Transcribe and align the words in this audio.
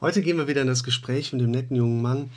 Heute 0.00 0.22
gehen 0.22 0.36
wir 0.36 0.46
wieder 0.46 0.60
in 0.60 0.68
das 0.68 0.84
Gespräch 0.84 1.32
mit 1.32 1.42
dem 1.42 1.50
netten 1.50 1.74
jungen 1.74 2.00
Mann 2.00 2.30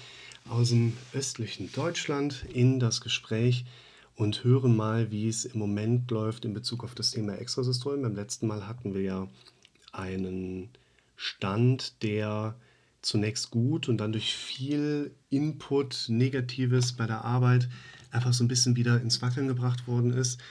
aus 0.49 0.69
dem 0.69 0.97
östlichen 1.13 1.71
Deutschland, 1.71 2.43
in 2.51 2.79
das 2.79 3.01
Gespräch 3.01 3.65
und 4.15 4.43
hören 4.43 4.75
mal, 4.75 5.11
wie 5.11 5.27
es 5.27 5.45
im 5.45 5.59
Moment 5.59 6.09
läuft 6.09 6.43
in 6.43 6.55
Bezug 6.55 6.83
auf 6.83 6.95
das 6.95 7.11
Thema 7.11 7.35
Extrasystem. 7.35 8.01
Beim 8.01 8.15
letzten 8.15 8.47
Mal 8.47 8.67
hatten 8.67 8.95
wir 8.95 9.01
ja 9.01 9.27
einen 9.91 10.69
Stand, 11.15 12.01
der 12.01 12.55
zunächst 13.03 13.51
gut 13.51 13.87
und 13.89 13.99
dann 13.99 14.11
durch 14.11 14.33
viel 14.33 15.11
Input, 15.29 16.05
Negatives 16.07 16.93
bei 16.93 17.05
der 17.05 17.23
Arbeit 17.23 17.69
einfach 18.09 18.33
so 18.33 18.43
ein 18.43 18.47
bisschen 18.47 18.75
wieder 18.75 18.99
ins 18.99 19.21
Wackeln 19.21 19.47
gebracht 19.47 19.85
worden 19.85 20.13
ist. 20.13 20.41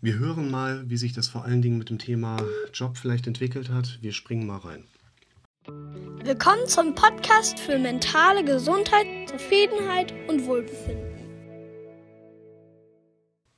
Wir 0.00 0.18
hören 0.18 0.50
mal, 0.50 0.88
wie 0.88 0.96
sich 0.96 1.12
das 1.12 1.28
vor 1.28 1.44
allen 1.44 1.60
Dingen 1.60 1.76
mit 1.76 1.90
dem 1.90 1.98
Thema 1.98 2.42
Job 2.72 2.96
vielleicht 2.96 3.26
entwickelt 3.26 3.68
hat. 3.68 3.98
Wir 4.00 4.14
springen 4.14 4.46
mal 4.46 4.60
rein. 4.60 4.84
Willkommen 5.68 6.66
zum 6.66 6.94
Podcast 6.94 7.58
für 7.60 7.78
mentale 7.78 8.42
Gesundheit, 8.42 9.06
Zufriedenheit 9.28 10.14
und 10.26 10.46
Wohlbefinden. 10.46 11.04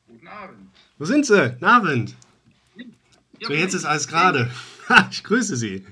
Guten 0.09 0.27
Abend. 0.27 0.71
Wo 0.99 1.05
sind 1.05 1.25
Sie? 1.25 1.51
Guten 1.51 1.65
Abend. 1.65 2.17
So, 3.41 3.53
jetzt 3.53 3.75
ist 3.75 3.85
alles 3.85 4.09
gerade. 4.09 4.51
Ich 5.13 5.23
grüße 5.23 5.55
Sie. 5.55 5.87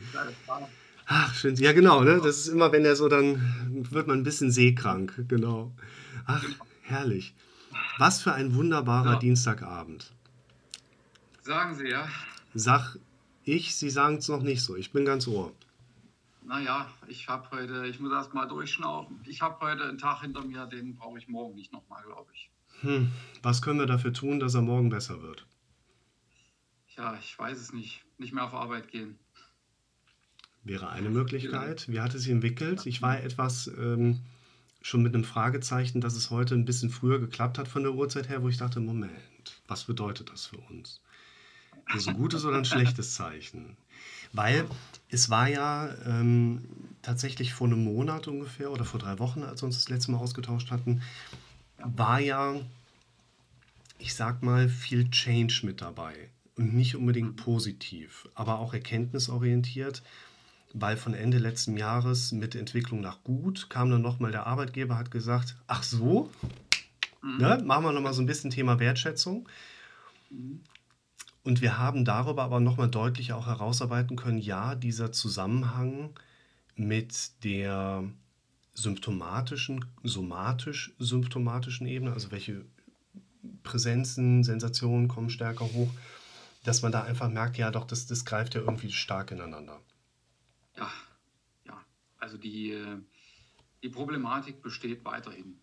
Ach, 1.07 1.33
schön. 1.33 1.55
Ja, 1.55 1.73
genau, 1.73 2.03
ne? 2.03 2.17
Das 2.17 2.37
ist 2.39 2.49
immer, 2.49 2.73
wenn 2.73 2.85
er 2.85 2.97
so, 2.97 3.09
dann 3.09 3.87
wird 3.93 4.09
man 4.09 4.19
ein 4.19 4.25
bisschen 4.25 4.51
seekrank. 4.51 5.15
Genau. 5.29 5.71
Ach, 6.27 6.45
herrlich. 6.83 7.33
Was 7.99 8.21
für 8.21 8.33
ein 8.33 8.57
wunderbarer 8.57 9.13
Ja. 9.13 9.19
Dienstagabend. 9.21 10.11
Sagen 11.43 11.77
Sie 11.77 11.87
ja. 11.89 12.09
Sag 12.55 12.99
ich, 13.45 13.77
Sie 13.77 13.89
sagen 13.89 14.17
es 14.17 14.27
noch 14.27 14.43
nicht 14.43 14.63
so. 14.65 14.75
Ich 14.75 14.91
bin 14.91 15.05
ganz 15.05 15.29
ohr. 15.29 15.53
Naja, 16.49 16.91
ich 17.07 17.29
habe 17.29 17.51
heute, 17.51 17.87
ich 17.87 18.01
muss 18.01 18.11
erst 18.11 18.33
mal 18.33 18.47
durchschnaufen. 18.47 19.21
Ich 19.27 19.43
habe 19.43 19.61
heute 19.61 19.85
einen 19.85 19.99
Tag 19.99 20.23
hinter 20.23 20.43
mir, 20.43 20.65
den 20.65 20.97
brauche 20.97 21.19
ich 21.19 21.29
morgen 21.29 21.55
nicht 21.55 21.75
nochmal, 21.75 22.03
glaube 22.05 22.33
ich. 22.33 22.51
Hm, 22.81 23.13
was 23.43 23.61
können 23.61 23.79
wir 23.79 23.87
dafür 23.87 24.15
tun, 24.15 24.41
dass 24.41 24.55
er 24.55 24.63
morgen 24.63 24.89
besser 24.89 25.21
wird? 25.21 25.47
Ja, 26.97 27.19
ich 27.21 27.39
weiß 27.39 27.61
es 27.61 27.75
nicht. 27.75 28.03
Nicht 28.17 28.33
mehr 28.33 28.45
auf 28.45 28.55
Arbeit 28.55 28.89
gehen. 28.89 29.19
Wäre 30.65 30.89
eine 30.89 31.11
Möglichkeit. 31.11 31.87
Wie 31.87 32.01
hat 32.01 32.15
es 32.15 32.23
sich 32.23 32.33
entwickelt? 32.33 32.87
Ich 32.87 33.03
war 33.03 33.23
etwas 33.23 33.67
ähm, 33.79 34.21
schon 34.81 35.03
mit 35.03 35.15
einem 35.15 35.25
Fragezeichen, 35.25 36.01
dass 36.01 36.15
es 36.15 36.31
heute 36.31 36.55
ein 36.55 36.65
bisschen 36.65 36.89
früher 36.89 37.19
geklappt 37.19 37.59
hat 37.59 37.69
von 37.69 37.83
der 37.83 37.93
Uhrzeit 37.93 38.31
her, 38.31 38.43
wo 38.43 38.49
ich 38.49 38.57
dachte, 38.57 38.81
Moment, 38.81 39.63
was 39.67 39.85
bedeutet 39.85 40.31
das 40.31 40.47
für 40.47 40.59
uns? 40.59 41.03
Ist 41.95 42.09
ein 42.09 42.17
gutes 42.17 42.47
oder 42.47 42.57
ein 42.57 42.65
schlechtes 42.65 43.15
Zeichen? 43.15 43.77
Weil 44.33 44.67
es 45.11 45.31
war 45.31 45.49
ja 45.49 45.95
ähm, 46.07 46.65
tatsächlich 47.03 47.55
vor 47.55 47.67
einem 47.67 47.85
Monat 47.85 48.29
ungefähr 48.29 48.71
oder 48.71 48.85
vor 48.85 49.01
drei 49.01 49.19
Wochen, 49.19 49.43
als 49.43 49.63
wir 49.63 49.67
uns 49.67 49.77
das 49.77 49.89
letzte 49.89 50.11
Mal 50.11 50.19
ausgetauscht 50.19 50.71
hatten, 50.71 51.03
war 51.79 52.21
ja, 52.21 52.57
ich 53.99 54.15
sag 54.15 54.43
mal, 54.43 54.69
viel 54.69 55.11
Change 55.11 55.61
mit 55.65 55.81
dabei. 55.81 56.31
Und 56.57 56.75
nicht 56.75 56.97
unbedingt 56.97 57.37
positiv, 57.37 58.29
aber 58.35 58.59
auch 58.59 58.75
erkenntnisorientiert, 58.75 60.03
weil 60.75 60.97
von 60.97 61.15
Ende 61.15 61.39
letzten 61.39 61.77
Jahres 61.77 62.33
mit 62.33 62.57
Entwicklung 62.57 63.01
nach 63.01 63.23
gut 63.23 63.71
kam 63.71 63.91
dann 63.91 64.03
nochmal 64.03 64.33
der 64.33 64.47
Arbeitgeber, 64.47 64.99
hat 64.99 65.13
gesagt, 65.13 65.57
ach 65.69 65.85
so, 65.85 66.31
Mhm. 67.23 67.37
ne, 67.39 67.63
machen 67.65 67.85
wir 67.85 67.93
nochmal 67.93 68.13
so 68.13 68.23
ein 68.23 68.27
bisschen 68.27 68.51
Thema 68.51 68.79
Wertschätzung. 68.79 69.49
Mhm. 70.31 70.61
Und 71.49 71.63
wir 71.63 71.79
haben 71.79 72.05
darüber 72.05 72.43
aber 72.43 72.61
nochmal 72.61 72.91
deutlich 72.91 73.33
auch 73.33 73.47
herausarbeiten 73.47 74.19
können, 74.19 74.37
ja, 74.37 74.75
dieser 74.75 75.13
Zusammenhang 75.13 76.11
mit 76.77 77.43
der 77.43 78.05
symptomatischen, 78.75 79.83
somatisch-symptomatischen 80.03 81.87
Ebene, 81.87 82.13
also 82.13 82.31
welche 82.33 82.67
Präsenzen, 83.63 84.45
Sensationen 84.45 85.09
kommen 85.09 85.31
stärker 85.31 85.65
hoch, 85.73 85.91
dass 86.65 86.83
man 86.83 86.93
da 86.93 87.05
einfach 87.05 87.31
merkt, 87.31 87.57
ja 87.57 87.71
doch, 87.71 87.87
das, 87.87 88.07
das 88.07 88.27
greift 88.27 88.55
ja 88.55 88.61
irgendwie 88.61 88.93
stark 88.93 89.31
ineinander. 89.31 89.81
Ja, 90.77 90.91
ja. 91.65 91.83
Also 92.19 92.37
die, 92.37 92.79
die 93.83 93.89
Problematik 93.89 94.61
besteht 94.61 95.03
weiterhin. 95.03 95.59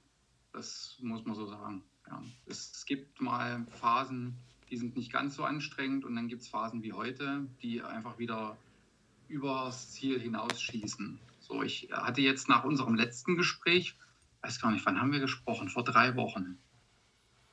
Das 0.52 0.98
muss 1.00 1.24
man 1.26 1.36
so 1.36 1.46
sagen. 1.46 1.84
Ja. 2.10 2.24
Es 2.48 2.88
gibt 2.88 3.22
mal 3.22 3.68
Phasen, 3.70 4.36
die 4.70 4.78
sind 4.78 4.96
nicht 4.96 5.12
ganz 5.12 5.36
so 5.36 5.44
anstrengend 5.44 6.06
und 6.06 6.16
dann 6.16 6.28
gibt 6.28 6.42
es 6.42 6.48
Phasen 6.48 6.84
wie 6.84 6.94
heute, 6.94 7.46
die 7.62 7.82
einfach 7.82 8.18
wieder 8.18 8.58
übers 9.28 9.92
Ziel 9.92 10.20
hinausschießen. 10.20 11.20
So, 11.40 11.64
ich 11.64 11.90
hatte 11.92 12.22
jetzt 12.22 12.50
nach 12.50 12.64
unserem 12.64 12.96
letzten 12.96 13.36
Gespräch, 13.36 13.96
weiß 14.42 14.60
gar 14.60 14.72
nicht, 14.72 14.86
wann 14.86 15.00
haben 15.00 15.12
wir 15.12 15.20
gesprochen? 15.20 15.70
Vor 15.70 15.84
drei 15.84 16.16
Wochen. 16.16 16.58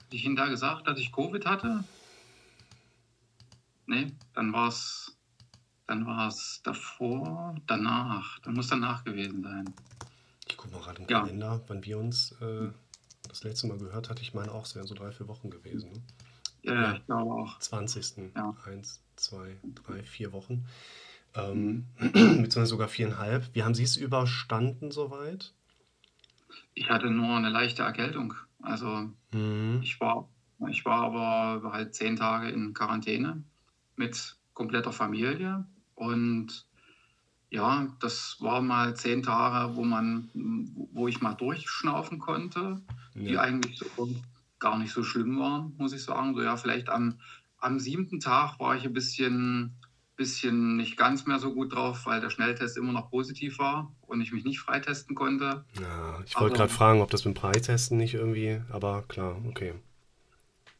Hatte 0.00 0.16
ich 0.16 0.24
Ihnen 0.24 0.36
da 0.36 0.48
gesagt, 0.48 0.86
dass 0.86 0.98
ich 0.98 1.12
Covid 1.12 1.46
hatte? 1.46 1.84
Nee, 3.86 4.12
dann 4.34 4.52
war 4.52 4.68
es 4.68 5.16
dann 5.86 6.06
war 6.06 6.28
es 6.28 6.60
davor, 6.62 7.54
danach. 7.66 8.38
Dann 8.40 8.54
muss 8.54 8.68
danach 8.68 9.04
gewesen 9.04 9.42
sein. 9.42 9.74
Ich 10.48 10.56
gucke 10.56 10.72
mal 10.74 10.80
gerade 10.82 11.02
im 11.02 11.08
Ja. 11.08 11.20
Kalender, 11.20 11.60
wann 11.66 11.84
wir 11.84 11.98
uns 11.98 12.32
äh, 12.40 12.70
das 13.28 13.44
letzte 13.44 13.66
Mal 13.66 13.76
gehört 13.78 14.08
hatten. 14.08 14.22
Ich 14.22 14.32
meine 14.32 14.52
auch, 14.52 14.64
es 14.64 14.74
wären 14.74 14.86
so 14.86 14.94
drei, 14.94 15.12
vier 15.12 15.28
Wochen 15.28 15.50
gewesen. 15.50 15.92
Ne? 15.92 16.02
Ja, 16.62 16.94
ich 16.94 17.04
glaube 17.06 17.32
auch. 17.32 17.58
20. 17.58 18.32
Ja. 18.36 18.56
Eins, 18.64 19.02
zwei, 19.16 19.56
drei, 19.74 20.02
vier 20.02 20.32
Wochen. 20.32 20.66
Ähm, 21.34 21.86
Mhm. 21.98 22.12
beziehungsweise 22.12 22.66
sogar 22.66 22.88
viereinhalb. 22.88 23.54
Wie 23.54 23.62
haben 23.62 23.74
Sie 23.74 23.82
es 23.84 23.96
überstanden 23.96 24.90
soweit? 24.90 25.52
Ich 26.74 26.88
hatte 26.90 27.10
nur 27.10 27.36
eine 27.36 27.50
leichte 27.50 27.82
Erkältung. 27.82 28.34
Also 28.60 29.10
Mhm. 29.32 29.80
ich 29.82 29.98
war, 30.00 30.28
ich 30.68 30.84
war 30.84 31.02
aber 31.02 31.72
halt 31.72 31.94
zehn 31.94 32.16
Tage 32.16 32.50
in 32.50 32.74
Quarantäne 32.74 33.42
mit 33.96 34.36
kompletter 34.54 34.92
Familie. 34.92 35.66
Und 35.94 36.66
ja, 37.50 37.88
das 38.00 38.36
war 38.40 38.62
mal 38.62 38.94
zehn 38.96 39.22
Tage, 39.22 39.76
wo 39.76 39.84
man, 39.84 40.30
wo 40.92 41.08
ich 41.08 41.20
mal 41.20 41.34
durchschnaufen 41.34 42.18
konnte. 42.18 42.80
die 43.14 43.32
Ja. 43.32 43.40
eigentlich 43.40 43.78
so 43.78 43.86
gar 44.62 44.78
nicht 44.78 44.92
so 44.92 45.02
schlimm 45.02 45.38
waren, 45.38 45.74
muss 45.76 45.92
ich 45.92 46.02
sagen. 46.02 46.34
So 46.34 46.40
ja, 46.40 46.56
vielleicht 46.56 46.88
am, 46.88 47.18
am 47.58 47.78
siebten 47.78 48.20
Tag 48.20 48.58
war 48.58 48.74
ich 48.76 48.84
ein 48.84 48.94
bisschen, 48.94 49.74
bisschen 50.16 50.76
nicht 50.76 50.96
ganz 50.96 51.26
mehr 51.26 51.38
so 51.38 51.52
gut 51.52 51.74
drauf, 51.74 52.06
weil 52.06 52.20
der 52.20 52.30
Schnelltest 52.30 52.78
immer 52.78 52.92
noch 52.92 53.10
positiv 53.10 53.58
war 53.58 53.92
und 54.06 54.22
ich 54.22 54.32
mich 54.32 54.44
nicht 54.44 54.60
freitesten 54.60 55.14
konnte. 55.14 55.64
Ja, 55.78 56.20
ich 56.24 56.40
wollte 56.40 56.56
gerade 56.56 56.72
fragen, 56.72 57.02
ob 57.02 57.10
das 57.10 57.26
mit 57.26 57.34
dem 57.34 57.40
Preitesten 57.40 57.98
nicht 57.98 58.14
irgendwie, 58.14 58.62
aber 58.70 59.02
klar, 59.02 59.36
okay. 59.46 59.74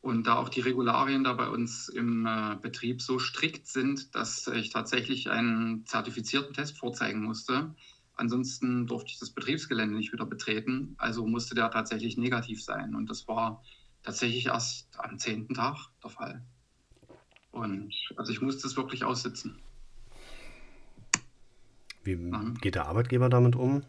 Und 0.01 0.27
da 0.27 0.37
auch 0.37 0.49
die 0.49 0.61
Regularien 0.61 1.23
da 1.23 1.33
bei 1.33 1.49
uns 1.49 1.89
im 1.89 2.27
äh, 2.27 2.57
Betrieb 2.61 3.01
so 3.01 3.21
strikt 3.21 3.69
sind, 3.69 4.17
dass 4.17 4.49
ich 4.49 4.71
tatsächlich 4.71 5.31
einen 5.31 5.87
zertifizierten 5.87 6.55
Test 6.55 6.79
vorzeigen 6.79 7.23
musste. 7.23 7.73
Ansonsten 8.17 8.87
durfte 8.87 9.11
ich 9.11 9.19
das 9.19 9.31
Betriebsgelände 9.31 9.95
nicht 9.97 10.13
wieder 10.13 10.27
betreten. 10.27 10.95
Also 10.99 11.27
musste 11.27 11.55
der 11.55 11.71
tatsächlich 11.71 12.17
negativ 12.17 12.63
sein. 12.63 12.95
Und 12.95 13.09
das 13.11 13.27
war 13.27 13.63
tatsächlich 14.03 14.47
erst 14.47 14.89
am 14.99 15.19
zehnten 15.19 15.55
Tag 15.55 15.89
der 16.03 16.11
Fall. 16.11 16.43
Und 17.51 17.95
also 18.17 18.33
ich 18.33 18.41
musste 18.41 18.67
es 18.67 18.77
wirklich 18.77 19.05
aussitzen. 19.05 19.59
Wie 22.05 22.17
Mhm. 22.17 22.55
geht 22.61 22.75
der 22.75 22.87
Arbeitgeber 22.87 23.29
damit 23.29 23.57
um? 23.57 23.85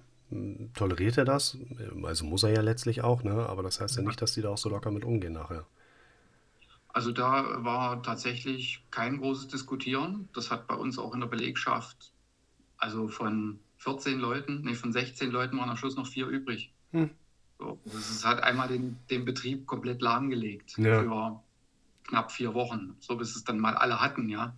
Toleriert 0.74 1.18
er 1.18 1.26
das? 1.26 1.58
Also 2.04 2.26
muss 2.26 2.44
er 2.44 2.52
ja 2.52 2.62
letztlich 2.62 3.04
auch, 3.04 3.24
ne? 3.24 3.48
Aber 3.48 3.64
das 3.64 3.80
heißt 3.80 3.98
ja 3.98 4.04
nicht, 4.04 4.22
dass 4.22 4.34
die 4.34 4.42
da 4.42 4.50
auch 4.50 4.58
so 4.58 4.70
locker 4.70 4.92
mit 4.92 5.06
umgehen 5.06 5.34
nachher. 5.34 5.66
Also 6.90 7.12
da 7.12 7.64
war 7.64 8.04
tatsächlich 8.04 8.86
kein 8.92 9.18
großes 9.18 9.48
Diskutieren. 9.48 10.30
Das 10.34 10.52
hat 10.52 10.68
bei 10.68 10.76
uns 10.76 11.00
auch 11.00 11.14
in 11.14 11.22
der 11.22 11.28
Belegschaft, 11.28 12.14
also 12.78 13.08
von 13.08 13.60
14 13.84 14.18
Leuten, 14.20 14.62
nee, 14.64 14.74
von 14.76 14.92
16 14.94 15.30
Leuten 15.30 15.58
waren 15.58 15.70
am 15.70 15.78
Schluss 15.78 15.96
noch 15.96 16.08
vier 16.08 16.28
übrig. 16.28 16.72
Hm. 16.92 17.10
So, 17.60 17.80
das 17.86 18.26
hat 18.26 18.42
einmal 18.44 18.68
den, 18.68 18.98
den 19.10 19.26
Betrieb 19.26 19.66
komplett 19.68 20.02
lahmgelegt 20.02 20.78
Ja. 20.78 21.02
für 21.02 21.42
knapp 22.08 22.32
vier 22.32 22.54
Wochen, 22.54 22.96
so 23.00 23.16
bis 23.16 23.36
es 23.36 23.44
dann 23.44 23.60
mal 23.60 23.76
alle 23.76 24.00
hatten, 24.02 24.30
ja. 24.30 24.56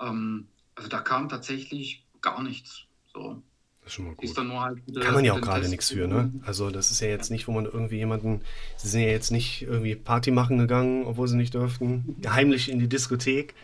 Ähm, 0.00 0.46
also 0.74 0.88
da 0.88 1.00
kam 1.00 1.28
tatsächlich 1.28 2.04
gar 2.20 2.42
nichts. 2.42 2.84
So 3.12 3.42
Das 3.82 3.88
ist 3.88 3.94
schon 3.94 4.06
mal 4.06 4.14
gut. 4.14 4.36
dann 4.36 4.48
nur 4.48 4.60
halt 4.62 4.86
wieder 4.86 5.00
Kann 5.00 5.14
man 5.14 5.24
ja 5.24 5.32
auch 5.34 5.40
gerade 5.40 5.68
nichts 5.68 5.90
für, 5.90 6.06
ne? 6.06 6.32
Also 6.46 6.70
das 6.70 6.90
ist 6.90 7.00
ja 7.00 7.08
jetzt 7.08 7.30
nicht, 7.30 7.48
wo 7.48 7.52
man 7.52 7.64
irgendwie 7.66 7.96
jemanden, 7.96 8.42
sie 8.76 8.88
sind 8.88 9.00
ja 9.02 9.08
jetzt 9.08 9.30
nicht 9.30 9.62
irgendwie 9.62 9.94
Party 9.96 10.30
machen 10.30 10.58
gegangen, 10.58 11.04
obwohl 11.06 11.28
sie 11.28 11.36
nicht 11.36 11.54
dürften, 11.54 12.16
heimlich 12.28 12.70
in 12.70 12.78
die 12.78 12.88
Diskothek. 12.88 13.54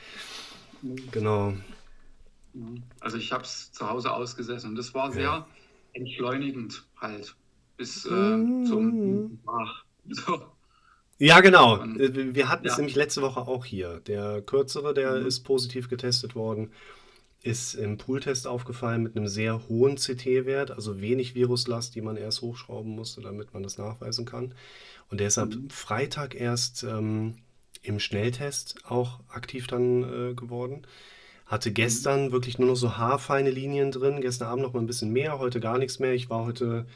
Genau. 1.10 1.54
Also 3.00 3.16
ich 3.18 3.32
habe 3.32 3.42
es 3.44 3.72
zu 3.72 3.88
Hause 3.88 4.12
ausgesessen 4.12 4.70
und 4.70 4.76
das 4.76 4.94
war 4.94 5.12
sehr 5.12 5.22
Ja. 5.22 5.46
entschleunigend 5.92 6.84
halt 6.96 7.34
bis 7.76 8.06
äh, 8.06 8.10
Mhm. 8.36 8.66
zum 8.66 9.40
Ach, 9.46 9.84
so. 10.08 10.42
Ja, 11.18 11.40
genau. 11.40 11.80
Und- 11.80 12.00
Äh, 12.00 12.34
Wir 12.34 12.48
hatten 12.48 12.66
es 12.66 12.72
ja. 12.72 12.78
nämlich 12.78 12.94
letzte 12.96 13.22
Woche 13.22 13.40
auch 13.40 13.64
hier. 13.64 14.00
Der 14.06 14.42
kürzere, 14.42 14.92
der 14.94 15.20
Mhm. 15.20 15.26
ist 15.26 15.40
positiv 15.40 15.88
getestet 15.88 16.34
worden. 16.34 16.70
ist 17.42 17.74
im 17.74 17.96
Pooltest 17.96 18.48
aufgefallen 18.48 19.04
mit 19.04 19.16
einem 19.16 19.28
sehr 19.28 19.68
hohen 19.68 19.98
CT-Wert, 19.98 20.72
also 20.72 21.00
wenig 21.00 21.36
Viruslast, 21.36 21.94
die 21.94 22.00
man 22.00 22.16
erst 22.16 22.42
hochschrauben 22.42 22.90
musste, 22.90 23.20
damit 23.20 23.54
man 23.54 23.62
das 23.62 23.78
nachweisen 23.78 24.24
kann. 24.24 24.52
Und 25.10 25.20
der 25.20 25.28
ist 25.28 25.38
ab 25.38 25.50
Mhm. 25.50 25.70
Freitag 25.70 26.34
erst 26.34 26.82
ähm, 26.82 27.36
im 27.82 28.00
Schnelltest 28.00 28.78
auch 28.84 29.20
aktiv 29.28 29.68
dann 29.68 30.02
äh, 30.02 30.34
geworden. 30.34 30.88
Hatte 31.46 31.70
gestern 31.70 32.32
wirklich 32.32 32.58
nur 32.58 32.68
noch 32.68 32.76
so 32.76 32.96
haarfeine 32.96 33.50
Linien 33.50 33.92
drin, 33.92 34.20
gestern 34.20 34.48
Abend 34.48 34.64
noch 34.64 34.72
mal 34.72 34.80
ein 34.80 34.86
bisschen 34.86 35.12
mehr, 35.12 35.38
heute 35.38 35.60
gar 35.60 35.78
nichts 35.78 36.00
mehr. 36.00 36.12
Ich 36.12 36.28
war 36.28 36.44
heute 36.44 36.86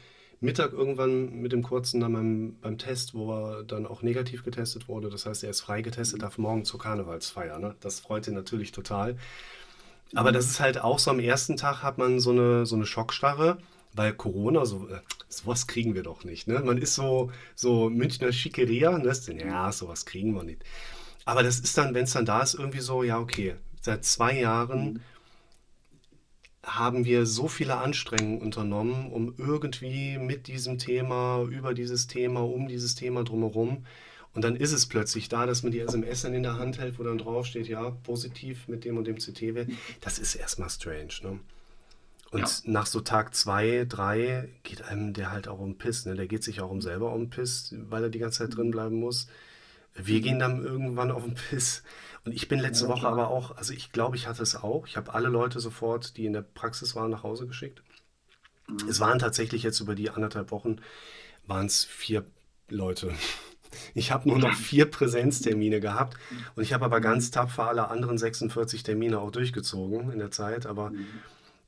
Mittag 0.41 0.73
irgendwann 0.73 1.39
mit 1.41 1.51
dem 1.51 1.61
Kurzen 1.61 2.01
dann 2.01 2.13
beim, 2.13 2.55
beim 2.61 2.77
Test, 2.77 3.13
wo 3.13 3.31
er 3.31 3.63
dann 3.63 3.85
auch 3.85 4.01
negativ 4.01 4.43
getestet 4.43 4.87
wurde. 4.87 5.09
Das 5.09 5.25
heißt, 5.25 5.43
er 5.43 5.51
ist 5.51 5.61
frei 5.61 5.81
getestet, 5.81 6.23
darf 6.23 6.37
morgen 6.37 6.65
zur 6.65 6.79
Karnevalsfeier. 6.79 7.59
Ne? 7.59 7.75
Das 7.79 7.99
freut 7.99 8.27
ihn 8.27 8.33
natürlich 8.33 8.71
total. 8.71 9.17
Aber 10.15 10.31
das 10.31 10.45
ist 10.45 10.59
halt 10.59 10.81
auch 10.81 10.99
so, 10.99 11.11
am 11.11 11.19
ersten 11.19 11.57
Tag 11.57 11.83
hat 11.83 11.97
man 11.97 12.19
so 12.19 12.31
eine, 12.31 12.65
so 12.65 12.75
eine 12.75 12.85
Schockstarre, 12.85 13.59
weil 13.93 14.13
Corona, 14.13 14.65
so, 14.65 14.87
äh, 14.89 14.99
sowas 15.29 15.67
kriegen 15.67 15.95
wir 15.95 16.03
doch 16.03 16.23
nicht. 16.23 16.47
Ne? 16.47 16.59
Man 16.59 16.77
ist 16.77 16.95
so, 16.95 17.31
so 17.55 17.89
Münchner 17.89 18.31
Schickeria, 18.31 18.97
ne? 18.97 19.09
Ist 19.09 19.29
dann, 19.29 19.39
ja, 19.39 19.71
sowas 19.71 20.05
kriegen 20.05 20.33
wir 20.33 20.43
nicht. 20.43 20.63
Aber 21.23 21.43
das 21.43 21.59
ist 21.59 21.77
dann, 21.77 21.93
wenn 21.93 22.05
es 22.05 22.13
dann 22.13 22.25
da 22.25 22.41
ist, 22.41 22.55
irgendwie 22.55 22.79
so, 22.79 23.03
ja, 23.03 23.19
okay, 23.19 23.55
seit 23.81 24.05
zwei 24.05 24.39
Jahren 24.39 25.01
haben 26.63 27.05
wir 27.05 27.25
so 27.25 27.47
viele 27.47 27.77
Anstrengungen 27.77 28.41
unternommen, 28.41 29.11
um 29.11 29.33
irgendwie 29.37 30.17
mit 30.19 30.47
diesem 30.47 30.77
Thema, 30.77 31.43
über 31.49 31.73
dieses 31.73 32.07
Thema, 32.07 32.41
um 32.41 32.67
dieses 32.67 32.95
Thema 32.95 33.23
drumherum. 33.23 33.85
Und 34.33 34.43
dann 34.43 34.55
ist 34.55 34.71
es 34.71 34.85
plötzlich 34.85 35.27
da, 35.27 35.45
dass 35.45 35.63
man 35.63 35.71
die 35.71 35.79
SMS 35.79 36.21
dann 36.21 36.33
in 36.33 36.43
der 36.43 36.57
Hand 36.57 36.79
hält, 36.79 36.99
wo 36.99 37.03
dann 37.03 37.17
draufsteht, 37.17 37.67
ja, 37.67 37.89
positiv 38.03 38.67
mit 38.67 38.85
dem 38.85 38.97
und 38.97 39.05
dem 39.05 39.17
CT-Wert. 39.17 39.69
Das 39.99 40.19
ist 40.19 40.35
erstmal 40.35 40.69
strange, 40.69 41.13
ne? 41.23 41.39
Und 42.29 42.39
Ja. 42.39 42.47
nach 42.63 42.85
so 42.85 43.01
Tag 43.01 43.35
zwei, 43.35 43.85
drei 43.89 44.47
geht 44.63 44.83
einem 44.83 45.11
der 45.11 45.31
halt 45.31 45.49
auch 45.49 45.59
um 45.59 45.71
den 45.71 45.77
Piss, 45.77 46.05
ne? 46.05 46.15
Der 46.15 46.27
geht 46.27 46.43
sich 46.43 46.61
auch 46.61 46.69
um 46.69 46.81
selber 46.81 47.11
um 47.11 47.23
den 47.23 47.29
Piss, 47.29 47.75
weil 47.89 48.03
er 48.03 48.09
die 48.09 48.19
ganze 48.19 48.39
Zeit 48.39 48.55
drin 48.55 48.71
bleiben 48.71 48.95
muss. 48.95 49.27
Wir 49.95 50.21
gehen 50.21 50.39
dann 50.39 50.63
irgendwann 50.63 51.11
auf 51.11 51.25
den 51.25 51.33
Piss. 51.33 51.83
Und 52.25 52.33
ich 52.33 52.47
bin 52.47 52.59
letzte 52.59 52.87
Woche 52.87 53.07
aber 53.07 53.29
auch, 53.29 53.57
also 53.57 53.73
ich 53.73 53.91
glaube, 53.91 54.15
ich 54.15 54.27
hatte 54.27 54.43
es 54.43 54.55
auch. 54.55 54.87
Ich 54.87 54.97
habe 54.97 55.13
alle 55.13 55.29
Leute 55.29 55.59
sofort, 55.59 56.17
die 56.17 56.25
in 56.25 56.33
der 56.33 56.43
Praxis 56.43 56.95
waren, 56.95 57.09
nach 57.11 57.23
Hause 57.23 57.47
geschickt. 57.47 57.81
Mhm. 58.67 58.87
Es 58.89 58.99
waren 58.99 59.19
tatsächlich 59.19 59.63
jetzt 59.63 59.79
über 59.79 59.95
die 59.95 60.09
anderthalb 60.11 60.51
Wochen, 60.51 60.77
waren 61.47 61.67
es 61.67 61.85
vier 61.85 62.25
Leute. 62.69 63.13
Ich 63.93 64.11
habe 64.11 64.27
nur 64.27 64.37
noch 64.39 64.53
vier 64.55 64.85
Präsenztermine 64.85 65.79
gehabt 65.79 66.17
und 66.55 66.63
ich 66.63 66.73
habe 66.73 66.85
aber 66.85 66.99
ganz 67.01 67.31
tapfer 67.31 67.69
alle 67.69 67.89
anderen 67.89 68.17
46 68.17 68.83
Termine 68.83 69.19
auch 69.19 69.31
durchgezogen 69.31 70.11
in 70.11 70.19
der 70.19 70.31
Zeit. 70.31 70.65
Aber 70.65 70.91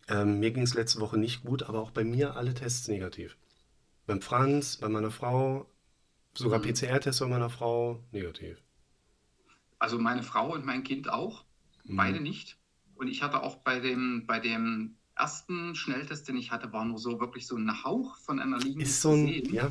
ähm, 0.10 0.40
mir 0.40 0.52
ging 0.52 0.64
es 0.64 0.74
letzte 0.74 1.00
Woche 1.02 1.18
nicht 1.18 1.44
gut, 1.46 1.64
aber 1.64 1.82
auch 1.82 1.92
bei 1.92 2.04
mir 2.04 2.36
alle 2.38 2.54
Tests 2.54 2.88
negativ. 2.90 3.38
Beim 4.08 4.22
Franz, 4.22 4.78
bei 4.78 4.90
meiner 4.90 5.12
Frau, 5.12 5.68
sogar 6.36 6.60
Mhm. 6.60 6.64
PCR-Test 6.64 7.20
bei 7.22 7.28
meiner 7.28 7.52
Frau 7.52 8.04
negativ. 8.14 8.62
Also 9.83 10.00
meine 10.00 10.24
Frau 10.24 10.53
und 10.53 10.65
mein 10.65 10.85
Kind 10.85 11.09
auch, 11.12 11.44
Mhm. 11.83 11.97
beide 11.97 12.21
nicht. 12.21 12.57
Und 12.95 13.09
ich 13.09 13.21
hatte 13.21 13.44
auch 13.44 13.57
bei 13.57 13.81
dem, 13.81 14.24
bei 14.25 14.39
dem 14.39 14.95
ersten 15.13 15.75
Schnelltest, 15.75 16.25
den 16.30 16.38
ich 16.38 16.51
hatte, 16.51 16.71
war 16.71 16.85
nur 16.85 16.97
so 16.97 17.19
wirklich 17.19 17.45
so 17.45 17.57
ein 17.57 17.83
Hauch 17.83 18.15
von 18.19 18.39
einer 18.39 18.59
Linie 18.59 18.85
Ist 18.85 19.01
so 19.01 19.12
ein, 19.12 19.27
sehen. 19.27 19.53
ja, 19.53 19.69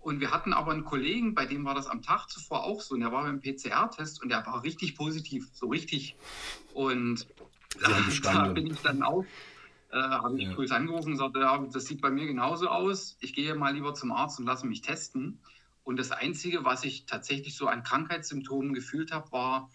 Und 0.00 0.20
wir 0.20 0.30
hatten 0.30 0.52
aber 0.52 0.72
einen 0.72 0.84
Kollegen, 0.84 1.34
bei 1.34 1.46
dem 1.46 1.64
war 1.64 1.74
das 1.74 1.86
am 1.86 2.02
Tag 2.02 2.28
zuvor 2.28 2.64
auch 2.64 2.82
so. 2.82 2.96
Und 2.96 3.00
der 3.00 3.12
war 3.12 3.22
beim 3.22 3.40
PCR-Test 3.40 4.22
und 4.22 4.28
der 4.28 4.44
war 4.44 4.62
richtig 4.62 4.94
positiv, 4.94 5.48
so 5.54 5.68
richtig. 5.68 6.14
Und 6.74 7.26
da 8.22 8.48
bin 8.48 8.66
ich 8.66 8.82
dann 8.82 9.02
auch, 9.02 9.24
äh, 9.90 9.96
habe 9.96 10.36
ich 10.38 10.44
Ja. 10.44 10.54
früh 10.54 10.68
angerufen 10.68 11.12
und 11.12 11.16
sagte, 11.16 11.40
ja, 11.40 11.56
das 11.72 11.86
sieht 11.86 12.02
bei 12.02 12.10
mir 12.10 12.26
genauso 12.26 12.68
aus. 12.68 13.16
Ich 13.20 13.32
gehe 13.32 13.54
mal 13.54 13.72
lieber 13.72 13.94
zum 13.94 14.12
Arzt 14.12 14.38
und 14.38 14.44
lasse 14.44 14.66
mich 14.66 14.82
testen. 14.82 15.40
Und 15.90 15.96
das 15.96 16.12
Einzige, 16.12 16.64
was 16.64 16.84
ich 16.84 17.04
tatsächlich 17.06 17.56
so 17.56 17.66
an 17.66 17.82
Krankheitssymptomen 17.82 18.74
gefühlt 18.74 19.10
habe, 19.10 19.32
war, 19.32 19.70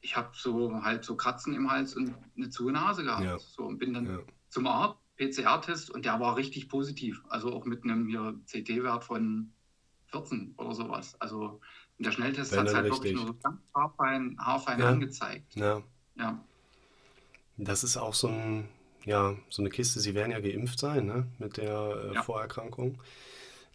ich 0.00 0.16
habe 0.16 0.30
so 0.32 0.82
halt 0.82 1.04
so 1.04 1.16
Kratzen 1.16 1.54
im 1.54 1.70
Hals 1.70 1.94
und 1.94 2.14
eine 2.34 2.48
zu 2.48 2.70
Nase 2.70 3.04
gehabt. 3.04 3.24
Ja. 3.24 3.38
So, 3.38 3.64
und 3.64 3.76
bin 3.76 3.92
dann 3.92 4.06
ja. 4.06 4.18
zum 4.48 4.66
Arzt, 4.66 4.98
PCR-Test 5.18 5.90
und 5.90 6.06
der 6.06 6.18
war 6.18 6.36
richtig 6.36 6.70
positiv. 6.70 7.22
Also 7.28 7.52
auch 7.52 7.66
mit 7.66 7.84
einem 7.84 8.08
hier 8.08 8.40
CT-Wert 8.46 9.04
von 9.04 9.52
14 10.06 10.54
oder 10.56 10.72
sowas. 10.72 11.14
Also 11.20 11.60
der 11.98 12.12
Schnelltest 12.12 12.56
hat 12.56 12.66
es 12.66 12.74
halt 12.74 12.86
wirklich 12.86 13.12
richtig. 13.12 13.16
nur 13.16 13.26
so 13.26 13.34
ganz 13.34 13.60
haarfein, 13.74 14.38
haarfein 14.40 14.80
Ja. 14.80 14.88
angezeigt. 14.88 15.54
ja. 15.56 15.82
Ja. 16.16 16.42
Das 17.58 17.84
ist 17.84 17.98
auch 17.98 18.14
so 18.14 18.28
ein, 18.28 18.66
ja, 19.04 19.36
so 19.50 19.60
eine 19.60 19.68
Kiste. 19.68 20.00
Sie 20.00 20.14
werden 20.14 20.32
ja 20.32 20.40
geimpft 20.40 20.78
sein, 20.78 21.04
ne? 21.04 21.26
Mit 21.38 21.58
der 21.58 22.12
äh. 22.14 22.22
Vorerkrankung. 22.22 22.98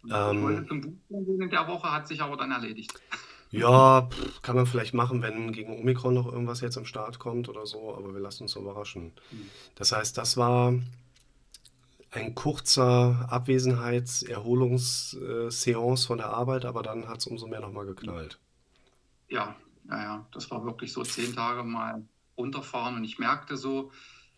Ähm. 0.04 0.42
wollte 0.42 0.66
zum 0.66 0.80
gehen 0.80 1.42
in 1.42 1.50
der 1.50 1.68
Woche, 1.68 1.90
hat 1.90 2.08
sich 2.08 2.22
aber 2.22 2.36
dann 2.36 2.50
erledigt. 2.50 2.92
Ja, 3.50 4.02
pff, 4.02 4.42
kann 4.42 4.56
man 4.56 4.66
vielleicht 4.66 4.94
machen, 4.94 5.22
wenn 5.22 5.52
gegen 5.52 5.78
Omikron 5.78 6.14
noch 6.14 6.32
irgendwas 6.32 6.60
jetzt 6.60 6.78
am 6.78 6.84
Start 6.84 7.18
kommt 7.18 7.48
oder 7.48 7.66
so, 7.66 7.96
aber 7.96 8.14
wir 8.14 8.20
lassen 8.20 8.44
uns 8.44 8.54
überraschen. 8.54 9.12
Mhm. 9.30 9.50
Das 9.74 9.92
heißt, 9.92 10.16
das 10.16 10.36
war 10.36 10.72
ein 12.12 12.34
kurzer 12.34 13.26
Abwesenheits-Erholungsseance 13.28 16.06
von 16.06 16.18
der 16.18 16.28
Arbeit, 16.28 16.64
aber 16.64 16.82
dann 16.82 17.08
hat 17.08 17.18
es 17.18 17.26
umso 17.26 17.46
mehr 17.46 17.60
nochmal 17.60 17.86
geknallt. 17.86 18.38
Ja, 19.28 19.54
ja, 19.88 20.02
ja, 20.02 20.26
das 20.32 20.50
war 20.50 20.64
wirklich 20.64 20.92
so 20.92 21.02
zehn 21.02 21.34
Tage 21.34 21.64
mal 21.64 22.02
runterfahren 22.36 22.96
und 22.96 23.04
ich 23.04 23.18
merkte 23.18 23.56
so, 23.56 23.90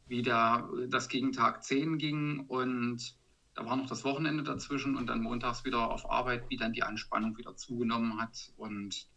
wie 0.07 0.23
der, 0.23 0.69
das 0.89 1.09
gegen 1.09 1.33
Tag 1.33 1.65
10 1.65 1.99
ging 1.99 2.45
und 2.49 3.17
da 3.55 3.67
war 3.67 3.77
noch 3.77 3.87
das 3.87 4.05
Wochenende 4.05 4.43
dazwischen 4.43 4.97
und 4.97 5.07
dann 5.07 5.23
montags 5.23 5.65
wieder 5.65 5.91
auf 5.91 6.11
Arbeit, 6.11 6.49
wie 6.49 6.57
dann 6.57 6.73
die 6.73 6.83
Anspannung 6.83 7.37
wieder 7.37 7.57
zugenommen 7.57 8.19
hat 8.21 8.53
und 8.57 9.09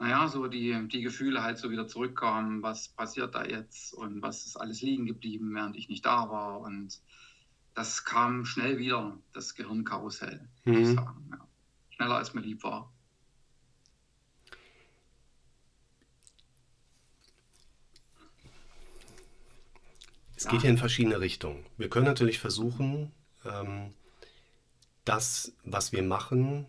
naja, 0.00 0.26
so 0.26 0.48
die, 0.48 0.88
die 0.88 1.02
Gefühle 1.02 1.42
halt 1.42 1.56
so 1.58 1.70
wieder 1.70 1.86
zurückkamen, 1.86 2.62
was 2.62 2.88
passiert 2.88 3.34
da 3.34 3.44
jetzt 3.44 3.94
und 3.94 4.22
was 4.22 4.44
ist 4.44 4.56
alles 4.56 4.82
liegen 4.82 5.06
geblieben, 5.06 5.54
während 5.54 5.76
ich 5.76 5.88
nicht 5.88 6.04
da 6.04 6.28
war 6.30 6.60
und 6.60 7.00
das 7.74 8.04
kam 8.04 8.44
schnell 8.44 8.78
wieder, 8.78 9.18
das 9.32 9.54
Gehirnkarussell, 9.54 10.48
muss 10.64 10.76
ich 10.76 10.86
Mhm. 10.88 10.94
sagen. 10.96 11.30
Ja. 11.30 11.48
Schneller 11.90 12.16
als 12.16 12.34
mir 12.34 12.40
lieb 12.40 12.62
war. 12.64 12.92
Es 20.36 20.44
Ja. 20.44 20.50
geht 20.50 20.62
hier 20.62 20.70
in 20.70 20.78
verschiedene 20.78 21.20
Richtungen. 21.20 21.64
Wir 21.76 21.88
können 21.88 22.06
natürlich 22.06 22.38
versuchen, 22.40 23.12
ähm, 23.46 23.94
das, 25.04 25.52
was 25.64 25.92
wir 25.92 26.02
machen, 26.02 26.66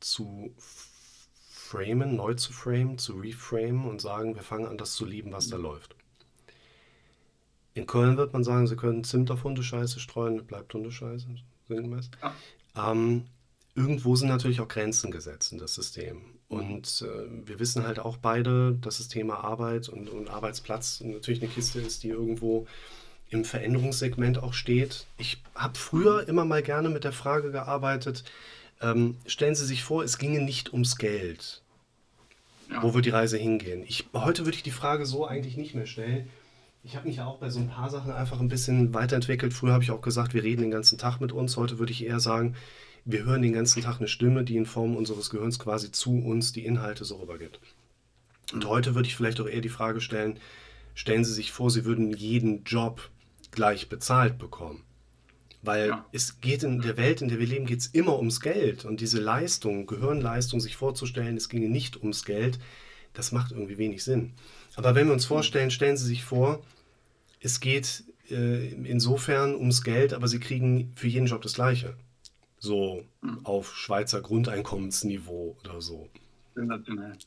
zu 0.00 0.54
framen, 0.58 2.16
neu 2.16 2.34
zu 2.34 2.52
framen, 2.52 2.98
zu 2.98 3.14
reframen 3.14 3.86
und 3.86 4.00
sagen, 4.00 4.34
wir 4.34 4.42
fangen 4.42 4.66
an, 4.66 4.78
das 4.78 4.92
zu 4.92 5.06
lieben, 5.06 5.32
was 5.32 5.48
da 5.48 5.56
läuft. 5.56 5.96
In 7.74 7.86
Köln 7.86 8.18
wird 8.18 8.34
man 8.34 8.44
sagen, 8.44 8.66
sie 8.66 8.76
können 8.76 9.04
Zimt 9.04 9.30
auf 9.30 9.44
Hundescheiße 9.44 9.98
streuen, 9.98 10.44
bleibt 10.44 10.74
Hundescheiße, 10.74 11.26
sinngemäß. 11.68 12.10
Ja. 12.20 12.92
Ähm, 12.92 13.24
irgendwo 13.74 14.14
sind 14.16 14.28
natürlich 14.28 14.60
auch 14.60 14.68
Grenzen 14.68 15.10
gesetzt 15.10 15.52
in 15.52 15.58
das 15.58 15.74
System. 15.74 16.20
Und 16.48 17.02
äh, 17.02 17.46
wir 17.46 17.58
wissen 17.58 17.86
halt 17.86 17.98
auch 17.98 18.18
beide, 18.18 18.74
dass 18.74 18.98
das 18.98 19.08
Thema 19.08 19.42
Arbeit 19.42 19.88
und, 19.88 20.10
und 20.10 20.28
Arbeitsplatz 20.28 21.00
natürlich 21.00 21.42
eine 21.42 21.50
Kiste 21.50 21.80
ist, 21.80 22.02
die 22.02 22.08
irgendwo 22.08 22.66
im 23.32 23.44
Veränderungssegment 23.44 24.42
auch 24.42 24.54
steht. 24.54 25.06
Ich 25.18 25.42
habe 25.54 25.78
früher 25.78 26.28
immer 26.28 26.44
mal 26.44 26.62
gerne 26.62 26.88
mit 26.88 27.04
der 27.04 27.12
Frage 27.12 27.50
gearbeitet, 27.50 28.24
ähm, 28.80 29.16
stellen 29.26 29.54
Sie 29.54 29.64
sich 29.64 29.82
vor, 29.82 30.02
es 30.02 30.18
ginge 30.18 30.42
nicht 30.42 30.72
ums 30.72 30.96
Geld. 30.96 31.62
Ja. 32.70 32.82
Wo 32.82 32.94
wird 32.94 33.06
die 33.06 33.10
Reise 33.10 33.38
hingehen? 33.38 33.84
Ich, 33.86 34.06
heute 34.12 34.44
würde 34.44 34.56
ich 34.56 34.62
die 34.62 34.70
Frage 34.70 35.06
so 35.06 35.26
eigentlich 35.26 35.56
nicht 35.56 35.74
mehr 35.74 35.86
stellen. 35.86 36.28
Ich 36.84 36.96
habe 36.96 37.06
mich 37.06 37.18
ja 37.18 37.26
auch 37.26 37.38
bei 37.38 37.48
so 37.48 37.60
ein 37.60 37.68
paar 37.68 37.90
Sachen 37.90 38.10
einfach 38.10 38.40
ein 38.40 38.48
bisschen 38.48 38.92
weiterentwickelt. 38.92 39.52
Früher 39.52 39.72
habe 39.72 39.84
ich 39.84 39.92
auch 39.92 40.00
gesagt, 40.00 40.34
wir 40.34 40.42
reden 40.42 40.62
den 40.62 40.70
ganzen 40.72 40.98
Tag 40.98 41.20
mit 41.20 41.30
uns. 41.30 41.56
Heute 41.56 41.78
würde 41.78 41.92
ich 41.92 42.04
eher 42.04 42.18
sagen, 42.18 42.56
wir 43.04 43.24
hören 43.24 43.42
den 43.42 43.52
ganzen 43.52 43.82
Tag 43.82 43.98
eine 43.98 44.08
Stimme, 44.08 44.42
die 44.42 44.56
in 44.56 44.66
Form 44.66 44.96
unseres 44.96 45.30
Gehirns 45.30 45.58
quasi 45.58 45.92
zu 45.92 46.18
uns 46.18 46.52
die 46.52 46.64
Inhalte 46.64 47.04
so 47.04 47.16
rübergibt. 47.16 47.60
Und 48.52 48.66
heute 48.66 48.94
würde 48.94 49.08
ich 49.08 49.16
vielleicht 49.16 49.40
auch 49.40 49.46
eher 49.46 49.60
die 49.60 49.68
Frage 49.68 50.00
stellen, 50.00 50.38
stellen 50.94 51.24
Sie 51.24 51.32
sich 51.32 51.52
vor, 51.52 51.70
Sie 51.70 51.84
würden 51.84 52.12
jeden 52.12 52.64
Job 52.64 53.10
gleich 53.52 53.88
bezahlt 53.88 54.38
bekommen. 54.38 54.82
Weil 55.62 55.88
Ja. 55.90 56.06
es 56.10 56.40
geht 56.40 56.64
in 56.64 56.80
der 56.80 56.96
Welt, 56.96 57.22
in 57.22 57.28
der 57.28 57.38
wir 57.38 57.46
leben, 57.46 57.66
geht 57.66 57.78
es 57.80 57.86
immer 57.86 58.18
ums 58.18 58.40
Geld. 58.40 58.84
Und 58.84 59.00
diese 59.00 59.20
Leistung, 59.20 59.86
Gehirnleistung, 59.86 60.58
sich 60.60 60.76
vorzustellen, 60.76 61.36
es 61.36 61.48
ginge 61.48 61.68
nicht 61.68 61.98
ums 61.98 62.24
Geld, 62.24 62.58
das 63.12 63.30
macht 63.30 63.52
irgendwie 63.52 63.78
wenig 63.78 64.02
Sinn. 64.02 64.32
Aber 64.74 64.94
wenn 64.96 65.06
wir 65.06 65.12
uns 65.14 65.24
vorstellen, 65.26 65.70
stellen 65.70 65.96
Sie 65.96 66.06
sich 66.06 66.24
vor, 66.24 66.64
es 67.40 67.60
geht 67.60 68.04
äh, 68.30 68.70
insofern 68.72 69.54
ums 69.54 69.82
Geld, 69.82 70.14
aber 70.14 70.26
Sie 70.26 70.40
kriegen 70.40 70.92
für 70.96 71.06
jeden 71.08 71.26
Job 71.26 71.42
das 71.42 71.54
Gleiche. 71.54 71.96
So 72.58 73.04
Mhm. 73.20 73.44
auf 73.44 73.76
Schweizer 73.76 74.20
Grundeinkommensniveau 74.20 75.56
oder 75.64 75.80
so. 75.82 76.08
Sensationell. 76.54 77.18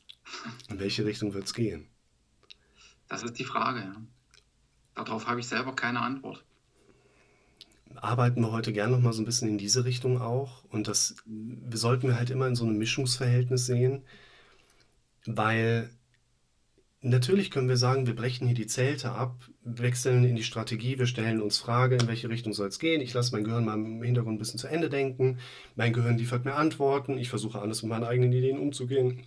In 0.68 0.78
welche 0.80 1.04
Richtung 1.04 1.32
wird 1.34 1.44
es 1.44 1.54
gehen? 1.54 1.86
Das 3.08 3.22
ist 3.22 3.34
die 3.38 3.44
Frage. 3.44 3.80
Ja. 3.80 3.96
Darauf 4.96 5.26
habe 5.26 5.40
ich 5.40 5.46
selber 5.46 5.76
keine 5.76 6.00
Antwort. 6.00 6.42
Arbeiten 7.94 8.40
wir 8.40 8.52
heute 8.52 8.72
gern 8.72 8.90
noch 8.90 9.00
mal 9.00 9.12
so 9.12 9.22
ein 9.22 9.26
bisschen 9.26 9.48
in 9.48 9.58
diese 9.58 9.84
Richtung 9.84 10.20
auch. 10.20 10.64
Und 10.70 10.88
das 10.88 11.16
wir 11.24 11.78
sollten 11.78 12.08
wir 12.08 12.16
halt 12.16 12.30
immer 12.30 12.46
in 12.46 12.56
so 12.56 12.64
einem 12.64 12.78
Mischungsverhältnis 12.78 13.66
sehen, 13.66 14.02
weil 15.26 15.90
natürlich 17.00 17.50
können 17.50 17.68
wir 17.68 17.76
sagen, 17.76 18.06
wir 18.06 18.16
brechen 18.16 18.46
hier 18.46 18.56
die 18.56 18.66
Zelte 18.66 19.12
ab, 19.12 19.36
wechseln 19.62 20.24
in 20.24 20.36
die 20.36 20.42
Strategie, 20.42 20.98
wir 20.98 21.06
stellen 21.06 21.40
uns 21.40 21.58
Frage, 21.58 21.96
in 21.96 22.08
welche 22.08 22.28
Richtung 22.28 22.52
soll 22.52 22.68
es 22.68 22.78
gehen. 22.78 23.00
Ich 23.00 23.14
lasse 23.14 23.32
mein 23.32 23.44
Gehirn 23.44 23.64
mal 23.64 23.74
im 23.74 24.02
Hintergrund 24.02 24.36
ein 24.36 24.38
bisschen 24.38 24.58
zu 24.58 24.66
Ende 24.66 24.88
denken. 24.88 25.38
Mein 25.74 25.92
Gehirn 25.92 26.18
liefert 26.18 26.44
mir 26.44 26.54
Antworten. 26.54 27.18
Ich 27.18 27.28
versuche 27.28 27.60
alles 27.60 27.82
mit 27.82 27.90
meinen 27.90 28.04
eigenen 28.04 28.32
Ideen 28.32 28.58
umzugehen. 28.58 29.24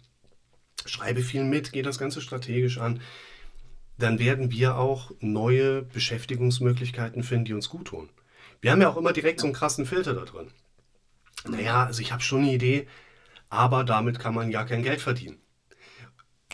Schreibe 0.85 1.21
viel 1.21 1.43
mit, 1.43 1.71
gehe 1.71 1.83
das 1.83 1.99
Ganze 1.99 2.21
strategisch 2.21 2.79
an. 2.79 3.01
Dann 3.99 4.17
werden 4.17 4.49
wir 4.51 4.77
auch 4.77 5.11
neue 5.19 5.81
Beschäftigungsmöglichkeiten 5.81 7.21
finden, 7.21 7.45
die 7.45 7.53
uns 7.53 7.69
gut 7.69 7.87
tun. 7.87 8.09
Wir 8.61 8.71
haben 8.71 8.81
ja 8.81 8.89
auch 8.89 8.97
immer 8.97 9.13
direkt 9.13 9.41
so 9.41 9.47
einen 9.47 9.53
krassen 9.53 9.85
Filter 9.85 10.13
da 10.13 10.23
drin. 10.23 10.47
Naja, 11.47 11.85
also 11.85 12.01
ich 12.01 12.11
habe 12.11 12.23
schon 12.23 12.43
eine 12.43 12.53
Idee, 12.53 12.87
aber 13.49 13.83
damit 13.83 14.17
kann 14.17 14.33
man 14.33 14.51
ja 14.51 14.63
kein 14.63 14.83
Geld 14.83 15.01
verdienen. 15.01 15.37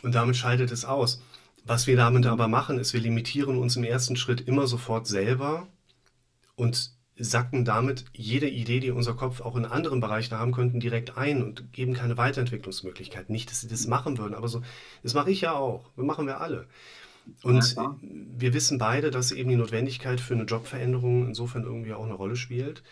Und 0.02 0.16
damit 0.16 0.36
schaltet 0.36 0.72
es 0.72 0.86
aus. 0.86 1.22
Was 1.64 1.88
wir 1.88 1.96
damit 1.96 2.25
aber 2.25 2.48
machen, 2.48 2.80
ist, 2.80 2.94
wir 2.94 3.02
limitieren 3.02 3.58
uns 3.58 3.75
im 3.75 3.84
ersten 3.84 4.16
Schritt 4.16 4.42
immer 4.42 4.66
sofort 4.68 5.08
selber 5.08 5.68
und 6.56 6.92
sacken 7.18 7.64
damit 7.64 8.06
jede 8.14 8.50
Idee, 8.50 8.80
die 8.80 8.92
unser 8.92 9.14
Kopf 9.14 9.42
auch 9.42 9.56
in 9.56 9.66
anderen 9.66 10.00
Bereichen 10.00 10.38
haben 10.38 10.52
könnten, 10.52 10.80
direkt 10.80 11.18
ein 11.18 11.44
und 11.44 11.72
geben 11.74 11.94
keine 11.94 12.18
Weiterentwicklungsmöglichkeit. 12.18 13.30
Nicht, 13.30 13.50
dass 13.52 13.62
sie 13.62 13.68
das 13.68 13.88
machen 13.88 14.18
würden, 14.18 14.36
aber 14.36 14.48
so, 14.48 14.62
das 15.02 15.14
mache 15.14 15.32
ich 15.32 15.42
ja 15.42 15.54
auch. 15.54 15.92
Das 15.96 16.06
machen 16.06 16.28
wir 16.28 16.42
alle. 16.42 16.68
Und 17.44 17.75
Ja, 17.75 18.00
wir 18.01 18.53
wissen 18.53 18.77
beide, 18.77 19.12
dass 19.12 19.32
eben 19.32 19.50
die 19.50 19.55
Notwendigkeit 19.55 20.20
für 20.20 20.34
eine 20.34 20.44
Jobveränderung 20.44 21.27
insofern 21.27 21.63
irgendwie 21.63 21.94
auch 21.94 22.03
eine 22.05 22.13
Rolle 22.13 22.36
spielt. 22.36 22.84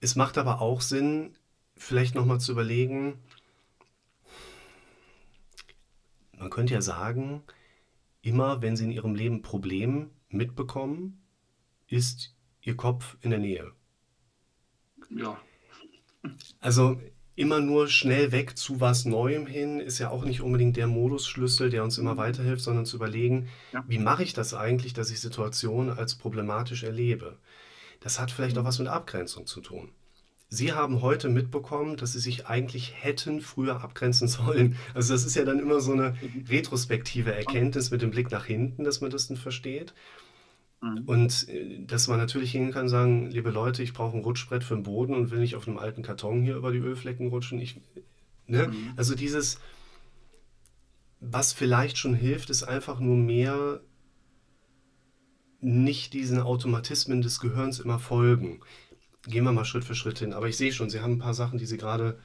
Es 0.00 0.14
macht 0.14 0.36
aber 0.36 0.60
auch 0.60 0.82
Sinn, 0.82 1.36
vielleicht 1.76 2.14
nochmal 2.14 2.38
zu 2.40 2.52
überlegen, 2.52 3.18
man 6.36 6.50
könnte 6.50 6.74
ja 6.74 6.82
sagen, 6.82 7.42
immer 8.22 8.62
wenn 8.62 8.76
Sie 8.76 8.84
in 8.84 8.92
Ihrem 8.92 9.14
Leben 9.14 9.36
ein 9.36 9.42
Problem 9.42 10.10
mitbekommen, 10.30 11.22
ist 11.88 12.34
Ihr 12.62 12.76
Kopf 12.76 13.16
in 13.22 13.30
der 13.30 13.40
Nähe. 13.40 13.72
ja, 15.10 15.40
Also 16.60 17.00
immer 17.40 17.60
nur 17.60 17.88
schnell 17.88 18.32
weg 18.32 18.58
zu 18.58 18.82
was 18.82 19.06
Neuem 19.06 19.46
hin 19.46 19.80
ist 19.80 19.98
ja 19.98 20.10
auch 20.10 20.26
nicht 20.26 20.42
unbedingt 20.42 20.76
der 20.76 20.86
Modusschlüssel, 20.86 21.70
der 21.70 21.82
uns 21.82 21.96
immer 21.96 22.18
weiterhilft, 22.18 22.62
sondern 22.62 22.84
zu 22.84 22.96
überlegen, 22.96 23.48
ja. 23.72 23.82
wie 23.88 23.98
mache 23.98 24.22
ich 24.22 24.34
das 24.34 24.52
eigentlich, 24.52 24.92
dass 24.92 25.10
ich 25.10 25.20
Situationen 25.20 25.96
als 25.96 26.16
problematisch 26.16 26.82
erlebe? 26.82 27.38
Das 28.00 28.20
hat 28.20 28.30
vielleicht 28.30 28.58
auch 28.58 28.64
was 28.64 28.78
mit 28.78 28.88
Abgrenzung 28.88 29.46
zu 29.46 29.62
tun. 29.62 29.88
Sie 30.50 30.74
haben 30.74 31.00
heute 31.00 31.30
mitbekommen, 31.30 31.96
dass 31.96 32.12
Sie 32.12 32.18
sich 32.18 32.46
eigentlich 32.46 32.92
hätten 33.00 33.40
früher 33.40 33.82
abgrenzen 33.82 34.28
sollen. 34.28 34.76
Also 34.92 35.14
das 35.14 35.24
ist 35.24 35.34
ja 35.34 35.46
dann 35.46 35.60
immer 35.60 35.80
so 35.80 35.92
eine 35.92 36.16
retrospektive 36.46 37.34
Erkenntnis 37.34 37.90
mit 37.90 38.02
dem 38.02 38.10
Blick 38.10 38.30
nach 38.30 38.44
hinten, 38.44 38.84
dass 38.84 39.00
man 39.00 39.10
das 39.10 39.28
dann 39.28 39.38
versteht. 39.38 39.94
Mhm. 40.80 41.04
Und 41.06 41.48
äh, 41.48 41.84
dass 41.84 42.08
man 42.08 42.18
natürlich 42.18 42.52
hingehen 42.52 42.72
kann 42.72 42.84
und 42.84 42.88
sagen, 42.88 43.30
liebe 43.30 43.50
Leute, 43.50 43.82
ich 43.82 43.92
brauche 43.92 44.16
ein 44.16 44.22
Rutschbrett 44.22 44.64
für 44.64 44.74
den 44.74 44.82
Boden 44.82 45.14
und 45.14 45.30
will 45.30 45.40
nicht 45.40 45.56
auf 45.56 45.68
einem 45.68 45.78
alten 45.78 46.02
Karton 46.02 46.42
hier 46.42 46.56
über 46.56 46.72
die 46.72 46.78
Ölflecken 46.78 47.28
rutschen. 47.28 47.60
Ich, 47.60 47.80
ne? 48.46 48.68
Mhm. 48.68 48.92
Also 48.96 49.14
dieses, 49.14 49.60
was 51.20 51.52
vielleicht 51.52 51.98
schon 51.98 52.14
hilft, 52.14 52.50
ist 52.50 52.62
einfach 52.62 52.98
nur 53.00 53.16
mehr 53.16 53.80
nicht 55.60 56.14
diesen 56.14 56.40
Automatismen 56.40 57.20
des 57.20 57.40
Gehirns 57.40 57.80
immer 57.80 57.98
folgen. 57.98 58.60
Gehen 59.24 59.44
wir 59.44 59.52
mal 59.52 59.66
Schritt 59.66 59.84
für 59.84 59.94
Schritt 59.94 60.18
hin. 60.18 60.32
Aber 60.32 60.48
ich 60.48 60.56
sehe 60.56 60.72
schon, 60.72 60.88
Sie 60.88 61.00
haben 61.00 61.14
ein 61.14 61.18
paar 61.18 61.34
Sachen, 61.34 61.58
die 61.58 61.66
Sie 61.66 61.76
gerade 61.76 62.18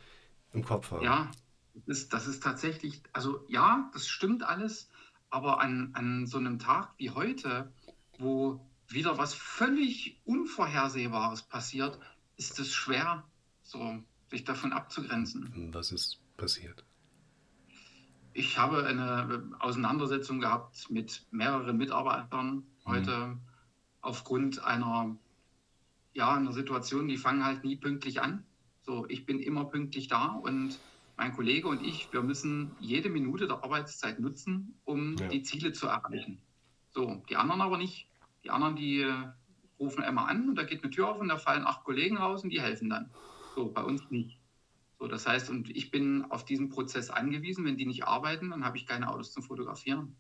im 0.54 0.64
Kopf 0.64 0.92
haben. 0.92 1.04
Ja, 1.04 1.30
das 1.74 1.98
ist, 1.98 2.14
das 2.14 2.28
ist 2.28 2.42
tatsächlich, 2.42 3.04
also 3.12 3.46
ja, 3.50 3.90
das 3.94 4.08
stimmt 4.08 4.44
alles, 4.44 4.90
aber 5.30 5.60
an, 5.60 5.92
an 5.94 6.26
so 6.26 6.38
einem 6.38 6.60
Tag 6.60 6.94
wie 6.98 7.10
heute, 7.10 7.74
wo 8.20 8.60
wieder 8.88 9.18
was 9.18 9.34
völlig 9.34 10.22
Unvorhersehbares 10.26 11.44
passiert, 11.44 12.00
ist 12.38 12.60
es 12.60 12.74
schwer, 12.74 13.24
so 13.64 14.04
sich 14.30 14.44
davon 14.44 14.74
abzugrenzen. 14.74 15.72
Was 15.74 15.92
ist 15.92 16.20
passiert? 16.38 16.84
Ich 18.34 18.58
habe 18.58 18.86
eine 18.86 19.50
Auseinandersetzung 19.60 20.42
gehabt 20.42 20.90
mit 20.90 21.26
mehreren 21.32 21.78
Mitarbeitern 21.78 22.64
heute 22.86 23.38
aufgrund 24.02 24.64
einer, 24.64 25.16
ja, 26.14 26.34
einer 26.36 26.52
Situation, 26.52 27.08
die 27.08 27.18
fangen 27.18 27.46
halt 27.46 27.64
nie 27.64 27.78
pünktlich 27.78 28.22
an. 28.22 28.46
So, 28.82 29.06
ich 29.08 29.26
bin 29.26 29.40
immer 29.40 29.66
pünktlich 29.66 30.10
da 30.10 30.28
und 30.28 30.78
mein 31.18 31.32
Kollege 31.34 31.68
und 31.68 31.82
ich, 31.82 32.12
wir 32.12 32.22
müssen 32.22 32.72
jede 32.80 33.10
Minute 33.10 33.48
der 33.48 33.64
Arbeitszeit 33.64 34.20
nutzen, 34.20 34.78
um 34.84 35.16
Ja. 35.16 35.28
die 35.30 35.42
Ziele 35.44 35.72
zu 35.72 35.88
erreichen. 35.88 36.42
So, 36.96 37.22
die 37.30 37.36
anderen 37.36 37.62
aber 37.62 37.78
nicht. 37.78 38.08
Die 38.46 38.50
anderen, 38.50 38.78
die 38.78 39.02
äh, 39.02 39.14
rufen 39.78 40.02
immer 40.04 40.30
an 40.30 40.48
und 40.48 40.56
da 40.56 40.64
geht 40.64 40.82
eine 40.82 40.92
Tür 40.92 41.10
auf 41.10 41.20
und 41.20 41.28
da 41.28 41.38
fallen 41.38 41.68
acht 41.68 41.84
Kollegen 41.84 42.18
raus 42.18 42.44
und 42.44 42.52
die 42.52 42.62
helfen 42.62 42.90
dann. 42.90 43.12
So, 43.54 43.70
bei 43.70 43.84
uns 43.84 44.10
nicht. 44.12 44.40
So, 44.98 45.08
das 45.08 45.28
heißt, 45.28 45.50
und 45.50 45.70
ich 45.70 45.92
bin 45.92 46.24
auf 46.32 46.46
diesen 46.46 46.70
Prozess 46.70 47.10
angewiesen. 47.10 47.66
Wenn 47.66 47.76
die 47.76 47.86
nicht 47.86 48.08
arbeiten, 48.08 48.50
dann 48.50 48.64
habe 48.64 48.78
ich 48.78 48.86
keine 48.86 49.10
Autos 49.10 49.34
zum 49.34 49.44
Fotografieren. 49.44 50.16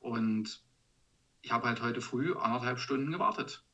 Und 0.00 0.62
ich 1.40 1.50
habe 1.50 1.66
halt 1.66 1.80
heute 1.80 2.02
früh 2.02 2.34
anderthalb 2.34 2.78
Stunden 2.78 3.10
gewartet 3.10 3.64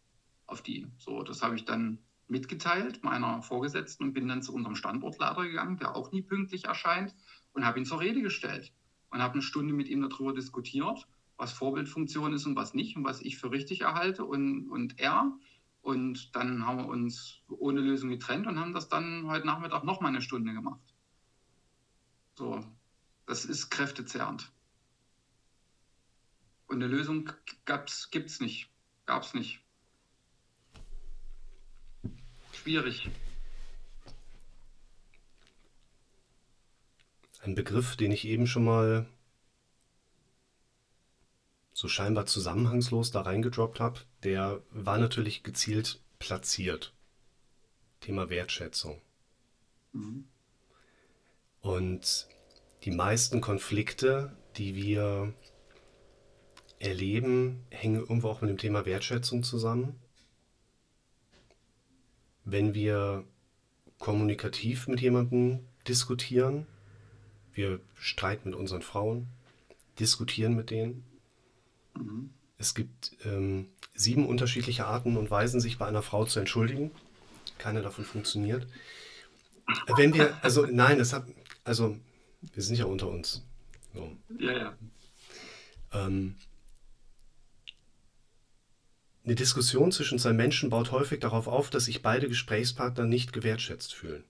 auf 0.46 0.62
die. 0.62 0.86
So, 0.98 1.24
das 1.24 1.42
habe 1.42 1.56
ich 1.56 1.64
dann 1.64 1.98
mitgeteilt 2.28 3.02
meiner 3.02 3.42
Vorgesetzten 3.42 4.04
und 4.04 4.12
bin 4.12 4.28
dann 4.28 4.42
zu 4.42 4.54
unserem 4.54 4.76
Standortleiter 4.76 5.42
gegangen, 5.42 5.78
der 5.78 5.96
auch 5.96 6.12
nie 6.12 6.22
pünktlich 6.22 6.66
erscheint, 6.66 7.16
und 7.52 7.64
habe 7.64 7.80
ihn 7.80 7.84
zur 7.84 7.98
Rede 7.98 8.22
gestellt 8.22 8.72
und 9.10 9.20
habe 9.22 9.32
eine 9.32 9.42
Stunde 9.42 9.74
mit 9.74 9.88
ihm 9.88 10.08
darüber 10.08 10.32
diskutiert, 10.32 11.08
was 11.38 11.52
Vorbildfunktion 11.52 12.34
ist 12.34 12.44
und 12.44 12.56
was 12.56 12.74
nicht 12.74 12.96
und 12.96 13.04
was 13.04 13.22
ich 13.22 13.38
für 13.38 13.50
richtig 13.50 13.82
erhalte 13.82 14.24
und, 14.24 14.68
und 14.68 14.98
er. 14.98 15.32
Und 15.80 16.34
dann 16.34 16.66
haben 16.66 16.78
wir 16.78 16.88
uns 16.88 17.40
ohne 17.48 17.80
Lösung 17.80 18.10
getrennt 18.10 18.46
und 18.46 18.58
haben 18.58 18.74
das 18.74 18.88
dann 18.88 19.26
heute 19.28 19.46
Nachmittag 19.46 19.84
nochmal 19.84 20.10
eine 20.10 20.20
Stunde 20.20 20.52
gemacht. 20.52 20.82
So, 22.34 22.60
das 23.24 23.44
ist 23.44 23.70
kräftezehrend. 23.70 24.52
Und 26.66 26.82
eine 26.82 26.88
Lösung 26.88 27.30
gibt 27.64 28.28
es 28.28 28.40
nicht. 28.40 28.68
Gab 29.06 29.22
es 29.22 29.32
nicht. 29.32 29.60
Schwierig. 32.52 33.08
Ein 37.40 37.54
Begriff, 37.54 37.96
den 37.96 38.12
ich 38.12 38.26
eben 38.26 38.46
schon 38.46 38.64
mal 38.64 39.08
so 41.78 41.86
scheinbar 41.86 42.26
zusammenhangslos 42.26 43.12
da 43.12 43.20
reingedroppt 43.20 43.78
habe, 43.78 44.00
der 44.24 44.60
war 44.72 44.98
natürlich 44.98 45.44
gezielt 45.44 46.00
platziert. 46.18 46.92
Thema 48.00 48.30
Wertschätzung. 48.30 49.00
Mhm. 49.92 50.24
Und 51.60 52.26
die 52.82 52.90
meisten 52.90 53.40
Konflikte, 53.40 54.36
die 54.56 54.74
wir 54.74 55.32
erleben, 56.80 57.64
hängen 57.70 58.00
irgendwo 58.00 58.30
auch 58.30 58.40
mit 58.40 58.50
dem 58.50 58.58
Thema 58.58 58.84
Wertschätzung 58.84 59.44
zusammen. 59.44 60.00
Wenn 62.44 62.74
wir 62.74 63.22
kommunikativ 64.00 64.88
mit 64.88 65.00
jemandem 65.00 65.60
diskutieren, 65.86 66.66
wir 67.52 67.78
streiten 67.94 68.50
mit 68.50 68.58
unseren 68.58 68.82
Frauen, 68.82 69.28
diskutieren 70.00 70.56
mit 70.56 70.70
denen. 70.70 71.04
Mhm. 71.98 72.30
Es 72.56 72.74
gibt 72.74 73.16
ähm, 73.24 73.68
sieben 73.94 74.26
unterschiedliche 74.26 74.86
Arten 74.86 75.16
und 75.16 75.30
Weisen, 75.30 75.60
sich 75.60 75.78
bei 75.78 75.86
einer 75.86 76.02
Frau 76.02 76.24
zu 76.24 76.40
entschuldigen. 76.40 76.90
Keine 77.58 77.82
davon 77.82 78.04
funktioniert. 78.04 78.66
Wenn 79.96 80.14
wir, 80.14 80.36
also 80.42 80.66
nein, 80.66 80.98
das 80.98 81.12
hat, 81.12 81.26
also 81.64 81.98
wir 82.40 82.62
sind 82.62 82.76
ja 82.76 82.86
unter 82.86 83.08
uns. 83.08 83.44
So. 83.94 84.16
Ja, 84.38 84.52
ja. 84.52 84.78
Ähm, 85.92 86.36
eine 89.24 89.34
Diskussion 89.34 89.92
zwischen 89.92 90.18
zwei 90.18 90.32
Menschen 90.32 90.70
baut 90.70 90.90
häufig 90.90 91.20
darauf 91.20 91.48
auf, 91.48 91.70
dass 91.70 91.84
sich 91.84 92.02
beide 92.02 92.28
Gesprächspartner 92.28 93.04
nicht 93.04 93.32
gewertschätzt 93.32 93.94
fühlen. 93.94 94.24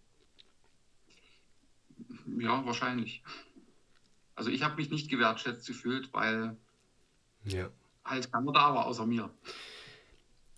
Ja, 2.38 2.64
wahrscheinlich. 2.66 3.22
Also 4.34 4.50
ich 4.50 4.62
habe 4.62 4.76
mich 4.76 4.90
nicht 4.90 5.08
gewertschätzt 5.08 5.66
gefühlt, 5.66 6.12
weil 6.12 6.56
Ja. 7.48 7.68
halt 8.04 8.32
keiner 8.32 8.52
da 8.52 8.74
war 8.74 8.86
außer 8.86 9.06
mir. 9.06 9.30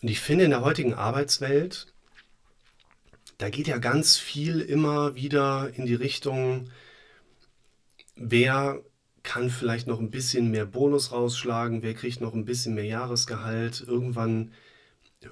Und 0.02 0.09
ich 0.09 0.20
finde, 0.20 0.44
in 0.44 0.50
der 0.50 0.62
heutigen 0.62 0.94
Arbeitswelt, 0.94 1.92
da 3.38 3.50
geht 3.50 3.66
ja 3.66 3.78
ganz 3.78 4.16
viel 4.16 4.61
immer 4.61 5.14
wieder 5.14 5.70
in 5.75 5.87
die 5.87 5.94
Richtung, 5.94 6.70
wer 8.16 8.80
kann 9.23 9.50
vielleicht 9.50 9.87
noch 9.87 9.99
ein 9.99 10.11
bisschen 10.11 10.50
mehr 10.50 10.66
Bonus 10.66 11.12
rausschlagen, 11.12 11.82
wer 11.82 11.94
kriegt 11.94 12.20
noch 12.20 12.35
ein 12.35 12.44
bisschen 12.44 12.75
mehr 12.75 12.85
Jahresgehalt. 12.85 13.85
Irgendwann 13.87 14.52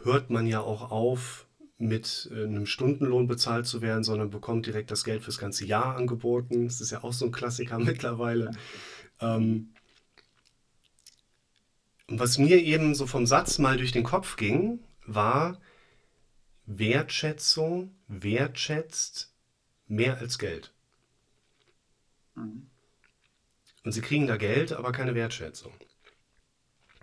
hört 0.02 0.30
man 0.30 0.46
ja 0.46 0.60
auch 0.60 0.90
auf, 0.90 1.46
mit 1.78 2.28
äh, 2.32 2.44
einem 2.44 2.66
Stundenlohn 2.66 3.28
bezahlt 3.28 3.66
zu 3.66 3.80
werden, 3.80 4.04
sondern 4.04 4.30
bekommt 4.30 4.66
direkt 4.66 4.90
das 4.90 5.04
Geld 5.04 5.22
fürs 5.22 5.38
ganze 5.38 5.64
Jahr 5.64 5.96
angeboten. 5.96 6.66
Das 6.66 6.80
ist 6.80 6.90
ja 6.90 7.04
auch 7.04 7.12
so 7.12 7.24
ein 7.24 7.32
Klassiker 7.32 7.78
mittlerweile. 7.78 8.50
Ähm, 9.20 9.70
was 12.08 12.38
mir 12.38 12.62
eben 12.62 12.94
so 12.94 13.06
vom 13.06 13.26
Satz 13.26 13.58
mal 13.58 13.76
durch 13.76 13.92
den 13.92 14.02
Kopf 14.02 14.36
ging, 14.36 14.80
war 15.06 15.60
Wertschätzung 16.66 17.94
wertschätzt 18.08 19.32
mehr 19.86 20.18
als 20.18 20.38
Geld. 20.38 20.72
Mhm. 22.34 22.68
Und 23.84 23.92
sie 23.92 24.00
kriegen 24.00 24.26
da 24.26 24.36
Geld, 24.36 24.72
aber 24.72 24.92
keine 24.92 25.14
Wertschätzung. 25.14 25.72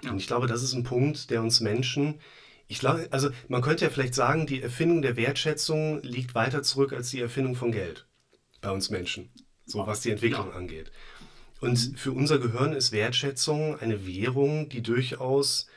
Ja. 0.04 0.12
Und 0.12 0.18
ich 0.18 0.28
glaube, 0.28 0.48
das 0.48 0.62
ist 0.62 0.74
ein 0.74 0.84
Punkt, 0.84 1.30
der 1.30 1.42
uns 1.42 1.62
Menschen, 1.62 2.20
ich 2.68 2.80
glaube, 2.80 3.08
also 3.12 3.30
man 3.48 3.62
könnte 3.62 3.86
ja 3.86 3.92
vielleicht 3.92 4.16
sagen, 4.16 4.48
die 4.48 4.62
Erfindung 4.62 5.02
der 5.02 5.18
Wertschätzung 5.18 6.02
liegt 6.02 6.34
weiter 6.34 6.64
zurück 6.64 6.94
als 6.94 7.12
die 7.12 7.22
Erfindung 7.22 7.56
von 7.56 7.72
Geld 7.72 8.08
bei 8.62 8.72
uns 8.72 8.90
Menschen, 8.90 9.30
so 9.66 9.86
was 9.86 10.02
die 10.02 10.12
Entwicklung 10.12 10.50
ja. 10.50 10.56
angeht. 10.56 10.92
Und 11.62 11.92
mhm. 11.92 11.96
für 11.96 12.12
unser 12.12 12.40
Gehirn 12.40 12.74
ist 12.74 12.92
Wertschätzung 12.92 13.80
eine 13.80 14.06
Währung, 14.06 14.70
die 14.70 14.82
durchaus 14.82 15.68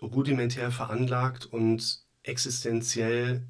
rudimentär 0.00 0.70
veranlagt 0.70 1.46
und 1.46 2.00
existenziell 2.22 3.46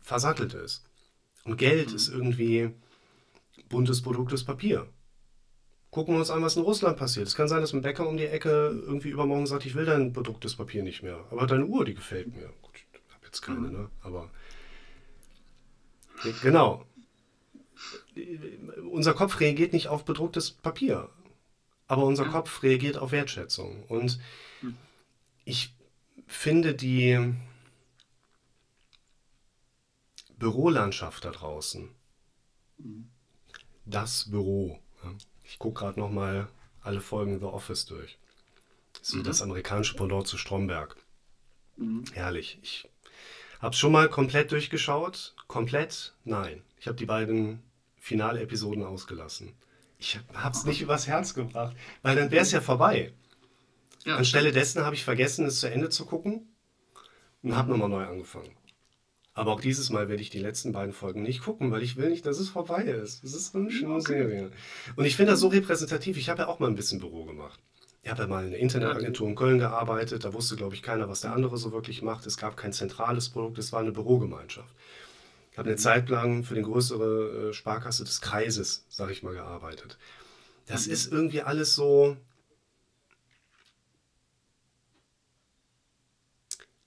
versattelt 0.00 0.54
ist. 0.54 0.84
Und 1.44 1.56
Geld 1.56 1.90
mhm. 1.90 1.96
ist 1.96 2.08
irgendwie 2.08 2.70
buntes 3.68 4.02
produktes 4.02 4.44
Papier. 4.44 4.88
Gucken 5.90 6.14
wir 6.14 6.18
uns 6.18 6.30
an, 6.30 6.42
was 6.42 6.56
in 6.56 6.62
Russland 6.62 6.98
passiert. 6.98 7.26
Es 7.26 7.34
kann 7.34 7.48
sein, 7.48 7.60
dass 7.60 7.72
ein 7.72 7.82
Bäcker 7.82 8.06
um 8.06 8.16
die 8.16 8.26
Ecke 8.26 8.82
irgendwie 8.86 9.08
übermorgen 9.08 9.46
sagt, 9.46 9.64
ich 9.64 9.74
will 9.74 9.86
dein 9.86 10.12
produktes 10.12 10.56
Papier 10.56 10.82
nicht 10.82 11.02
mehr. 11.02 11.24
Aber 11.30 11.46
deine 11.46 11.66
Uhr, 11.66 11.84
die 11.84 11.94
gefällt 11.94 12.34
mir. 12.34 12.52
Gut, 12.60 12.74
ich 12.74 13.14
habe 13.14 13.26
jetzt 13.26 13.40
keine, 13.40 13.60
mhm. 13.60 13.72
ne? 13.72 13.90
Aber 14.02 14.30
genau. 16.42 16.84
Unser 18.90 19.14
Kopf 19.14 19.40
reagiert 19.40 19.72
nicht 19.72 19.88
auf 19.88 20.04
bedrucktes 20.04 20.50
Papier. 20.50 21.08
Aber 21.86 22.04
unser 22.04 22.24
ja. 22.24 22.30
Kopf 22.30 22.62
reagiert 22.62 22.98
auf 22.98 23.12
Wertschätzung. 23.12 23.84
Und 23.84 24.18
hm. 24.60 24.76
ich 25.44 25.74
finde 26.26 26.74
die 26.74 27.34
Bürolandschaft 30.38 31.24
da 31.24 31.30
draußen, 31.30 31.88
mhm. 32.78 33.08
das 33.84 34.30
Büro, 34.30 34.78
ich 35.42 35.58
gucke 35.58 35.80
gerade 35.80 35.98
noch 35.98 36.10
mal 36.10 36.48
alle 36.82 37.00
Folgen 37.00 37.40
The 37.40 37.46
Office 37.46 37.86
durch. 37.86 38.18
Das 38.92 39.08
ist 39.08 39.14
mhm. 39.14 39.24
das 39.24 39.42
amerikanische 39.42 39.96
Pendant 39.96 40.26
zu 40.26 40.38
Stromberg. 40.38 40.96
Mhm. 41.76 42.04
Herrlich. 42.12 42.58
Ich 42.62 42.88
habe 43.60 43.72
es 43.72 43.78
schon 43.78 43.92
mal 43.92 44.08
komplett 44.08 44.52
durchgeschaut. 44.52 45.34
Komplett? 45.46 46.14
Nein. 46.24 46.62
Ich 46.80 46.86
habe 46.86 46.96
die 46.96 47.06
beiden 47.06 47.62
Finalepisoden 47.98 48.84
ausgelassen. 48.84 49.54
Ich 49.98 50.18
habe 50.34 50.56
es 50.56 50.64
nicht 50.64 50.80
übers 50.80 51.06
Herz 51.06 51.34
gebracht, 51.34 51.76
weil 52.02 52.16
dann 52.16 52.30
wäre 52.30 52.42
es 52.42 52.52
ja 52.52 52.60
vorbei. 52.60 53.12
Ja, 54.04 54.16
Anstelle 54.16 54.52
dessen 54.52 54.84
habe 54.84 54.94
ich 54.94 55.04
vergessen, 55.04 55.46
es 55.46 55.60
zu 55.60 55.70
Ende 55.70 55.88
zu 55.88 56.06
gucken 56.06 56.48
und 57.42 57.56
habe 57.56 57.70
nochmal 57.70 57.88
neu 57.88 58.04
angefangen. 58.04 58.54
Aber 59.34 59.52
auch 59.52 59.60
dieses 59.60 59.90
Mal 59.90 60.08
werde 60.08 60.22
ich 60.22 60.30
die 60.30 60.40
letzten 60.40 60.72
beiden 60.72 60.92
Folgen 60.92 61.22
nicht 61.22 61.42
gucken, 61.42 61.70
weil 61.70 61.82
ich 61.82 61.96
will 61.96 62.10
nicht, 62.10 62.26
dass 62.26 62.40
es 62.40 62.48
vorbei 62.48 62.82
ist. 62.82 63.22
Es 63.22 63.34
ist 63.34 63.54
eine 63.54 63.70
schöne 63.70 63.94
okay. 63.94 64.14
Serie. 64.14 64.50
Und 64.96 65.04
ich 65.04 65.14
finde 65.14 65.32
das 65.32 65.40
so 65.40 65.48
repräsentativ. 65.48 66.16
Ich 66.16 66.28
habe 66.28 66.42
ja 66.42 66.48
auch 66.48 66.58
mal 66.58 66.66
ein 66.66 66.74
bisschen 66.74 66.98
Büro 66.98 67.24
gemacht. 67.24 67.60
Ich 68.02 68.10
habe 68.10 68.22
ja 68.22 68.28
mal 68.28 68.40
in 68.40 68.48
einer 68.48 68.56
Internetagentur 68.56 69.28
in 69.28 69.36
Köln 69.36 69.58
gearbeitet. 69.58 70.24
Da 70.24 70.32
wusste, 70.32 70.56
glaube 70.56 70.74
ich, 70.74 70.82
keiner, 70.82 71.08
was 71.08 71.20
der 71.20 71.32
andere 71.32 71.56
so 71.56 71.70
wirklich 71.70 72.02
macht. 72.02 72.26
Es 72.26 72.36
gab 72.36 72.56
kein 72.56 72.72
zentrales 72.72 73.28
Produkt. 73.28 73.58
Es 73.58 73.72
war 73.72 73.80
eine 73.80 73.92
Bürogemeinschaft. 73.92 74.74
Habe 75.58 75.70
eine. 75.70 75.76
Zeit 75.76 76.08
lang 76.08 76.44
für 76.44 76.54
die 76.54 76.62
größere 76.62 77.50
äh, 77.50 77.52
Sparkasse 77.52 78.04
des 78.04 78.20
Kreises, 78.20 78.86
sage 78.88 79.12
ich 79.12 79.22
mal, 79.22 79.34
gearbeitet. 79.34 79.98
Das 80.66 80.86
ist 80.86 81.10
irgendwie 81.10 81.42
alles 81.42 81.74
so, 81.74 82.16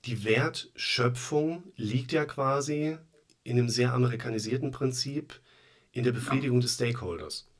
die 0.05 0.23
Wertschöpfung 0.23 1.63
liegt 1.75 2.11
ja 2.11 2.25
quasi 2.25 2.97
in 3.43 3.57
einem 3.57 3.69
sehr 3.69 3.93
amerikanisierten 3.93 4.71
Prinzip 4.71 5.39
in 5.91 6.03
der 6.03 6.11
Befriedigung 6.11 6.59
ja. 6.59 6.61
des 6.61 6.75
Stakeholders. 6.75 7.50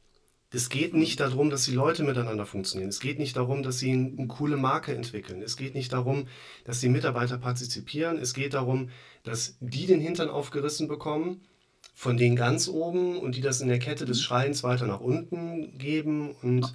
Es 0.54 0.68
geht 0.68 0.94
nicht 0.94 1.22
darum, 1.22 1.50
dass 1.50 1.64
die 1.64 1.74
Leute 1.74 2.04
miteinander 2.04 2.46
funktionieren. 2.46 2.90
Es 2.90 3.00
geht 3.00 3.20
nicht 3.20 3.38
darum, 3.38 3.64
dass 3.64 3.80
sie 3.80 3.92
eine 3.92 4.28
coole 4.28 4.58
Marke 4.58 4.94
entwickeln. 4.94 5.42
Es 5.42 5.56
geht 5.56 5.76
nicht 5.76 5.94
darum, 5.94 6.28
dass 6.66 6.82
die 6.82 6.90
Mitarbeiter 6.90 7.38
partizipieren. 7.38 8.18
Es 8.18 8.34
geht 8.34 8.54
darum, 8.54 8.90
dass 9.24 9.56
die 9.62 9.86
den 9.86 10.02
Hintern 10.02 10.30
aufgerissen 10.30 10.90
bekommen, 10.90 11.42
von 11.94 12.18
denen 12.18 12.36
ganz 12.36 12.68
oben 12.68 13.18
und 13.18 13.36
die 13.36 13.42
das 13.42 13.62
in 13.62 13.70
der 13.70 13.80
Kette 13.80 14.06
des 14.06 14.18
mhm. 14.18 14.24
Schreins 14.24 14.64
weiter 14.64 14.88
nach 14.88 15.00
unten 15.00 15.78
geben 15.78 16.32
und 16.42 16.74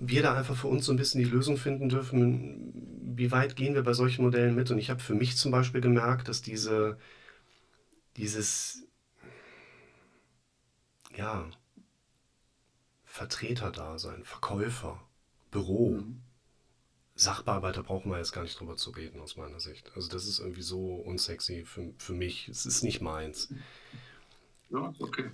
wir 0.00 0.22
da 0.22 0.34
einfach 0.34 0.56
für 0.56 0.68
uns 0.68 0.86
so 0.86 0.92
ein 0.92 0.96
bisschen 0.96 1.22
die 1.22 1.30
Lösung 1.30 1.58
finden 1.58 1.90
dürfen, 1.90 2.72
wie 3.14 3.30
weit 3.30 3.54
gehen 3.54 3.74
wir 3.74 3.82
bei 3.82 3.92
solchen 3.92 4.24
Modellen 4.24 4.54
mit? 4.54 4.70
Und 4.70 4.78
ich 4.78 4.88
habe 4.90 5.00
für 5.00 5.14
mich 5.14 5.36
zum 5.36 5.52
Beispiel 5.52 5.82
gemerkt, 5.82 6.28
dass 6.28 6.40
diese, 6.40 6.96
dieses, 8.16 8.84
ja, 11.16 11.46
Vertreterdasein, 13.12 14.24
Verkäufer, 14.24 14.98
Büro, 15.50 15.90
mhm. 15.90 16.22
Sachbearbeiter 17.14 17.82
brauchen 17.82 18.10
wir 18.10 18.16
jetzt 18.16 18.32
gar 18.32 18.42
nicht 18.42 18.58
drüber 18.58 18.78
zu 18.78 18.88
reden, 18.88 19.20
aus 19.20 19.36
meiner 19.36 19.60
Sicht. 19.60 19.92
Also 19.94 20.08
das 20.08 20.26
ist 20.26 20.38
irgendwie 20.38 20.62
so 20.62 20.94
unsexy 20.94 21.66
für, 21.66 21.92
für 21.98 22.14
mich. 22.14 22.48
Es 22.48 22.64
ist 22.64 22.82
nicht 22.82 23.02
meins. 23.02 23.52
Ja, 24.70 24.94
okay. 24.98 25.30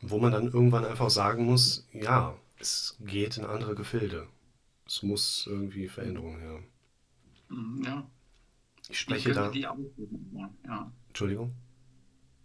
Wo 0.00 0.18
man 0.18 0.32
dann 0.32 0.48
irgendwann 0.48 0.84
einfach 0.84 1.10
sagen 1.10 1.44
muss, 1.44 1.86
ja, 1.92 2.36
es 2.58 2.96
geht 2.98 3.36
in 3.36 3.44
andere 3.44 3.76
Gefilde. 3.76 4.26
Es 4.88 5.04
muss 5.04 5.46
irgendwie 5.46 5.86
Veränderung 5.86 6.36
her. 6.36 6.64
Mhm, 7.48 7.84
ja. 7.84 8.10
Ich 8.88 8.98
spreche 8.98 9.32
da. 9.32 9.50
Die 9.50 9.68
aussehen? 9.68 10.52
Ja. 10.64 10.90
Entschuldigung? 11.06 11.54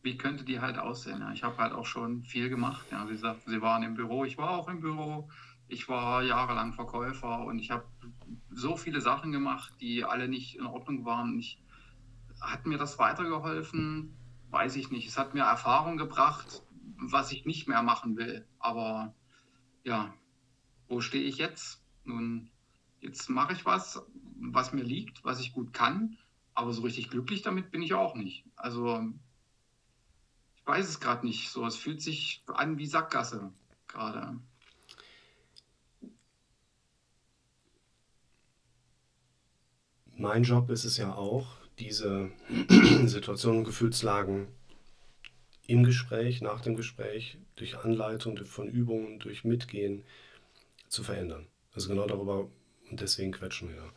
Wie 0.05 0.17
könnte 0.19 0.43
die 0.43 0.59
halt 0.59 0.77
aussehen? 0.77 1.21
Ja, 1.21 1.31
ich 1.31 1.41
habe 1.41 1.57
halt 1.57 1.73
auch 1.73 1.87
schon 1.87 2.21
viel 2.21 2.47
gemacht. 2.47 2.85
Ja, 2.91 3.07
Sie 3.07 3.17
sagt, 3.17 3.41
Sie 3.47 3.59
waren 3.63 3.81
im 3.81 3.95
Büro, 3.95 4.23
ich 4.23 4.37
war 4.37 4.51
auch 4.51 4.67
im 4.67 4.79
Büro. 4.79 5.27
Ich 5.67 5.89
war 5.89 6.21
jahrelang 6.21 6.73
Verkäufer 6.73 7.39
und 7.39 7.57
ich 7.57 7.71
habe 7.71 7.85
so 8.51 8.77
viele 8.77 9.01
Sachen 9.01 9.31
gemacht, 9.31 9.73
die 9.81 10.05
alle 10.05 10.27
nicht 10.27 10.57
in 10.57 10.67
Ordnung 10.67 11.05
waren. 11.05 11.39
Ich, 11.39 11.59
hat 12.39 12.67
mir 12.67 12.77
das 12.77 12.99
weitergeholfen? 12.99 14.15
Weiß 14.51 14.75
ich 14.75 14.91
nicht. 14.91 15.07
Es 15.07 15.17
hat 15.17 15.33
mir 15.33 15.41
Erfahrung 15.41 15.97
gebracht, 15.97 16.61
was 16.97 17.31
ich 17.31 17.47
nicht 17.47 17.67
mehr 17.67 17.81
machen 17.81 18.15
will. 18.15 18.47
Aber 18.59 19.15
ja, 19.83 20.13
wo 20.87 21.01
stehe 21.01 21.23
ich 21.23 21.39
jetzt? 21.39 21.83
Nun, 22.03 22.51
jetzt 22.99 23.27
mache 23.27 23.53
ich 23.53 23.65
was, 23.65 24.05
was 24.39 24.71
mir 24.71 24.83
liegt, 24.83 25.25
was 25.25 25.39
ich 25.39 25.51
gut 25.51 25.73
kann, 25.73 26.15
aber 26.53 26.73
so 26.73 26.83
richtig 26.83 27.09
glücklich 27.09 27.41
damit 27.41 27.71
bin 27.71 27.81
ich 27.81 27.95
auch 27.95 28.13
nicht. 28.13 28.45
Also 28.55 29.11
weiß 30.65 30.87
es 30.87 30.99
gerade 30.99 31.25
nicht 31.25 31.49
so. 31.49 31.65
Es 31.65 31.75
fühlt 31.75 32.01
sich 32.01 32.43
an 32.47 32.77
wie 32.77 32.87
Sackgasse 32.87 33.51
gerade. 33.87 34.39
Mein 40.17 40.43
Job 40.43 40.69
ist 40.69 40.85
es 40.85 40.97
ja 40.97 41.13
auch, 41.13 41.57
diese 41.77 42.31
Situationen, 43.05 43.63
Gefühlslagen 43.63 44.47
im 45.67 45.83
Gespräch, 45.83 46.41
nach 46.41 46.61
dem 46.61 46.75
Gespräch, 46.75 47.37
durch 47.55 47.77
Anleitung 47.77 48.37
von 48.45 48.69
Übungen, 48.69 49.19
durch 49.19 49.43
Mitgehen 49.43 50.03
zu 50.87 51.03
verändern. 51.03 51.47
Also 51.73 51.89
genau 51.89 52.07
darüber 52.07 52.49
und 52.89 53.01
deswegen 53.01 53.31
quetschen 53.31 53.69
wir. 53.69 53.91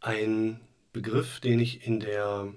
Ein 0.00 0.60
Begriff, 0.92 1.40
den 1.40 1.58
ich 1.58 1.86
in 1.86 1.98
der 1.98 2.54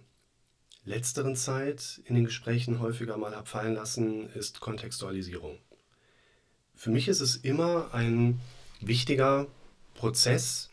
letzteren 0.88 1.36
Zeit 1.36 2.02
in 2.06 2.15
den 2.15 2.26
Gesprächen 2.26 2.80
häufiger 2.80 3.17
mal 3.17 3.36
habe 3.36 3.47
fallen 3.47 3.76
lassen, 3.76 4.30
ist 4.32 4.60
Kontextualisierung. 4.60 5.60
Für 6.76 6.89
mich 6.89 7.08
ist 7.08 7.21
es 7.21 7.36
immer 7.36 7.93
ein 7.93 8.39
wichtiger 8.82 9.47
Prozess, 9.93 10.69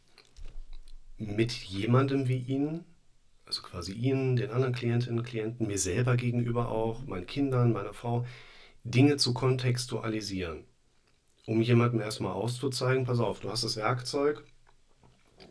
mit 1.18 1.52
jemandem 1.52 2.28
wie 2.28 2.38
Ihnen 2.38 2.84
also 3.46 3.62
quasi 3.62 3.92
Ihnen, 3.92 4.36
den 4.36 4.50
anderen 4.50 4.74
Klientinnen 4.74 5.18
und 5.18 5.24
Klienten, 5.24 5.66
mir 5.66 5.78
selber 5.78 6.16
gegenüber 6.16 6.70
auch, 6.70 7.04
meinen 7.06 7.26
Kindern, 7.26 7.72
meiner 7.72 7.92
Frau, 7.92 8.26
Dinge 8.84 9.16
zu 9.16 9.34
kontextualisieren. 9.34 10.64
Um 11.46 11.60
jemandem 11.60 12.00
erstmal 12.00 12.32
auszuzeigen, 12.32 13.04
pass 13.04 13.20
auf, 13.20 13.40
du 13.40 13.50
hast 13.50 13.64
das 13.64 13.76
Werkzeug, 13.76 14.44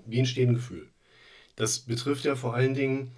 wie 0.06 0.20
entsteht 0.20 0.48
ein 0.48 0.56
Gefühl? 0.56 0.90
Das 1.56 1.80
betrifft 1.80 2.26
ja 2.26 2.36
vor 2.36 2.56
allen 2.56 2.74
Dingen, 2.74 3.12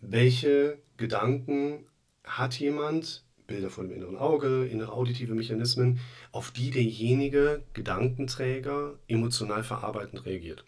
welche 0.00 0.78
Gedanken 0.98 1.86
hat 2.24 2.58
jemand 2.58 3.24
Bilder 3.46 3.70
vor 3.70 3.84
dem 3.84 3.94
inneren 3.94 4.16
Auge, 4.16 4.66
innere 4.66 4.92
auditive 4.92 5.34
Mechanismen, 5.34 6.00
auf 6.32 6.50
die 6.50 6.70
derjenige 6.70 7.64
Gedankenträger 7.72 8.98
emotional 9.08 9.64
verarbeitend 9.64 10.26
reagiert. 10.26 10.64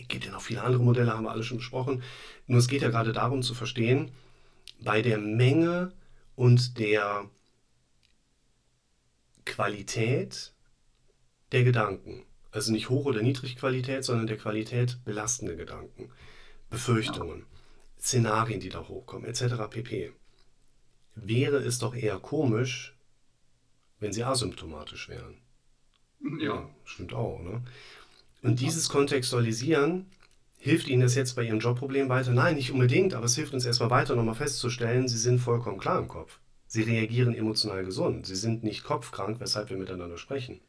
Es 0.00 0.08
gibt 0.08 0.24
ja 0.24 0.32
noch 0.32 0.40
viele 0.40 0.62
andere 0.62 0.82
Modelle, 0.82 1.12
haben 1.12 1.24
wir 1.24 1.32
alle 1.32 1.42
schon 1.42 1.58
besprochen. 1.58 2.02
Nur 2.46 2.58
es 2.58 2.68
geht 2.68 2.80
ja 2.80 2.88
gerade 2.88 3.12
darum 3.12 3.42
zu 3.42 3.52
verstehen, 3.54 4.10
bei 4.80 5.02
der 5.02 5.18
Menge 5.18 5.92
und 6.34 6.78
der 6.78 7.28
Qualität 9.44 10.54
der 11.52 11.64
Gedanken, 11.64 12.24
also 12.52 12.72
nicht 12.72 12.88
Hoch- 12.88 13.04
oder 13.04 13.20
Niedrigqualität, 13.20 14.04
sondern 14.04 14.26
der 14.26 14.38
Qualität 14.38 14.98
belastende 15.04 15.56
Gedanken, 15.56 16.10
Befürchtungen, 16.70 17.44
Szenarien, 18.00 18.60
die 18.60 18.70
da 18.70 18.88
hochkommen, 18.88 19.28
etc. 19.28 19.68
pp. 19.68 20.12
Wäre 21.14 21.58
es 21.58 21.78
doch 21.78 21.94
eher 21.94 22.18
komisch, 22.18 22.96
wenn 23.98 24.12
sie 24.12 24.24
asymptomatisch 24.24 25.08
wären. 25.08 25.36
Ja. 26.40 26.44
ja 26.44 26.70
stimmt 26.84 27.12
auch. 27.12 27.40
Ne? 27.40 27.62
Und 28.42 28.60
dieses 28.60 28.88
Kontextualisieren 28.88 30.06
hilft 30.58 30.88
Ihnen 30.88 31.02
das 31.02 31.14
jetzt 31.14 31.36
bei 31.36 31.42
Ihrem 31.42 31.58
Jobproblem 31.58 32.08
weiter? 32.08 32.32
Nein, 32.32 32.56
nicht 32.56 32.72
unbedingt, 32.72 33.14
aber 33.14 33.26
es 33.26 33.34
hilft 33.34 33.52
uns 33.52 33.64
erstmal 33.64 33.90
weiter, 33.90 34.16
nochmal 34.16 34.34
festzustellen, 34.34 35.08
Sie 35.08 35.18
sind 35.18 35.38
vollkommen 35.38 35.78
klar 35.78 35.98
im 35.98 36.08
Kopf. 36.08 36.38
Sie 36.66 36.82
reagieren 36.82 37.34
emotional 37.34 37.84
gesund. 37.84 38.26
Sie 38.26 38.36
sind 38.36 38.62
nicht 38.62 38.84
kopfkrank, 38.84 39.40
weshalb 39.40 39.70
wir 39.70 39.76
miteinander 39.76 40.18
sprechen. 40.18 40.60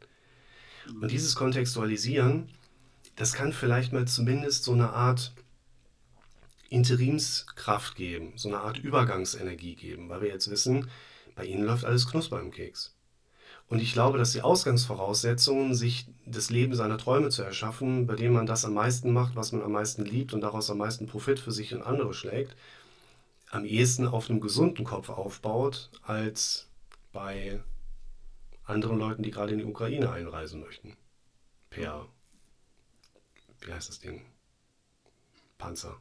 Und 1.00 1.12
dieses 1.12 1.36
Kontextualisieren, 1.36 2.50
das 3.16 3.34
kann 3.34 3.54
vielleicht 3.54 3.94
mal 3.94 4.08
zumindest 4.08 4.64
so 4.64 4.74
eine 4.74 4.90
Art 4.90 5.34
Interimskraft 6.72 7.96
geben, 7.96 8.34
so 8.38 8.48
eine 8.48 8.60
Art 8.60 8.78
Übergangsenergie 8.78 9.76
geben, 9.76 10.08
weil 10.10 10.22
wir 10.22 10.30
jetzt 10.30 10.50
wissen, 10.50 10.90
bei 11.36 11.46
Ihnen 11.46 11.64
läuft 11.64 11.84
alles 11.86 12.10
knusper 12.10 12.40
im 12.40 12.52
Keks. 12.52 12.96
Und 13.68 13.82
ich 13.82 13.94
glaube, 13.94 14.18
dass 14.18 14.32
die 14.32 14.42
Ausgangsvoraussetzungen, 14.42 15.76
sich 15.76 16.08
das 16.26 16.50
Leben 16.50 16.74
seiner 16.74 16.98
Träume 16.98 17.30
zu 17.30 17.44
erschaffen, 17.44 18.08
bei 18.08 18.16
dem 18.16 18.34
man 18.34 18.46
das 18.46 18.64
am 18.66 18.74
meisten 18.74 19.12
macht, 19.12 19.36
was 19.36 19.52
man 19.52 19.62
am 19.62 19.74
meisten 19.74 20.06
liebt 20.06 20.34
und 20.34 20.42
daraus 20.42 20.70
am 20.70 20.78
meisten 20.78 21.08
Profit 21.08 21.40
für 21.40 21.52
sich 21.52 21.74
und 21.74 21.82
andere 21.82 22.14
schlägt, 22.14 22.56
am 23.50 23.66
ehesten 23.66 24.08
auf 24.08 24.30
einem 24.30 24.40
gesunden 24.40 24.86
Kopf 24.86 25.10
aufbaut, 25.10 25.90
als 26.04 26.70
bei 27.12 27.62
anderen 28.64 28.98
Leuten, 28.98 29.24
die 29.24 29.32
gerade 29.32 29.52
in 29.52 29.60
die 29.60 29.66
Ukraine 29.66 30.12
einreisen 30.12 30.62
möchten. 30.62 30.96
Per, 31.70 32.08
wie 33.60 33.74
heißt 33.74 33.90
das 33.90 34.00
Ding? 34.00 34.22
Panzer. 35.58 35.98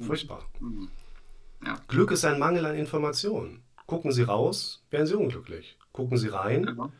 Furchtbar. 0.00 0.44
Mhm. 0.60 0.88
Ja. 1.64 1.80
Glück 1.88 2.10
ist 2.10 2.24
ein 2.24 2.38
Mangel 2.38 2.66
an 2.66 2.76
Informationen. 2.76 3.62
Gucken 3.86 4.12
Sie 4.12 4.22
raus, 4.22 4.84
werden 4.90 5.06
Sie 5.06 5.14
unglücklich. 5.14 5.76
Gucken 5.92 6.18
Sie 6.18 6.28
rein. 6.28 6.66
Genau. 6.66 6.92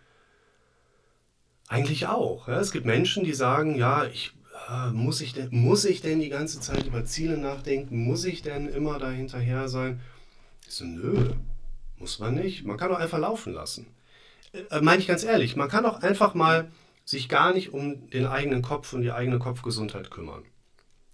Eigentlich 1.68 2.06
auch. 2.06 2.48
Ja. 2.48 2.58
Es 2.58 2.72
gibt 2.72 2.86
Menschen, 2.86 3.24
die 3.24 3.34
sagen, 3.34 3.76
ja, 3.76 4.06
ich, 4.06 4.32
äh, 4.70 4.90
muss, 4.90 5.20
ich 5.20 5.34
denn, 5.34 5.48
muss 5.50 5.84
ich 5.84 6.00
denn 6.00 6.18
die 6.18 6.30
ganze 6.30 6.60
Zeit 6.60 6.86
über 6.86 7.04
Ziele 7.04 7.36
nachdenken? 7.36 8.04
Muss 8.04 8.24
ich 8.24 8.42
denn 8.42 8.68
immer 8.68 8.98
da 8.98 9.10
hinterher 9.10 9.68
sein? 9.68 10.00
Ich 10.66 10.74
so, 10.74 10.84
nö, 10.84 11.34
muss 11.98 12.18
man 12.18 12.34
nicht. 12.34 12.64
Man 12.64 12.78
kann 12.78 12.90
doch 12.90 12.98
einfach 12.98 13.18
laufen 13.18 13.52
lassen. 13.52 13.86
Äh, 14.52 14.80
meine 14.80 15.00
ich 15.00 15.06
ganz 15.06 15.24
ehrlich, 15.24 15.56
man 15.56 15.68
kann 15.68 15.84
auch 15.84 16.02
einfach 16.02 16.34
mal 16.34 16.70
sich 17.04 17.28
gar 17.28 17.52
nicht 17.52 17.72
um 17.72 18.10
den 18.10 18.26
eigenen 18.26 18.62
Kopf 18.62 18.92
und 18.92 19.02
die 19.02 19.12
eigene 19.12 19.38
Kopfgesundheit 19.38 20.10
kümmern. 20.10 20.44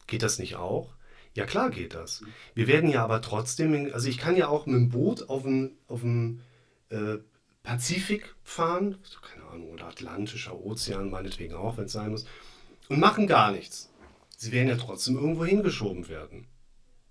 Geht 0.06 0.22
das 0.22 0.38
nicht 0.38 0.56
auch? 0.56 0.94
Ja, 1.34 1.46
klar 1.46 1.70
geht 1.70 1.94
das. 1.94 2.22
Wir 2.54 2.68
werden 2.68 2.88
ja 2.88 3.02
aber 3.02 3.20
trotzdem, 3.20 3.90
also 3.92 4.08
ich 4.08 4.18
kann 4.18 4.36
ja 4.36 4.48
auch 4.48 4.66
mit 4.66 4.76
dem 4.76 4.88
Boot 4.88 5.28
auf 5.28 5.42
dem, 5.42 5.72
auf 5.88 6.00
dem 6.00 6.40
äh, 6.90 7.18
Pazifik 7.64 8.36
fahren, 8.44 8.98
keine 9.22 9.46
Ahnung, 9.48 9.70
oder 9.70 9.86
Atlantischer 9.86 10.54
Ozean, 10.54 11.10
meinetwegen 11.10 11.54
auch, 11.54 11.76
wenn 11.76 11.86
es 11.86 11.92
sein 11.92 12.10
muss, 12.10 12.26
und 12.88 13.00
machen 13.00 13.26
gar 13.26 13.50
nichts. 13.50 13.90
Sie 14.36 14.52
werden 14.52 14.68
ja 14.68 14.76
trotzdem 14.76 15.16
irgendwo 15.16 15.44
hingeschoben 15.44 16.08
werden. 16.08 16.46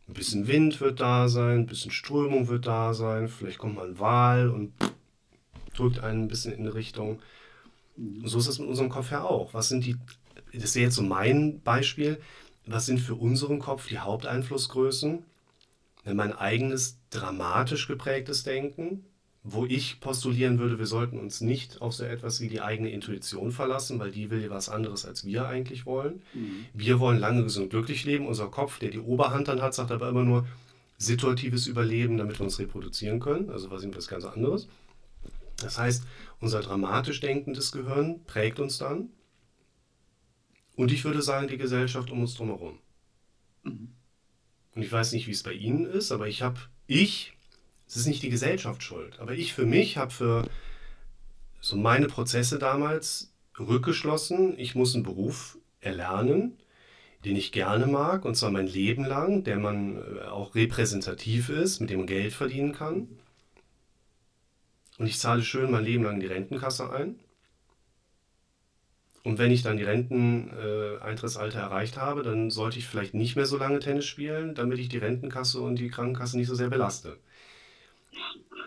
Ein 0.07 0.13
bisschen 0.13 0.47
Wind 0.47 0.79
wird 0.79 0.99
da 0.99 1.27
sein, 1.27 1.59
ein 1.59 1.65
bisschen 1.65 1.91
Strömung 1.91 2.47
wird 2.47 2.67
da 2.67 2.93
sein, 2.93 3.27
vielleicht 3.27 3.57
kommt 3.57 3.75
mal 3.75 3.87
ein 3.87 3.99
Wal 3.99 4.49
und 4.49 4.73
drückt 5.75 5.99
einen 5.99 6.23
ein 6.23 6.27
bisschen 6.27 6.53
in 6.53 6.61
eine 6.61 6.75
Richtung. 6.75 7.21
Und 7.97 8.27
so 8.27 8.39
ist 8.39 8.47
es 8.47 8.59
mit 8.59 8.69
unserem 8.69 8.89
Kopf 8.89 9.11
ja 9.11 9.23
auch. 9.23 9.53
Was 9.53 9.69
sind 9.69 9.85
die, 9.85 9.97
das 10.53 10.63
ist 10.63 10.75
jetzt 10.75 10.95
so 10.95 11.03
mein 11.03 11.61
Beispiel, 11.61 12.21
was 12.65 12.85
sind 12.85 12.99
für 12.99 13.15
unseren 13.15 13.59
Kopf 13.59 13.87
die 13.87 13.99
Haupteinflussgrößen? 13.99 15.23
Mein 16.05 16.33
eigenes 16.33 16.97
dramatisch 17.09 17.87
geprägtes 17.87 18.43
Denken, 18.43 19.05
wo 19.43 19.65
ich 19.65 19.99
postulieren 19.99 20.57
würde, 20.57 20.79
wir 20.79 20.85
sollten 20.85 21.19
uns 21.19 21.41
nicht 21.41 21.81
auf 21.81 21.93
so 21.93 22.05
etwas 22.05 22.39
wie 22.39 22.47
die 22.47 22.61
eigene 22.61 22.91
Intuition 22.91 23.51
verlassen, 23.51 23.99
weil 23.99 24.11
die 24.11 24.29
will 24.29 24.41
ja 24.41 24.49
was 24.49 24.69
anderes, 24.69 25.05
als 25.05 25.25
wir 25.25 25.47
eigentlich 25.47 25.85
wollen. 25.85 26.21
Mhm. 26.33 26.65
Wir 26.73 26.99
wollen 26.99 27.19
lange 27.19 27.43
gesund 27.43 27.69
glücklich 27.69 28.05
leben. 28.05 28.25
Unser 28.25 28.47
Kopf, 28.47 28.79
der 28.79 28.89
die 28.89 28.99
Oberhand 28.99 29.49
dann 29.49 29.61
hat, 29.61 29.73
sagt 29.73 29.91
aber 29.91 30.07
immer 30.07 30.23
nur 30.23 30.47
situatives 30.97 31.67
Überleben, 31.67 32.17
damit 32.17 32.39
wir 32.39 32.45
uns 32.45 32.59
reproduzieren 32.59 33.19
können. 33.19 33.49
Also 33.49 33.69
was 33.69 33.83
ist 33.83 33.95
das 33.95 34.07
ganz 34.07 34.23
anderes? 34.23 34.69
Das 35.57 35.77
heißt, 35.77 36.03
unser 36.39 36.61
dramatisch 36.61 37.19
denkendes 37.19 37.73
Gehirn 37.73 38.21
prägt 38.25 38.61
uns 38.61 38.77
dann. 38.77 39.09
Und 40.75 40.91
ich 40.91 41.03
würde 41.05 41.21
sagen, 41.21 41.47
die 41.47 41.57
Gesellschaft 41.57 42.11
um 42.11 42.21
uns 42.21 42.35
drumherum. 42.35 42.79
Mhm. 43.63 43.93
Und 44.75 44.81
ich 44.81 44.91
weiß 44.91 45.11
nicht, 45.11 45.27
wie 45.27 45.31
es 45.31 45.43
bei 45.43 45.53
Ihnen 45.53 45.85
ist, 45.85 46.11
aber 46.11 46.27
ich 46.27 46.41
habe, 46.41 46.59
ich, 46.87 47.33
es 47.87 47.95
ist 47.95 48.07
nicht 48.07 48.23
die 48.23 48.29
Gesellschaft 48.29 48.81
schuld, 48.81 49.19
aber 49.19 49.33
ich 49.33 49.53
für 49.53 49.65
mich 49.65 49.97
habe 49.97 50.11
für 50.11 50.49
so 51.61 51.75
meine 51.75 52.07
Prozesse 52.07 52.57
damals 52.57 53.33
rückgeschlossen, 53.59 54.57
ich 54.57 54.73
muss 54.75 54.95
einen 54.95 55.03
Beruf 55.03 55.57
erlernen, 55.79 56.57
den 57.23 57.35
ich 57.35 57.51
gerne 57.51 57.87
mag, 57.87 58.25
und 58.25 58.35
zwar 58.35 58.51
mein 58.51 58.67
Leben 58.67 59.05
lang, 59.05 59.43
der 59.43 59.57
man 59.57 59.97
äh, 59.97 60.21
auch 60.23 60.55
repräsentativ 60.55 61.49
ist, 61.49 61.79
mit 61.79 61.89
dem 61.89 61.99
man 61.99 62.07
Geld 62.07 62.33
verdienen 62.33 62.73
kann. 62.73 63.07
Und 64.97 65.07
ich 65.07 65.19
zahle 65.19 65.43
schön 65.43 65.71
mein 65.71 65.85
Leben 65.85 66.03
lang 66.03 66.19
die 66.19 66.27
Rentenkasse 66.27 66.91
ein. 66.91 67.19
Und 69.23 69.37
wenn 69.37 69.51
ich 69.51 69.63
dann 69.63 69.77
die 69.77 69.83
Renteneintrittsalter 69.83 71.59
erreicht 71.59 71.97
habe, 71.97 72.23
dann 72.23 72.51
sollte 72.51 72.77
ich 72.77 72.87
vielleicht 72.87 73.13
nicht 73.13 73.37
mehr 73.37 73.45
so 73.45 73.57
lange 73.57 73.79
Tennis 73.79 74.05
spielen, 74.05 74.53
damit 74.53 74.79
ich 74.79 74.89
die 74.89 74.97
Rentenkasse 74.97 75.61
und 75.61 75.77
die 75.77 75.89
Krankenkasse 75.89 76.37
nicht 76.37 76.47
so 76.47 76.55
sehr 76.55 76.69
belaste. 76.69 77.17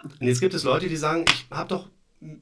Und 0.02 0.26
jetzt 0.26 0.40
gibt 0.40 0.54
es 0.54 0.64
Leute, 0.64 0.88
die 0.88 0.96
sagen, 0.96 1.26
ich 1.28 1.46
habe 1.50 1.68
doch 1.68 1.88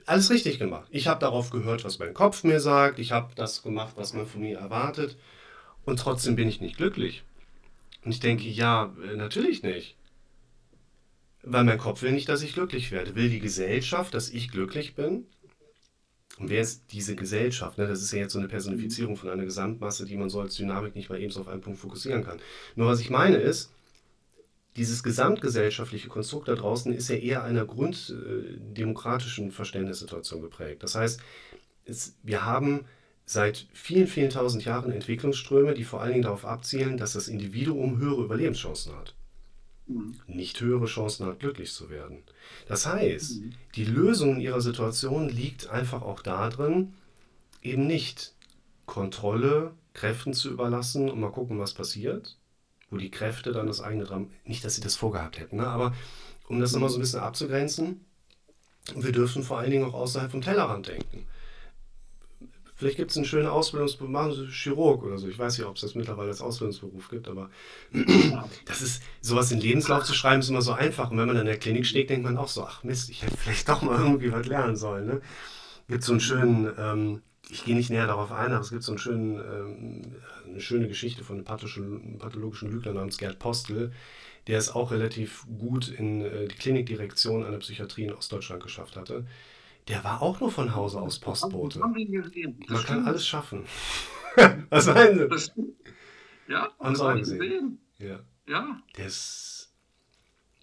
alles 0.07 0.31
richtig 0.31 0.59
gemacht. 0.61 0.87
Ich 0.90 1.09
habe 1.09 1.20
darauf 1.20 1.50
gehört, 1.50 1.85
was 1.85 1.98
mein 1.98 2.14
Kopf 2.14 2.44
mir 2.44 2.61
sagt. 2.61 3.00
Ich 3.00 3.11
habe 3.11 3.35
das 3.35 3.62
gemacht, 3.62 3.94
was 3.96 4.14
man 4.14 4.27
von 4.27 4.42
mir 4.42 4.59
erwartet. 4.59 5.16
Und 5.85 5.98
trotzdem 5.98 6.37
bin 6.37 6.48
ich 6.48 6.61
nicht 6.61 6.77
glücklich. 6.77 7.24
Und 8.05 8.12
ich 8.12 8.20
denke, 8.20 8.44
ja, 8.44 8.94
äh, 9.03 9.16
natürlich 9.16 9.62
nicht. 9.62 9.96
Weil 11.42 11.64
mein 11.64 11.79
Kopf 11.79 12.03
will 12.03 12.12
nicht, 12.12 12.29
dass 12.29 12.42
ich 12.42 12.55
glücklich 12.55 12.90
werde. 12.90 13.14
Will 13.16 13.29
die 13.29 13.40
Gesellschaft, 13.40 14.14
dass 14.14 14.31
ich 14.31 14.50
glücklich 14.50 14.94
bin? 14.94 15.27
Und 16.38 16.51
wer 16.51 16.61
ist 16.61 16.83
diese 16.90 17.14
Gesellschaft? 17.14 17.79
Ne? 17.79 17.87
Das 17.87 18.03
ist 18.03 18.12
ja 18.12 18.18
jetzt 18.18 18.33
so 18.33 18.38
eine 18.38 18.49
Personifizierung 18.49 19.16
von 19.16 19.31
einer 19.31 19.44
Gesamtmasse, 19.44 20.05
die 20.05 20.16
man 20.16 20.31
so 20.31 20.40
als 20.40 20.57
Dynamik 20.57 20.97
nicht 20.97 21.09
mal 21.09 21.20
eben 21.20 21.31
so 21.31 21.40
auf 21.40 21.49
einen 21.49 21.61
Punkt 21.61 21.79
fokussieren 21.79 22.25
kann. 22.25 22.40
Nur 22.75 22.88
was 22.88 23.01
ich 23.01 23.11
meine 23.11 23.37
ist, 23.37 23.70
dieses 24.77 25.05
gesamtgesellschaftliche 25.05 26.09
Konstrukt 26.09 26.49
da 26.49 26.57
draußen 26.57 26.92
ist 26.92 27.09
ja 27.09 27.14
eher 27.16 27.44
einer 27.44 27.64
grunddemokratischen 27.64 29.53
Verständnissituation 29.53 30.42
geprägt. 30.42 30.83
Das 30.83 30.97
heißt, 30.97 31.20
es, 31.85 32.16
wir 32.25 32.44
haben 32.44 32.85
seit 33.25 33.68
vielen, 33.73 34.09
vielen 34.09 34.31
tausend 34.31 34.64
Jahren 34.64 34.90
Entwicklungsströme, 34.90 35.75
die 35.75 35.85
vor 35.85 36.03
allen 36.03 36.12
Dingen 36.12 36.25
darauf 36.25 36.44
abzielen, 36.44 36.97
dass 36.97 37.12
das 37.12 37.29
Individuum 37.29 37.99
höhere 37.99 38.25
Überlebenschancen 38.25 38.97
hat. 38.97 39.13
Mhm. 39.87 40.14
Nicht 40.27 40.61
höhere 40.61 40.87
Chancen 40.87 41.27
hat, 41.27 41.40
glücklich 41.40 41.73
zu 41.73 41.90
werden. 41.90 42.23
Das 42.68 42.87
heißt, 42.87 43.40
mhm. 43.40 43.53
die 43.77 43.85
Lösung 43.85 44.37
in 44.37 44.40
ihrer 44.40 44.61
Situation 44.61 45.29
liegt 45.29 45.68
einfach 45.68 46.03
auch 46.03 46.20
darin, 46.20 46.94
eben 47.62 47.87
nicht 47.87 48.33
Kontrolle 48.87 49.73
Kräften 49.94 50.35
zu 50.35 50.51
überlassen 50.51 51.09
und 51.09 51.20
mal 51.20 51.31
gucken, 51.31 51.59
was 51.59 51.73
passiert, 51.73 52.37
wo 52.90 52.97
die 52.97 53.11
Kräfte 53.11 53.53
dann 53.53 53.66
das 53.66 53.81
eigene 53.81 54.05
Dram 54.05 54.31
nicht, 54.44 54.64
dass 54.64 54.75
sie 54.75 54.81
das 54.81 54.97
vorgehabt 54.97 55.38
hätten, 55.38 55.57
ne? 55.57 55.68
aber 55.68 55.94
um 56.49 56.61
das 56.61 56.73
nochmal 56.73 56.90
so 56.90 56.99
ein 56.99 57.01
bisschen 57.01 57.20
abzugrenzen, 57.20 58.05
wir 58.94 59.12
dürfen 59.12 59.42
vor 59.42 59.59
allen 59.59 59.70
Dingen 59.70 59.85
auch 59.85 59.94
außerhalb 59.94 60.31
vom 60.31 60.42
Tellerrand 60.42 60.88
denken. 60.88 61.27
Vielleicht 62.85 62.99
gibt 62.99 63.12
es 63.12 63.16
einen 63.16 63.25
schönen 63.25 63.47
Ausbildungsberuf, 63.47 64.11
machen 64.11 64.35
Sie 64.35 64.47
Chirurg 64.49 65.05
oder 65.05 65.16
so. 65.16 65.27
Ich 65.27 65.38
weiß 65.38 65.57
nicht, 65.57 65.66
ob 65.66 65.77
es 65.77 65.81
das 65.81 65.94
mittlerweile 65.94 66.29
als 66.29 66.42
Ausbildungsberuf 66.42 67.09
gibt, 67.09 67.29
aber 67.29 67.49
das 68.66 68.83
ist, 68.83 69.03
sowas 69.23 69.51
in 69.53 69.61
Lebenslauf 69.61 70.05
zu 70.05 70.12
schreiben, 70.12 70.40
ist 70.40 70.51
immer 70.51 70.61
so 70.61 70.75
einfach. 70.75 71.11
Und 71.11 71.16
wenn 71.16 71.27
man 71.27 71.38
in 71.38 71.47
der 71.47 71.57
Klinik 71.59 71.87
steht, 71.87 72.11
denkt 72.11 72.27
man 72.27 72.37
auch 72.37 72.49
so, 72.49 72.62
ach 72.62 72.85
Mist, 72.85 73.09
ich 73.09 73.23
hätte 73.23 73.38
vielleicht 73.38 73.70
doch 73.70 73.81
mal 73.81 73.99
irgendwie 73.99 74.31
was 74.31 74.47
lernen 74.47 74.77
sollen. 74.77 75.07
Ne? 75.07 75.23
Gibt 75.88 76.05
so 76.05 76.12
einen 76.12 76.20
schönen, 76.20 76.70
ähm, 76.77 77.23
ich 77.49 77.64
gehe 77.64 77.75
nicht 77.75 77.88
näher 77.88 78.07
darauf 78.07 78.31
ein, 78.33 78.53
aber 78.53 78.61
es 78.61 78.68
gibt 78.68 78.83
so 78.83 78.92
einen 78.92 78.99
schönen, 78.99 79.38
ähm, 79.38 80.03
eine 80.47 80.61
schöne 80.61 80.87
Geschichte 80.87 81.25
von 81.25 81.37
einem 81.37 81.47
pathologischen, 81.47 82.18
pathologischen 82.18 82.70
Lügner 82.70 82.92
namens 82.92 83.16
Gerd 83.16 83.38
Postel, 83.38 83.92
der 84.47 84.59
es 84.59 84.68
auch 84.68 84.90
relativ 84.90 85.47
gut 85.59 85.88
in 85.88 86.20
äh, 86.20 86.49
die 86.49 86.57
Klinikdirektion 86.57 87.47
einer 87.47 87.61
Psychiatrie 87.61 88.05
in 88.05 88.12
Ostdeutschland 88.12 88.62
geschafft 88.62 88.97
hatte. 88.97 89.25
Der 89.88 90.03
war 90.03 90.23
auch 90.23 90.40
nur 90.40 90.51
von 90.51 90.75
Hause 90.75 91.01
aus 91.01 91.18
Postbote. 91.18 91.79
Man 91.79 91.94
kann 92.87 93.07
alles 93.07 93.27
schaffen. 93.27 93.64
Was 94.70 94.87
meinen 94.87 95.18
Sie? 95.18 95.29
Das 95.29 95.53
ja, 96.49 96.70
haben 96.79 96.97
Sie 96.97 97.05
auch 97.05 97.14
gesehen. 97.14 97.38
gesehen. 97.38 97.79
Ja. 97.99 98.20
ja. 98.47 98.83
Der 98.97 99.07
ist, 99.07 99.73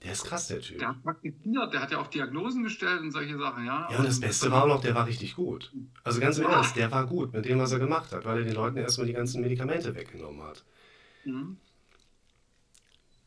der 0.03 0.11
ist 0.13 0.23
krass, 0.23 0.47
der 0.47 0.61
Typ. 0.61 0.79
Der 0.79 0.89
hat 0.89 1.03
praktiziert, 1.03 1.73
der 1.73 1.81
hat 1.81 1.91
ja 1.91 1.99
auch 1.99 2.07
Diagnosen 2.07 2.63
gestellt 2.63 3.01
und 3.01 3.11
solche 3.11 3.37
Sachen, 3.37 3.65
ja. 3.65 3.87
Ja, 3.91 3.99
und 3.99 4.07
das 4.07 4.19
Beste 4.19 4.51
war 4.51 4.63
auch 4.63 4.67
noch, 4.67 4.81
der 4.81 4.95
war 4.95 5.05
richtig 5.05 5.35
gut. 5.35 5.71
Also 6.03 6.19
ganz 6.19 6.37
im 6.37 6.45
ja. 6.45 6.53
Ernst, 6.53 6.75
der 6.75 6.91
war 6.91 7.05
gut 7.05 7.33
mit 7.33 7.45
dem, 7.45 7.59
was 7.59 7.71
er 7.71 7.79
gemacht 7.79 8.11
hat, 8.11 8.25
weil 8.25 8.39
er 8.39 8.45
den 8.45 8.55
Leuten 8.55 8.77
erstmal 8.77 9.07
die 9.07 9.13
ganzen 9.13 9.41
Medikamente 9.41 9.95
weggenommen 9.95 10.41
hat. 10.41 10.65
Mhm. 11.25 11.57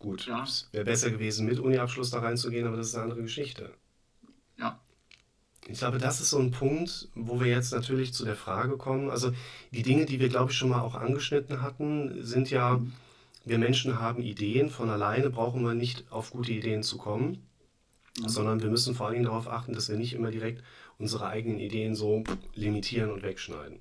Gut, 0.00 0.26
ja. 0.26 0.42
es 0.42 0.68
wäre 0.72 0.84
besser 0.84 1.10
gewesen, 1.10 1.46
mit 1.46 1.58
Uni-Abschluss 1.60 2.10
da 2.10 2.18
reinzugehen, 2.18 2.66
aber 2.66 2.76
das 2.76 2.88
ist 2.88 2.94
eine 2.94 3.04
andere 3.04 3.22
Geschichte. 3.22 3.72
Ich 5.66 5.78
glaube, 5.78 5.98
das 5.98 6.20
ist 6.20 6.30
so 6.30 6.38
ein 6.38 6.50
Punkt, 6.50 7.08
wo 7.14 7.40
wir 7.40 7.46
jetzt 7.46 7.72
natürlich 7.72 8.12
zu 8.12 8.24
der 8.24 8.36
Frage 8.36 8.76
kommen. 8.76 9.10
Also 9.10 9.32
die 9.72 9.82
Dinge, 9.82 10.04
die 10.04 10.20
wir, 10.20 10.28
glaube 10.28 10.50
ich, 10.50 10.58
schon 10.58 10.68
mal 10.68 10.82
auch 10.82 10.94
angeschnitten 10.94 11.62
hatten, 11.62 12.22
sind 12.22 12.50
ja, 12.50 12.80
wir 13.44 13.58
Menschen 13.58 13.98
haben 13.98 14.22
Ideen. 14.22 14.68
Von 14.68 14.90
alleine 14.90 15.30
brauchen 15.30 15.62
wir 15.62 15.74
nicht 15.74 16.04
auf 16.10 16.30
gute 16.30 16.52
Ideen 16.52 16.82
zu 16.82 16.98
kommen, 16.98 17.46
mhm. 18.20 18.28
sondern 18.28 18.62
wir 18.62 18.68
müssen 18.68 18.94
vor 18.94 19.08
allem 19.08 19.22
darauf 19.22 19.48
achten, 19.48 19.72
dass 19.72 19.88
wir 19.88 19.96
nicht 19.96 20.12
immer 20.12 20.30
direkt 20.30 20.62
unsere 20.98 21.26
eigenen 21.26 21.58
Ideen 21.58 21.94
so 21.94 22.24
limitieren 22.54 23.10
und 23.10 23.22
wegschneiden. 23.22 23.80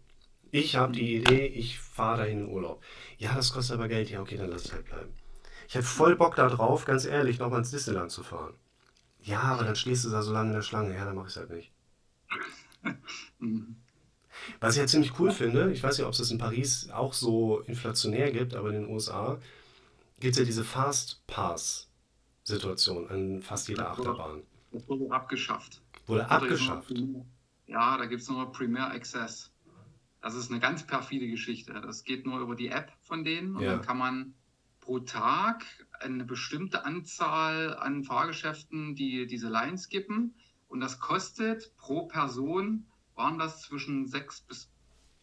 Ich 0.51 0.75
habe 0.75 0.93
die 0.93 1.17
Idee, 1.17 1.47
ich 1.47 1.79
fahre 1.79 2.19
dahin 2.19 2.41
in 2.41 2.49
Urlaub. 2.49 2.81
Ja, 3.17 3.35
das 3.35 3.51
kostet 3.51 3.75
aber 3.75 3.87
Geld. 3.87 4.09
Ja, 4.09 4.21
okay, 4.21 4.37
dann 4.37 4.49
lass 4.49 4.65
es 4.65 4.73
halt 4.73 4.85
bleiben. 4.85 5.11
Ich 5.67 5.75
hätte 5.75 5.85
voll 5.85 6.15
Bock 6.15 6.35
darauf, 6.35 6.85
ganz 6.85 7.05
ehrlich, 7.05 7.39
nochmal 7.39 7.59
ins 7.59 7.71
Disneyland 7.71 8.11
zu 8.11 8.23
fahren. 8.23 8.53
Ja, 9.23 9.39
aber 9.41 9.63
dann 9.63 9.75
stehst 9.75 10.05
du 10.05 10.09
da 10.09 10.21
so 10.21 10.31
lange 10.31 10.49
in 10.49 10.55
der 10.55 10.61
Schlange. 10.61 10.93
Ja, 10.93 11.05
dann 11.05 11.15
mache 11.15 11.27
ich 11.27 11.33
es 11.33 11.37
halt 11.37 11.49
nicht. 11.49 11.72
Was 14.59 14.75
ich 14.75 14.81
ja 14.81 14.87
ziemlich 14.87 15.19
cool 15.19 15.31
finde, 15.31 15.71
ich 15.71 15.83
weiß 15.83 15.97
nicht, 15.97 16.05
ob 16.05 16.13
es 16.13 16.17
das 16.17 16.31
in 16.31 16.37
Paris 16.37 16.89
auch 16.89 17.13
so 17.13 17.59
inflationär 17.61 18.31
gibt, 18.31 18.55
aber 18.55 18.69
in 18.69 18.81
den 18.81 18.89
USA 18.89 19.39
gibt 20.19 20.33
es 20.33 20.39
ja 20.39 20.45
diese 20.45 20.63
Fast 20.63 21.25
Pass-Situation 21.27 23.07
an 23.09 23.41
fast 23.41 23.67
jeder 23.67 23.91
Achterbahn. 23.91 24.43
Das 24.71 24.87
wurde 24.87 25.11
abgeschafft. 25.11 25.81
Wurde 26.07 26.29
abgeschafft? 26.29 26.93
Ja, 27.67 27.97
da 27.97 28.05
gibt 28.05 28.21
es 28.21 28.29
nur 28.29 28.51
Premier 28.51 28.87
Access. 28.87 29.51
Das 30.21 30.35
ist 30.35 30.51
eine 30.51 30.59
ganz 30.59 30.85
perfide 30.87 31.27
Geschichte. 31.27 31.73
Das 31.73 32.03
geht 32.03 32.25
nur 32.25 32.39
über 32.39 32.55
die 32.55 32.69
App 32.69 32.91
von 33.01 33.23
denen 33.23 33.55
und 33.55 33.63
ja. 33.63 33.71
dann 33.71 33.81
kann 33.81 33.97
man 33.97 34.33
pro 34.79 34.99
Tag 34.99 35.65
eine 35.99 36.25
bestimmte 36.25 36.85
Anzahl 36.85 37.75
an 37.75 38.03
Fahrgeschäften, 38.03 38.95
die 38.95 39.27
diese 39.27 39.49
Lines 39.49 39.83
skippen. 39.83 40.35
Und 40.73 40.79
das 40.79 40.99
kostet 40.99 41.71
pro 41.77 42.07
Person, 42.07 42.87
waren 43.13 43.37
das 43.37 43.61
zwischen 43.61 44.07
6 44.07 44.41
bis 44.41 44.71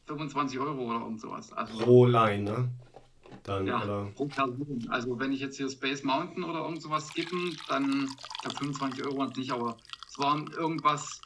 25 0.07 0.61
Euro 0.61 0.85
oder 0.85 1.01
irgend 1.01 1.21
sowas. 1.21 1.53
Also, 1.53 1.77
pro 1.77 2.07
Line, 2.07 2.45
ne? 2.45 2.71
Dann, 3.43 3.67
ja, 3.67 3.83
oder? 3.83 4.05
pro 4.15 4.27
Person. 4.27 4.87
Also 4.91 5.19
wenn 5.19 5.33
ich 5.33 5.41
jetzt 5.41 5.57
hier 5.57 5.69
Space 5.69 6.05
Mountain 6.05 6.45
oder 6.45 6.61
irgend 6.61 6.81
sowas 6.81 7.09
skippen, 7.09 7.57
dann, 7.67 8.09
habe 8.45 8.55
25 8.59 9.05
Euro 9.05 9.23
und 9.23 9.37
nicht, 9.37 9.51
aber 9.51 9.77
es 10.09 10.21
waren 10.21 10.47
irgendwas 10.53 11.21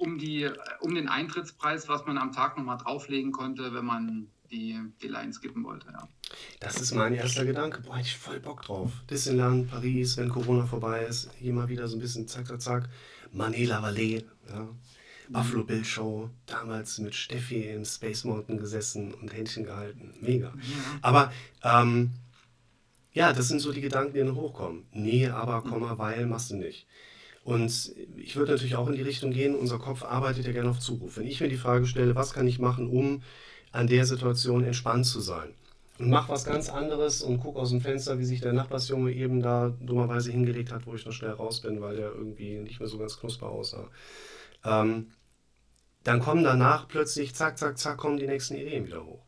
um, 0.00 0.18
die, 0.18 0.50
um 0.80 0.96
den 0.96 1.08
Eintrittspreis, 1.08 1.88
was 1.88 2.04
man 2.04 2.18
am 2.18 2.32
Tag 2.32 2.58
nochmal 2.58 2.78
drauflegen 2.78 3.30
konnte, 3.30 3.72
wenn 3.74 3.84
man 3.84 4.26
die, 4.50 4.76
die 5.00 5.08
Line 5.08 5.32
skippen 5.32 5.62
wollte, 5.62 5.86
ja. 5.92 6.08
Das 6.58 6.80
ist 6.80 6.94
mein 6.94 7.14
erster 7.14 7.44
Gedanke. 7.44 7.82
Boah, 7.82 7.98
ich 7.98 8.16
voll 8.16 8.40
Bock 8.40 8.62
drauf. 8.62 8.90
Disneyland, 9.08 9.70
Paris, 9.70 10.16
wenn 10.16 10.30
Corona 10.30 10.66
vorbei 10.66 11.04
ist, 11.04 11.30
hier 11.38 11.52
mal 11.52 11.68
wieder 11.68 11.86
so 11.86 11.96
ein 11.96 12.00
bisschen 12.00 12.26
zack, 12.26 12.48
zack, 12.48 12.60
zack. 12.60 12.88
Manila 13.32 13.82
Valley, 13.82 14.24
ja. 14.48 14.68
Buffalo 15.30 15.64
Bill 15.64 15.84
Show, 15.84 16.30
damals 16.46 16.98
mit 16.98 17.14
Steffi 17.14 17.64
im 17.64 17.84
Space 17.84 18.24
Mountain 18.24 18.56
gesessen 18.56 19.12
und 19.12 19.32
Händchen 19.32 19.64
gehalten. 19.64 20.14
Mega. 20.20 20.54
Aber 21.02 21.30
ähm, 21.62 22.12
ja, 23.12 23.32
das 23.32 23.48
sind 23.48 23.60
so 23.60 23.72
die 23.72 23.80
Gedanken, 23.80 24.14
die 24.14 24.20
dann 24.20 24.34
hochkommen. 24.34 24.86
Nee, 24.92 25.26
aber, 25.26 25.62
Komma, 25.62 25.98
weil, 25.98 26.26
machst 26.26 26.50
du 26.50 26.56
nicht. 26.56 26.86
Und 27.44 27.92
ich 28.16 28.36
würde 28.36 28.52
natürlich 28.52 28.76
auch 28.76 28.88
in 28.88 28.94
die 28.94 29.02
Richtung 29.02 29.30
gehen, 29.30 29.54
unser 29.54 29.78
Kopf 29.78 30.02
arbeitet 30.02 30.46
ja 30.46 30.52
gerne 30.52 30.70
auf 30.70 30.80
Zuruf. 30.80 31.16
Wenn 31.16 31.26
ich 31.26 31.40
mir 31.40 31.48
die 31.48 31.56
Frage 31.56 31.86
stelle, 31.86 32.14
was 32.14 32.32
kann 32.32 32.46
ich 32.46 32.58
machen, 32.58 32.88
um 32.88 33.22
an 33.72 33.86
der 33.86 34.06
Situation 34.06 34.64
entspannt 34.64 35.06
zu 35.06 35.20
sein. 35.20 35.54
Und 35.98 36.10
mach 36.10 36.28
was 36.28 36.44
ganz 36.44 36.68
anderes 36.68 37.22
und 37.22 37.40
guck 37.40 37.56
aus 37.56 37.70
dem 37.70 37.80
Fenster, 37.80 38.18
wie 38.18 38.24
sich 38.24 38.40
der 38.40 38.52
Nachbarsjunge 38.52 39.12
eben 39.12 39.40
da 39.40 39.70
dummerweise 39.80 40.30
hingelegt 40.30 40.70
hat, 40.70 40.86
wo 40.86 40.94
ich 40.94 41.04
noch 41.04 41.12
schnell 41.12 41.32
raus 41.32 41.60
bin, 41.60 41.80
weil 41.80 41.96
der 41.96 42.12
irgendwie 42.12 42.58
nicht 42.58 42.78
mehr 42.78 42.88
so 42.88 42.98
ganz 42.98 43.18
knusper 43.18 43.48
aussah. 43.48 43.88
Ähm, 44.64 45.08
dann 46.04 46.20
kommen 46.20 46.44
danach 46.44 46.86
plötzlich, 46.86 47.34
zack, 47.34 47.58
zack, 47.58 47.78
zack, 47.78 47.98
kommen 47.98 48.16
die 48.16 48.28
nächsten 48.28 48.54
Ideen 48.54 48.86
wieder 48.86 49.04
hoch. 49.04 49.24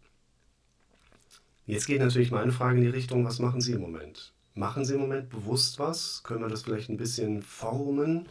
Jetzt 1.66 1.86
geht 1.86 2.00
natürlich 2.00 2.30
meine 2.30 2.52
Frage 2.52 2.78
in 2.78 2.82
die 2.82 2.88
Richtung, 2.88 3.24
was 3.24 3.38
machen 3.38 3.60
Sie 3.60 3.72
im 3.72 3.80
Moment? 3.80 4.32
Machen 4.54 4.84
Sie 4.84 4.94
im 4.94 5.00
Moment 5.00 5.28
bewusst 5.28 5.78
was? 5.78 6.22
Können 6.22 6.42
wir 6.42 6.48
das 6.48 6.62
vielleicht 6.62 6.88
ein 6.88 6.96
bisschen 6.96 7.42
formen? 7.42 8.28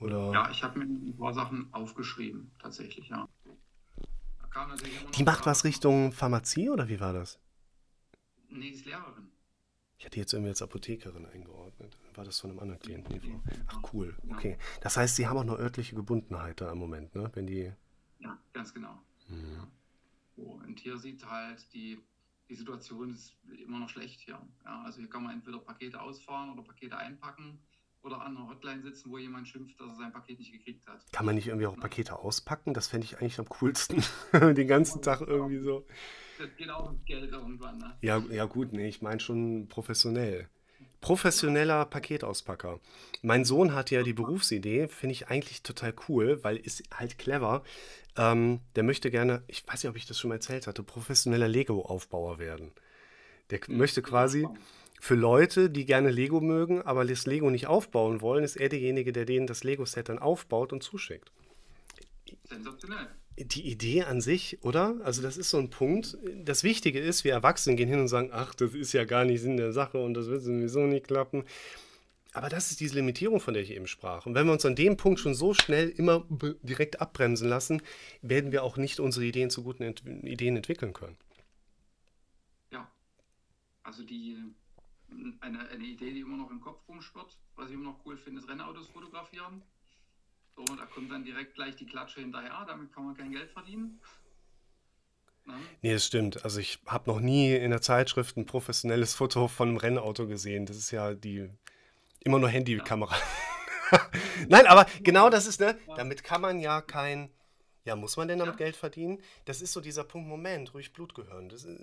Oder? 0.00 0.32
Ja, 0.32 0.50
ich 0.50 0.62
habe 0.62 0.78
mir 0.78 0.84
ein 0.84 1.16
paar 1.16 1.50
aufgeschrieben, 1.72 2.50
tatsächlich, 2.60 3.08
ja. 3.08 3.28
Die 5.14 5.24
macht 5.24 5.46
was 5.46 5.64
Richtung 5.64 6.12
Pharmazie 6.12 6.70
oder 6.70 6.88
wie 6.88 7.00
war 7.00 7.12
das? 7.12 7.38
Nee, 8.48 8.70
die 8.70 8.76
ist 8.76 8.84
Lehrerin. 8.86 9.28
Ich 9.98 10.04
hatte 10.04 10.18
jetzt 10.18 10.32
irgendwie 10.34 10.50
als 10.50 10.60
Apothekerin 10.62 11.26
eingeordnet. 11.26 11.96
War 12.14 12.24
das 12.24 12.40
von 12.40 12.50
einem 12.50 12.60
anderen 12.60 12.80
Klienten? 12.80 13.42
Ach 13.66 13.80
cool, 13.92 14.16
okay. 14.30 14.58
Das 14.82 14.96
heißt, 14.96 15.16
Sie 15.16 15.26
haben 15.26 15.38
auch 15.38 15.42
eine 15.42 15.56
örtliche 15.56 15.94
Gebundenheit 15.94 16.60
da 16.60 16.70
im 16.70 16.78
Moment, 16.78 17.14
ne? 17.14 17.30
Wenn 17.34 17.46
die. 17.46 17.72
Ja, 18.18 18.38
ganz 18.52 18.74
genau. 18.74 19.00
Mhm. 19.28 19.68
Ja. 20.36 20.64
Ein 20.64 20.76
Tier 20.76 20.98
sieht 20.98 21.24
halt, 21.24 21.72
die, 21.72 21.98
die 22.48 22.54
Situation 22.54 23.10
ist 23.10 23.34
immer 23.64 23.78
noch 23.78 23.88
schlecht 23.88 24.20
hier. 24.20 24.38
Ja, 24.64 24.82
also 24.82 24.98
hier 25.00 25.08
kann 25.08 25.22
man 25.22 25.32
entweder 25.32 25.58
Pakete 25.58 26.00
ausfahren 26.00 26.50
oder 26.50 26.62
Pakete 26.62 26.96
einpacken 26.98 27.58
oder 28.02 28.20
an 28.20 28.36
einer 28.36 28.48
Hotline 28.48 28.82
sitzen, 28.82 29.10
wo 29.10 29.18
jemand 29.18 29.48
schimpft, 29.48 29.80
dass 29.80 29.88
er 29.88 29.96
sein 29.96 30.12
Paket 30.12 30.38
nicht 30.38 30.52
gekriegt 30.52 30.86
hat. 30.86 31.00
Kann 31.12 31.26
man 31.26 31.34
nicht 31.34 31.48
irgendwie 31.48 31.66
auch 31.66 31.76
Pakete 31.76 32.18
auspacken? 32.18 32.74
Das 32.74 32.88
fände 32.88 33.04
ich 33.04 33.18
eigentlich 33.18 33.38
am 33.38 33.48
coolsten. 33.48 34.02
Den 34.32 34.68
ganzen 34.68 35.02
Tag 35.02 35.20
irgendwie 35.20 35.58
so. 35.58 35.86
Das 36.38 36.54
geht 36.56 36.70
auch 36.70 36.90
ins 36.90 37.04
Geld 37.04 37.32
irgendwann, 37.32 37.78
ne? 37.78 37.96
Ja, 38.02 38.18
ja 38.30 38.44
gut, 38.44 38.72
nee, 38.72 38.88
ich 38.88 39.02
meine 39.02 39.20
schon 39.20 39.68
professionell. 39.68 40.48
Professioneller 41.00 41.84
Paketauspacker. 41.84 42.80
Mein 43.22 43.44
Sohn 43.44 43.74
hat 43.74 43.90
ja 43.90 44.02
die 44.02 44.12
Berufsidee, 44.12 44.88
finde 44.88 45.12
ich 45.12 45.28
eigentlich 45.28 45.62
total 45.62 45.94
cool, 46.08 46.42
weil 46.42 46.56
ist 46.56 46.82
halt 46.92 47.18
clever. 47.18 47.62
Ähm, 48.16 48.60
der 48.74 48.82
möchte 48.82 49.10
gerne, 49.10 49.42
ich 49.46 49.66
weiß 49.66 49.82
nicht, 49.82 49.90
ob 49.90 49.96
ich 49.96 50.06
das 50.06 50.18
schon 50.18 50.30
mal 50.30 50.36
erzählt 50.36 50.66
hatte, 50.66 50.82
professioneller 50.82 51.48
Lego-Aufbauer 51.48 52.38
werden. 52.38 52.72
Der 53.50 53.60
möchte 53.68 54.02
quasi, 54.02 54.48
für 55.00 55.14
Leute, 55.14 55.70
die 55.70 55.84
gerne 55.84 56.10
Lego 56.10 56.40
mögen, 56.40 56.82
aber 56.82 57.04
das 57.04 57.26
Lego 57.26 57.50
nicht 57.50 57.66
aufbauen 57.66 58.20
wollen, 58.20 58.44
ist 58.44 58.56
er 58.56 58.68
derjenige, 58.68 59.12
der 59.12 59.24
denen 59.24 59.46
das 59.46 59.64
Lego-Set 59.64 60.08
dann 60.08 60.18
aufbaut 60.18 60.72
und 60.72 60.82
zuschickt. 60.82 61.30
Sensationell. 62.44 63.08
Die 63.38 63.70
Idee 63.70 64.02
an 64.02 64.22
sich, 64.22 64.58
oder? 64.62 64.96
Also 65.04 65.20
das 65.20 65.36
ist 65.36 65.50
so 65.50 65.58
ein 65.58 65.68
Punkt. 65.68 66.16
Das 66.42 66.64
Wichtige 66.64 67.00
ist, 67.00 67.24
wir 67.24 67.32
Erwachsenen 67.32 67.76
gehen 67.76 67.88
hin 67.88 68.00
und 68.00 68.08
sagen, 68.08 68.30
ach, 68.32 68.54
das 68.54 68.72
ist 68.72 68.94
ja 68.94 69.04
gar 69.04 69.26
nicht 69.26 69.42
Sinn 69.42 69.58
der 69.58 69.72
Sache 69.72 69.98
und 69.98 70.14
das 70.14 70.28
wird 70.28 70.42
sowieso 70.42 70.86
nicht 70.86 71.06
klappen. 71.06 71.44
Aber 72.32 72.48
das 72.48 72.70
ist 72.70 72.80
diese 72.80 72.96
Limitierung, 72.96 73.40
von 73.40 73.54
der 73.54 73.62
ich 73.62 73.70
eben 73.70 73.86
sprach. 73.86 74.26
Und 74.26 74.34
wenn 74.34 74.46
wir 74.46 74.52
uns 74.52 74.64
an 74.64 74.74
dem 74.74 74.96
Punkt 74.96 75.20
schon 75.20 75.34
so 75.34 75.54
schnell 75.54 75.88
immer 75.88 76.26
direkt 76.62 77.00
abbremsen 77.00 77.48
lassen, 77.48 77.82
werden 78.22 78.52
wir 78.52 78.62
auch 78.62 78.76
nicht 78.76 79.00
unsere 79.00 79.24
Ideen 79.24 79.50
zu 79.50 79.62
guten 79.62 79.82
Ent 79.82 80.02
Ideen 80.22 80.56
entwickeln 80.56 80.92
können. 80.92 81.16
Ja. 82.70 82.90
Also 83.82 84.02
die 84.02 84.36
eine, 85.40 85.68
eine 85.68 85.84
Idee, 85.84 86.12
die 86.12 86.20
immer 86.20 86.36
noch 86.36 86.50
im 86.50 86.60
Kopf 86.60 86.86
rumschwirrt. 86.88 87.36
Was 87.56 87.68
ich 87.68 87.74
immer 87.74 87.90
noch 87.90 88.00
cool 88.04 88.16
finde, 88.16 88.40
ist 88.40 88.48
Rennautos 88.48 88.88
fotografieren. 88.88 89.62
So, 90.56 90.64
da 90.74 90.86
kommt 90.86 91.10
dann 91.10 91.24
direkt 91.24 91.54
gleich 91.54 91.76
die 91.76 91.86
Klatsche 91.86 92.20
hinterher, 92.20 92.64
damit 92.66 92.92
kann 92.92 93.04
man 93.04 93.16
kein 93.16 93.30
Geld 93.30 93.50
verdienen. 93.50 94.00
Na? 95.44 95.54
Nee, 95.82 95.92
das 95.92 96.06
stimmt. 96.06 96.44
Also 96.44 96.60
ich 96.60 96.80
habe 96.86 97.10
noch 97.10 97.20
nie 97.20 97.54
in 97.54 97.70
der 97.70 97.82
Zeitschrift 97.82 98.36
ein 98.36 98.46
professionelles 98.46 99.14
Foto 99.14 99.48
von 99.48 99.68
einem 99.68 99.76
Rennauto 99.76 100.26
gesehen. 100.26 100.66
Das 100.66 100.76
ist 100.76 100.90
ja 100.90 101.14
die 101.14 101.48
immer 102.20 102.38
nur 102.38 102.48
Handykamera. 102.48 103.14
Ja. 103.14 104.10
Nein, 104.48 104.66
aber 104.66 104.86
genau 105.02 105.30
das 105.30 105.46
ist, 105.46 105.60
ne? 105.60 105.78
Damit 105.96 106.24
kann 106.24 106.40
man 106.40 106.58
ja 106.58 106.80
kein. 106.80 107.30
Ja, 107.84 107.94
muss 107.94 108.16
man 108.16 108.26
denn 108.26 108.40
damit 108.40 108.54
ja. 108.54 108.64
Geld 108.66 108.76
verdienen? 108.76 109.22
Das 109.44 109.62
ist 109.62 109.72
so 109.72 109.80
dieser 109.80 110.02
Punkt, 110.02 110.28
Moment, 110.28 110.74
ruhig 110.74 110.92
Blut 110.92 111.14
gehören. 111.14 111.48
Das 111.48 111.62
ist, 111.62 111.78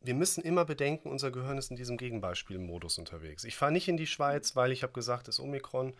wir 0.00 0.14
müssen 0.14 0.42
immer 0.42 0.64
bedenken, 0.64 1.10
unser 1.10 1.30
Gehirn 1.30 1.58
ist 1.58 1.70
in 1.70 1.76
diesem 1.76 1.96
Gegenbeispielmodus 1.96 2.98
unterwegs. 2.98 3.44
Ich 3.44 3.56
fahre 3.56 3.72
nicht 3.72 3.88
in 3.88 3.96
die 3.96 4.06
Schweiz, 4.06 4.54
weil 4.54 4.72
ich 4.72 4.82
habe 4.82 4.92
gesagt, 4.92 5.28
es 5.28 5.36
ist 5.36 5.44
Omikron. 5.44 5.94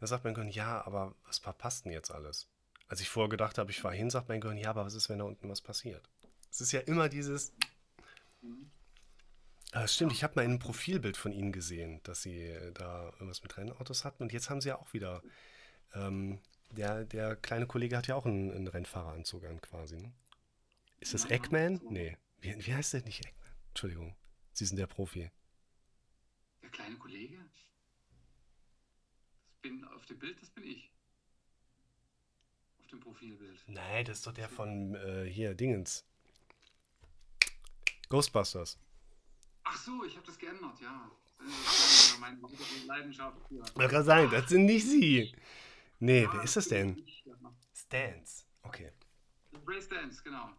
Da 0.00 0.06
sagt 0.06 0.24
mein 0.24 0.34
Gehirn, 0.34 0.50
ja, 0.50 0.84
aber 0.84 1.14
was 1.26 1.38
verpasst 1.38 1.84
denn 1.84 1.92
jetzt 1.92 2.10
alles? 2.10 2.48
Als 2.88 3.00
ich 3.00 3.08
vorher 3.08 3.28
gedacht 3.28 3.58
habe, 3.58 3.70
ich 3.70 3.80
fahre 3.80 3.94
hin, 3.94 4.10
sagt 4.10 4.28
mein 4.28 4.40
Gehirn, 4.40 4.58
ja, 4.58 4.70
aber 4.70 4.84
was 4.84 4.94
ist, 4.94 5.08
wenn 5.08 5.18
da 5.18 5.24
unten 5.24 5.48
was 5.48 5.60
passiert? 5.60 6.08
Es 6.50 6.60
ist 6.60 6.72
ja 6.72 6.80
immer 6.80 7.08
dieses. 7.08 7.52
Ah, 9.72 9.86
stimmt, 9.86 10.12
ich 10.12 10.22
habe 10.22 10.34
mal 10.36 10.42
in 10.42 10.50
einem 10.50 10.58
Profilbild 10.58 11.16
von 11.16 11.32
Ihnen 11.32 11.52
gesehen, 11.52 12.00
dass 12.02 12.22
Sie 12.22 12.46
äh, 12.46 12.72
da 12.72 13.06
irgendwas 13.12 13.42
mit 13.42 13.56
Rennautos 13.56 14.04
hatten. 14.04 14.22
Und 14.22 14.32
jetzt 14.32 14.50
haben 14.50 14.60
Sie 14.60 14.68
ja 14.68 14.78
auch 14.78 14.92
wieder. 14.92 15.22
Ähm, 15.94 16.40
der, 16.70 17.04
der 17.04 17.36
kleine 17.36 17.66
Kollege 17.66 17.96
hat 17.96 18.06
ja 18.06 18.14
auch 18.14 18.26
einen, 18.26 18.50
einen 18.50 18.66
Rennfahreranzug 18.66 19.44
an, 19.44 19.60
quasi. 19.60 19.98
Ne? 19.98 20.12
Ist 21.00 21.14
das 21.14 21.26
Eggman? 21.26 21.80
Nee. 21.88 22.16
Wie, 22.40 22.66
wie 22.66 22.74
heißt 22.74 22.94
der 22.94 23.02
nicht 23.02 23.24
Eggman? 23.24 23.41
Entschuldigung. 23.72 24.14
Sie 24.52 24.66
sind 24.66 24.76
der 24.76 24.86
Profi. 24.86 25.30
Der 26.62 26.68
kleine 26.70 26.96
Kollege? 26.98 27.38
Das 27.38 27.66
bin 29.62 29.82
auf 29.86 30.04
dem 30.06 30.18
Bild, 30.18 30.40
das 30.42 30.50
bin 30.50 30.64
ich. 30.64 30.90
Auf 32.80 32.86
dem 32.88 33.00
Profilbild. 33.00 33.64
Nein, 33.66 34.04
das 34.04 34.18
ist 34.18 34.26
doch 34.26 34.34
der 34.34 34.48
von 34.50 34.94
äh, 34.94 35.24
hier, 35.24 35.54
Dingens. 35.54 36.04
Ghostbusters. 38.10 38.78
Ach 39.64 39.76
so, 39.78 40.04
ich 40.04 40.14
habe 40.16 40.26
das 40.26 40.38
geändert, 40.38 40.78
ja. 40.82 41.10
Das 41.38 42.04
ist 42.04 42.12
ja 42.12 42.18
meine 42.18 42.38
Leidenschaft. 42.86 43.38
Ich 43.50 43.88
kann 43.88 44.04
sagen, 44.04 44.30
das 44.30 44.48
sind 44.50 44.66
nicht 44.66 44.86
Sie. 44.86 45.34
Nee, 45.98 46.24
Ja, 46.24 46.32
wer 46.34 46.42
ist 46.42 46.56
das 46.56 46.68
denn? 46.68 47.02
ja. 47.24 47.34
Stans. 47.74 48.46
Okay. 48.62 48.92
Brace 49.64 49.88
Dance, 49.88 50.22
genau. 50.22 50.50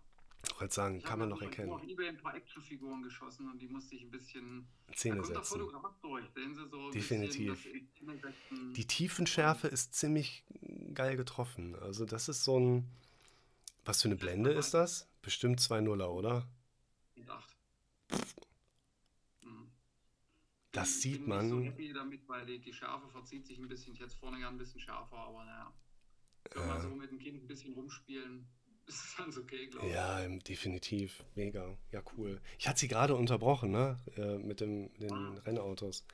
Ich 0.46 0.60
wollte 0.60 0.74
sagen, 0.74 0.98
Ich 0.98 1.04
kann 1.06 1.20
man 1.20 1.30
noch 1.30 1.42
erkennen. 1.42 1.72
eBay 1.88 2.10
ein 2.10 2.18
paar 2.18 2.36
Actionfiguren 2.36 3.02
geschossen 3.02 3.50
und 3.50 3.60
die 3.60 3.68
musste 3.68 3.96
ich 3.96 4.02
ein 4.04 4.12
bisschen. 4.12 4.68
Zähne 4.94 5.24
setzen. 5.24 5.60
Durch, 5.60 5.72
so 6.70 6.92
Definitiv. 6.92 7.64
bisschen. 7.64 8.74
Die 8.74 8.86
Tiefenschärfe 8.86 9.68
ist 9.68 9.96
ziemlich 9.96 10.44
geil 10.94 11.16
getroffen. 11.18 11.76
Also 11.76 12.06
das 12.06 12.28
ist 12.30 12.44
so 12.44 12.60
ein... 12.60 12.90
Was 13.86 14.02
für 14.02 14.08
eine 14.08 14.16
Blende 14.16 14.52
ist 14.52 14.74
das? 14.74 15.10
Bestimmt 15.22 15.60
2.0er, 15.60 16.08
oder? 16.08 16.48
Und 17.16 17.30
acht. 17.30 17.56
Mhm. 19.42 19.72
Das 20.72 20.90
Ich 20.96 21.02
sieht 21.02 21.26
bin 21.26 21.36
nicht 21.38 21.50
so 21.50 21.56
man. 21.56 21.64
happy 21.64 21.94
damit, 21.94 22.28
weil 22.28 22.46
die, 22.46 22.60
die 22.60 22.74
Schärfe 22.74 23.10
verzieht 23.10 23.46
sich 23.46 23.58
ein 23.60 23.68
bisschen. 23.68 23.94
Ich 23.94 24.00
hätte 24.00 24.08
es 24.10 24.16
vorne 24.16 24.38
gern 24.40 24.56
ein 24.56 24.58
bisschen 24.58 24.80
schärfer, 24.80 25.18
aber 25.18 25.44
naja. 25.46 25.74
Man 26.56 26.78
Äh. 26.78 26.82
so 26.82 26.90
mit 26.90 27.12
dem 27.12 27.20
Kind 27.20 27.44
ein 27.44 27.48
bisschen 27.48 27.74
rumspielen, 27.74 28.48
ist 28.88 29.04
es 29.06 29.18
ganz 29.18 29.38
okay, 29.38 29.68
glaube 29.68 29.88
ich. 29.88 29.94
Ja, 29.94 30.22
ähm, 30.22 30.40
definitiv. 30.44 31.24
Mega. 31.36 31.78
Ja, 31.92 32.02
cool. 32.18 32.42
Ich 32.58 32.68
hatte 32.68 32.80
Sie 32.80 32.88
gerade 32.88 33.16
unterbrochen, 33.16 33.72
ne? 33.72 34.00
Äh, 34.18 34.38
mit, 34.38 34.60
dem, 34.62 34.94
den 35.00 35.12
Ah. 35.12 35.34
Rennautos. 35.46 36.06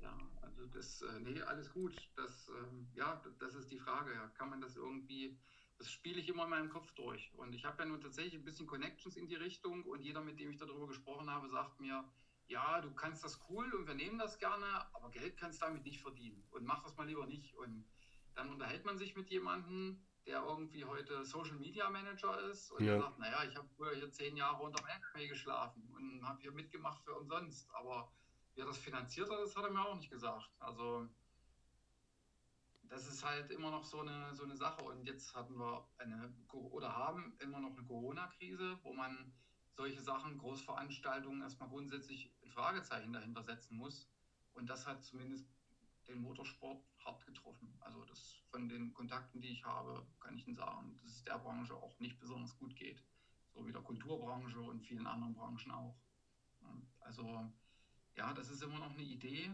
Ja, 0.00 0.16
also 0.42 0.66
das, 0.66 1.02
äh, 1.02 1.20
nee, 1.20 1.40
alles 1.42 1.72
gut. 1.72 1.94
Das, 2.16 2.48
ähm, 2.48 2.86
ja, 2.94 3.22
das 3.38 3.54
ist 3.54 3.70
die 3.70 3.78
Frage. 3.78 4.12
Ja. 4.12 4.28
Kann 4.38 4.50
man 4.50 4.60
das 4.60 4.76
irgendwie, 4.76 5.36
das 5.78 5.90
spiele 5.90 6.20
ich 6.20 6.28
immer 6.28 6.44
in 6.44 6.50
meinem 6.50 6.70
Kopf 6.70 6.92
durch. 6.92 7.32
Und 7.36 7.54
ich 7.54 7.64
habe 7.64 7.82
ja 7.82 7.88
nun 7.88 8.00
tatsächlich 8.00 8.34
ein 8.34 8.44
bisschen 8.44 8.66
Connections 8.66 9.16
in 9.16 9.26
die 9.26 9.36
Richtung 9.36 9.84
und 9.84 10.02
jeder, 10.02 10.22
mit 10.22 10.38
dem 10.40 10.50
ich 10.50 10.56
darüber 10.56 10.86
gesprochen 10.86 11.28
habe, 11.30 11.48
sagt 11.48 11.80
mir, 11.80 12.04
ja, 12.46 12.80
du 12.80 12.92
kannst 12.92 13.24
das 13.24 13.40
cool 13.48 13.72
und 13.72 13.86
wir 13.86 13.94
nehmen 13.94 14.18
das 14.18 14.38
gerne, 14.38 14.66
aber 14.92 15.10
Geld 15.10 15.36
kannst 15.38 15.62
du 15.62 15.66
damit 15.66 15.84
nicht 15.84 16.00
verdienen 16.02 16.44
und 16.50 16.64
mach 16.64 16.82
das 16.82 16.96
mal 16.96 17.06
lieber 17.06 17.26
nicht. 17.26 17.54
Und 17.56 17.84
dann 18.34 18.50
unterhält 18.50 18.84
man 18.84 18.98
sich 18.98 19.16
mit 19.16 19.30
jemandem, 19.30 20.02
der 20.26 20.42
irgendwie 20.42 20.84
heute 20.84 21.24
Social 21.24 21.56
Media 21.56 21.90
Manager 21.90 22.38
ist 22.50 22.70
und 22.72 22.82
Ja. 22.84 22.92
der 22.92 23.02
sagt, 23.02 23.18
naja, 23.18 23.44
ich 23.44 23.56
habe 23.56 23.68
früher 23.76 23.94
hier 23.94 24.10
zehn 24.10 24.36
Jahre 24.36 24.62
unter 24.62 24.80
dem 24.82 24.88
LKW 24.88 25.28
geschlafen 25.28 25.88
und 25.94 26.26
habe 26.26 26.40
hier 26.40 26.52
mitgemacht 26.52 27.02
für 27.04 27.14
umsonst, 27.14 27.68
aber 27.74 28.12
Wer 28.56 28.66
das 28.66 28.78
finanziert 28.78 29.28
hat, 29.30 29.40
das 29.40 29.56
hat 29.56 29.64
er 29.64 29.70
mir 29.70 29.84
auch 29.84 29.96
nicht 29.96 30.10
gesagt. 30.10 30.48
Also 30.60 31.08
das 32.84 33.08
ist 33.08 33.24
halt 33.24 33.50
immer 33.50 33.70
noch 33.70 33.84
so 33.84 34.00
eine, 34.00 34.34
so 34.34 34.44
eine 34.44 34.56
Sache. 34.56 34.82
Und 34.82 35.06
jetzt 35.06 35.34
hatten 35.34 35.58
wir 35.58 35.88
eine 35.98 36.32
oder 36.52 36.94
haben 36.94 37.36
immer 37.40 37.58
noch 37.58 37.76
eine 37.76 37.84
Corona-Krise, 37.84 38.78
wo 38.82 38.92
man 38.92 39.32
solche 39.72 40.00
Sachen, 40.00 40.38
Großveranstaltungen 40.38 41.42
erstmal 41.42 41.68
grundsätzlich 41.68 42.32
ein 42.44 42.50
Fragezeichen 42.50 43.12
dahinter 43.12 43.42
setzen 43.42 43.76
muss. 43.76 44.08
Und 44.52 44.70
das 44.70 44.86
hat 44.86 45.02
zumindest 45.02 45.48
den 46.08 46.20
Motorsport 46.20 46.82
hart 47.04 47.24
getroffen. 47.26 47.74
Also 47.80 48.04
das 48.04 48.42
von 48.50 48.68
den 48.68 48.92
Kontakten, 48.94 49.40
die 49.40 49.48
ich 49.48 49.64
habe, 49.64 50.06
kann 50.20 50.36
ich 50.36 50.46
Ihnen 50.46 50.56
sagen, 50.56 50.96
dass 51.02 51.10
es 51.10 51.24
der 51.24 51.38
Branche 51.38 51.74
auch 51.74 51.98
nicht 52.00 52.18
besonders 52.20 52.56
gut 52.56 52.76
geht. 52.76 53.02
So 53.52 53.66
wie 53.66 53.72
der 53.72 53.82
Kulturbranche 53.82 54.60
und 54.60 54.82
vielen 54.82 55.06
anderen 55.06 55.34
Branchen 55.34 55.70
auch. 55.70 55.96
Also 57.00 57.50
ja, 58.16 58.32
das 58.32 58.50
ist 58.50 58.62
immer 58.62 58.78
noch 58.78 58.92
eine 58.92 59.02
Idee, 59.02 59.50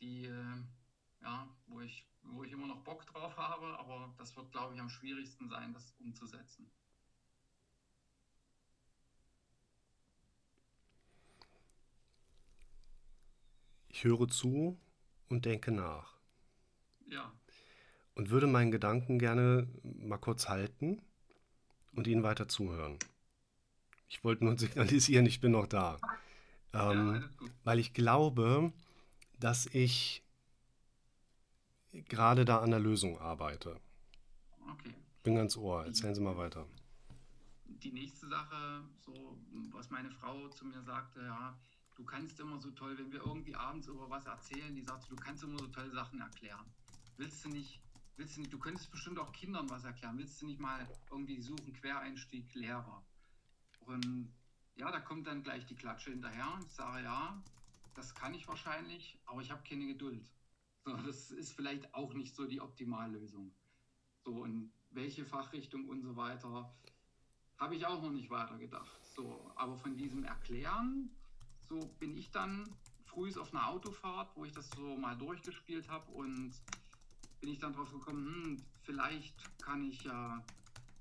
die, 0.00 0.26
äh, 0.26 0.62
ja, 1.20 1.48
wo 1.66 1.80
ich, 1.80 2.06
wo 2.22 2.44
ich 2.44 2.52
immer 2.52 2.66
noch 2.66 2.82
Bock 2.82 3.06
drauf 3.06 3.36
habe, 3.36 3.78
aber 3.78 4.14
das 4.16 4.36
wird, 4.36 4.50
glaube 4.52 4.74
ich, 4.74 4.80
am 4.80 4.88
schwierigsten 4.88 5.48
sein, 5.48 5.72
das 5.72 5.92
umzusetzen. 5.98 6.70
Ich 13.88 14.04
höre 14.04 14.28
zu 14.28 14.78
und 15.28 15.44
denke 15.44 15.70
nach. 15.72 16.14
Ja, 17.06 17.32
Und 18.14 18.30
würde 18.30 18.46
meinen 18.46 18.70
Gedanken 18.70 19.18
gerne 19.18 19.68
mal 19.82 20.18
kurz 20.18 20.48
halten 20.48 21.00
und 21.94 22.06
Ihnen 22.06 22.22
weiter 22.22 22.48
zuhören. 22.48 22.98
Ich 24.08 24.24
wollte 24.24 24.44
nur 24.44 24.58
signalisieren, 24.58 25.26
ich 25.26 25.40
bin 25.40 25.52
noch 25.52 25.66
da. 25.66 25.98
ja, 26.72 26.90
Ähm, 26.92 27.28
gut. 27.38 27.50
weil 27.64 27.78
ich 27.78 27.94
glaube, 27.94 28.72
dass 29.38 29.66
ich 29.66 30.22
gerade 32.08 32.44
da 32.44 32.58
an 32.60 32.70
der 32.70 32.80
Lösung 32.80 33.18
arbeite. 33.18 33.80
Okay. 34.70 34.94
Bin 35.22 35.36
ganz 35.36 35.56
ohr. 35.56 35.84
Erzählen 35.84 36.14
Sie 36.14 36.20
mal 36.20 36.36
weiter. 36.36 36.66
Die 37.66 37.92
nächste 37.92 38.26
Sache, 38.28 38.82
so 39.04 39.38
was 39.72 39.90
meine 39.90 40.10
Frau 40.10 40.48
zu 40.48 40.64
mir 40.64 40.82
sagte, 40.82 41.20
ja, 41.20 41.56
du 41.98 42.04
kannst 42.04 42.38
immer 42.38 42.58
so 42.58 42.70
toll, 42.70 42.96
wenn 42.96 43.12
wir 43.12 43.20
irgendwie 43.26 43.54
abends 43.54 43.88
über 43.88 44.08
was 44.08 44.24
erzählen, 44.24 44.74
die 44.74 44.82
sagte, 44.82 45.08
du 45.08 45.16
kannst 45.16 45.42
immer 45.42 45.58
so 45.58 45.66
tolle 45.66 45.90
Sachen 45.90 46.20
erklären. 46.20 46.64
Willst 47.16 47.44
du 47.44 47.48
nicht, 47.48 47.80
willst 48.16 48.36
du 48.36 48.40
nicht, 48.40 48.52
du 48.52 48.58
könntest 48.58 48.90
bestimmt 48.90 49.18
auch 49.18 49.32
Kindern 49.32 49.68
was 49.68 49.84
erklären. 49.84 50.16
Willst 50.16 50.40
du 50.40 50.46
nicht 50.46 50.60
mal 50.60 50.88
irgendwie 51.10 51.42
suchen, 51.42 51.72
Quereinstieg, 51.72 52.54
Lehrer? 52.54 53.04
Und 53.80 54.32
ja, 54.76 54.92
da 54.92 55.00
kommt 55.00 55.26
dann 55.26 55.42
gleich 55.42 55.66
die 55.66 55.74
Klatsche 55.74 56.10
hinterher. 56.10 56.60
Ich 56.64 56.72
sage, 56.72 57.02
ja, 57.02 57.42
das 57.94 58.14
kann 58.14 58.32
ich 58.32 58.46
wahrscheinlich, 58.46 59.18
aber 59.26 59.42
ich 59.42 59.50
habe 59.50 59.68
keine 59.68 59.86
Geduld. 59.86 60.30
So, 60.84 60.96
das 60.98 61.32
ist 61.32 61.52
vielleicht 61.52 61.92
auch 61.94 62.14
nicht 62.14 62.36
so 62.36 62.46
die 62.46 62.60
Optimallösung. 62.60 63.52
So, 64.24 64.30
und 64.42 64.72
welche 64.90 65.24
Fachrichtung 65.24 65.88
und 65.88 66.02
so 66.02 66.14
weiter, 66.14 66.72
habe 67.56 67.74
ich 67.74 67.84
auch 67.84 68.00
noch 68.00 68.12
nicht 68.12 68.30
weitergedacht. 68.30 69.04
So, 69.04 69.50
aber 69.56 69.76
von 69.76 69.96
diesem 69.96 70.22
Erklären, 70.22 71.10
so 71.68 71.78
bin 71.98 72.16
ich 72.16 72.30
dann 72.30 72.64
früh 73.04 73.32
auf 73.38 73.54
einer 73.54 73.68
Autofahrt, 73.68 74.36
wo 74.36 74.44
ich 74.44 74.52
das 74.52 74.70
so 74.70 74.96
mal 74.96 75.16
durchgespielt 75.16 75.88
habe 75.88 76.10
und 76.12 76.52
bin 77.40 77.50
ich 77.50 77.58
dann 77.58 77.72
drauf 77.72 77.92
gekommen, 77.92 78.26
hm, 78.26 78.56
vielleicht 78.82 79.34
kann 79.60 79.84
ich 79.84 80.04
ja 80.04 80.44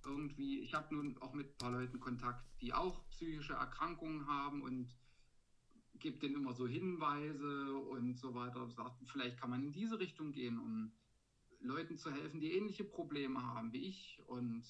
irgendwie, 0.06 0.60
ich 0.60 0.73
habe 0.73 0.95
nun 0.95 1.17
auch 1.21 1.34
mit 1.34 1.47
ein 1.47 1.58
paar 1.58 1.71
Leuten 1.71 1.99
Kontakt, 1.99 2.45
die 2.62 2.73
auch 2.73 3.08
psychische 3.10 3.53
Erkrankungen 3.53 4.27
haben 4.27 4.62
und 4.62 4.88
gebe 5.99 6.19
denen 6.19 6.36
immer 6.36 6.53
so 6.53 6.67
Hinweise 6.67 7.73
und 7.73 8.17
so 8.17 8.34
weiter. 8.34 8.69
Sagt, 8.69 9.01
vielleicht 9.10 9.39
kann 9.39 9.49
man 9.49 9.63
in 9.63 9.71
diese 9.71 9.99
Richtung 9.99 10.32
gehen, 10.32 10.60
um 10.60 10.91
Leuten 11.60 11.97
zu 11.97 12.12
helfen, 12.12 12.39
die 12.39 12.53
ähnliche 12.53 12.84
Probleme 12.84 13.41
haben 13.41 13.73
wie 13.73 13.88
ich 13.88 14.21
und 14.27 14.63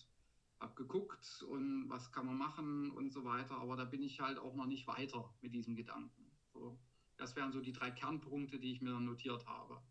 habe 0.59 0.73
geguckt 0.75 1.43
und 1.47 1.89
was 1.89 2.11
kann 2.11 2.25
man 2.25 2.37
machen 2.37 2.91
und 2.91 3.11
so 3.11 3.23
weiter. 3.23 3.57
Aber 3.57 3.75
da 3.75 3.85
bin 3.85 4.01
ich 4.01 4.19
halt 4.19 4.37
auch 4.37 4.55
noch 4.55 4.65
nicht 4.65 4.87
weiter 4.87 5.33
mit 5.41 5.53
diesem 5.53 5.75
Gedanken. 5.75 6.31
So, 6.53 6.79
das 7.17 7.35
wären 7.35 7.51
so 7.51 7.61
die 7.61 7.71
drei 7.71 7.91
Kernpunkte, 7.91 8.59
die 8.59 8.71
ich 8.71 8.81
mir 8.81 8.99
notiert 8.99 9.45
habe. 9.45 9.81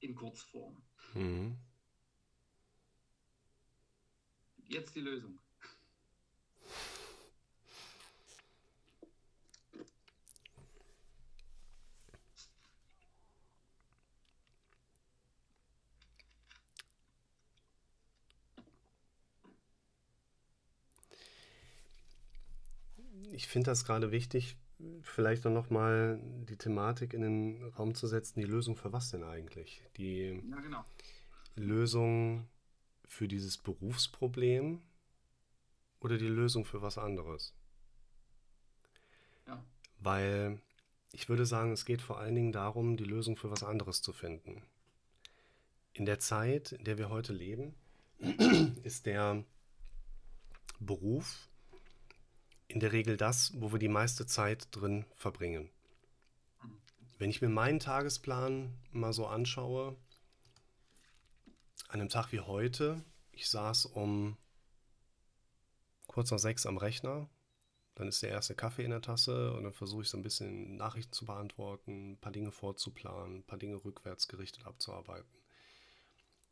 In 0.00 0.14
Kurzform. 0.14 0.82
Mhm. 1.14 1.56
Jetzt 4.68 4.94
die 4.94 5.00
Lösung. 5.00 5.40
Ich 23.38 23.46
finde 23.46 23.70
das 23.70 23.84
gerade 23.84 24.10
wichtig, 24.10 24.56
vielleicht 25.00 25.44
dann 25.44 25.52
nochmal 25.52 26.18
die 26.48 26.56
Thematik 26.56 27.14
in 27.14 27.22
den 27.22 27.62
Raum 27.74 27.94
zu 27.94 28.08
setzen. 28.08 28.40
Die 28.40 28.46
Lösung 28.46 28.76
für 28.76 28.92
was 28.92 29.12
denn 29.12 29.22
eigentlich? 29.22 29.80
Die 29.96 30.42
Ja, 30.50 30.58
genau. 30.58 30.84
Lösung 31.54 32.48
für 33.04 33.28
dieses 33.28 33.56
Berufsproblem 33.56 34.82
oder 36.00 36.18
die 36.18 36.26
Lösung 36.26 36.64
für 36.64 36.82
was 36.82 36.98
anderes? 36.98 37.54
Ja. 39.46 39.64
Weil 40.00 40.60
ich 41.12 41.28
würde 41.28 41.46
sagen, 41.46 41.70
es 41.70 41.84
geht 41.84 42.02
vor 42.02 42.18
allen 42.18 42.34
Dingen 42.34 42.50
darum, 42.50 42.96
die 42.96 43.04
Lösung 43.04 43.36
für 43.36 43.52
was 43.52 43.62
anderes 43.62 44.02
zu 44.02 44.12
finden. 44.12 44.64
In 45.92 46.06
der 46.06 46.18
Zeit, 46.18 46.72
in 46.72 46.82
der 46.82 46.98
wir 46.98 47.08
heute 47.08 47.32
leben, 47.32 47.76
ist 48.82 49.06
der 49.06 49.44
Beruf 50.80 51.47
in 52.68 52.80
der 52.80 52.92
Regel 52.92 53.16
das, 53.16 53.52
wo 53.60 53.72
wir 53.72 53.78
die 53.78 53.88
meiste 53.88 54.26
Zeit 54.26 54.68
drin 54.70 55.06
verbringen. 55.16 55.70
Wenn 57.18 57.30
ich 57.30 57.42
mir 57.42 57.48
meinen 57.48 57.80
Tagesplan 57.80 58.78
mal 58.92 59.12
so 59.12 59.26
anschaue, 59.26 59.96
an 61.88 62.00
einem 62.00 62.10
Tag 62.10 62.32
wie 62.32 62.40
heute, 62.40 63.02
ich 63.32 63.48
saß 63.48 63.86
um 63.86 64.36
kurz 66.06 66.30
nach 66.30 66.38
sechs 66.38 66.66
am 66.66 66.76
Rechner, 66.76 67.28
dann 67.94 68.06
ist 68.06 68.22
der 68.22 68.30
erste 68.30 68.54
Kaffee 68.54 68.84
in 68.84 68.90
der 68.90 69.02
Tasse 69.02 69.52
und 69.54 69.64
dann 69.64 69.72
versuche 69.72 70.02
ich 70.02 70.08
so 70.08 70.16
ein 70.16 70.22
bisschen 70.22 70.76
Nachrichten 70.76 71.12
zu 71.12 71.24
beantworten, 71.24 72.12
ein 72.12 72.18
paar 72.18 72.30
Dinge 72.30 72.52
vorzuplanen, 72.52 73.38
ein 73.38 73.44
paar 73.44 73.58
Dinge 73.58 73.84
rückwärts 73.84 74.28
gerichtet 74.28 74.66
abzuarbeiten. 74.66 75.28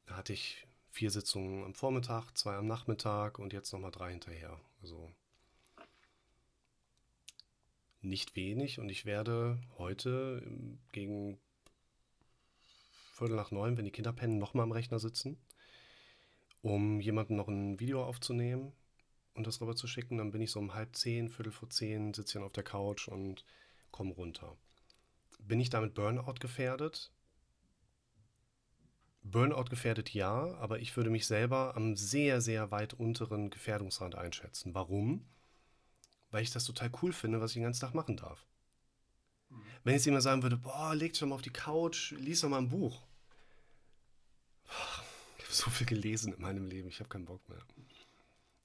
Da 0.06 0.16
hatte 0.16 0.32
ich 0.32 0.66
vier 0.90 1.10
Sitzungen 1.10 1.62
am 1.64 1.74
Vormittag, 1.74 2.32
zwei 2.36 2.56
am 2.56 2.66
Nachmittag 2.66 3.38
und 3.38 3.52
jetzt 3.52 3.72
nochmal 3.72 3.92
drei 3.92 4.10
hinterher. 4.10 4.58
Also 4.82 5.12
nicht 8.09 8.36
wenig 8.36 8.78
und 8.78 8.88
ich 8.88 9.04
werde 9.04 9.61
heute 9.78 10.42
gegen 10.92 11.38
Viertel 13.12 13.36
nach 13.36 13.50
neun, 13.50 13.76
wenn 13.76 13.84
die 13.84 13.90
Kinder 13.90 14.12
pennen, 14.12 14.38
nochmal 14.38 14.64
am 14.64 14.72
Rechner 14.72 14.98
sitzen, 14.98 15.38
um 16.62 17.00
jemandem 17.00 17.36
noch 17.36 17.48
ein 17.48 17.80
Video 17.80 18.04
aufzunehmen 18.04 18.72
und 19.34 19.46
das 19.46 19.61
rüber 19.61 19.74
zu 19.74 19.86
schicken. 19.86 20.18
Dann 20.18 20.30
bin 20.30 20.42
ich 20.42 20.50
so 20.50 20.59
um 20.59 20.74
halb 20.74 20.94
zehn, 20.94 21.28
Viertel 21.28 21.52
vor 21.52 21.70
zehn, 21.70 22.12
sitze 22.14 22.34
dann 22.34 22.44
auf 22.44 22.52
der 22.52 22.64
Couch 22.64 23.09
und 23.09 23.44
komme 23.90 24.12
runter. 24.12 24.57
Bin 25.38 25.61
ich 25.61 25.70
damit 25.70 25.94
Burnout 25.94 26.34
gefährdet? 26.40 27.12
Burnout 29.22 29.64
gefährdet 29.64 30.14
ja, 30.14 30.54
aber 30.57 30.78
ich 30.78 30.96
würde 30.96 31.11
mich 31.11 31.26
selber 31.26 31.76
am 31.76 31.96
sehr, 31.96 32.40
sehr 32.40 32.70
weit 32.70 32.94
unteren 32.94 33.50
Gefährdungsrand 33.50 34.14
einschätzen. 34.14 34.74
Warum? 34.74 35.26
Weil 36.37 36.43
ich 36.43 36.51
das 36.51 36.66
total 36.66 36.91
cool 37.01 37.14
finde, 37.14 37.41
was 37.41 37.53
ich 37.53 37.55
den 37.55 37.62
ganzen 37.62 37.80
Tag 37.80 37.95
machen 37.95 38.18
darf. 38.18 38.45
Wenn 39.84 39.95
jetzt 39.95 40.05
jemand 40.05 40.22
sagen 40.22 40.43
würde, 40.43 40.59
boah, 40.59 40.95
leg 40.95 41.14
dich 41.14 41.20
doch 41.20 41.26
mal 41.26 41.34
auf 41.37 41.41
die 41.41 41.49
Couch, 41.49 42.11
lies 42.11 42.43
doch 42.43 42.51
mal 42.51 42.59
ein 42.59 42.68
Buch. 42.68 43.01
Ich 45.39 45.45
habe 45.45 45.55
so 45.55 45.70
viel 45.70 45.87
gelesen 45.87 46.34
in 46.34 46.43
meinem 46.43 46.66
Leben, 46.66 46.91
ich 46.91 47.01
habe 47.01 47.09
keinen 47.09 47.24
Bock 47.24 47.49
mehr. 47.49 47.62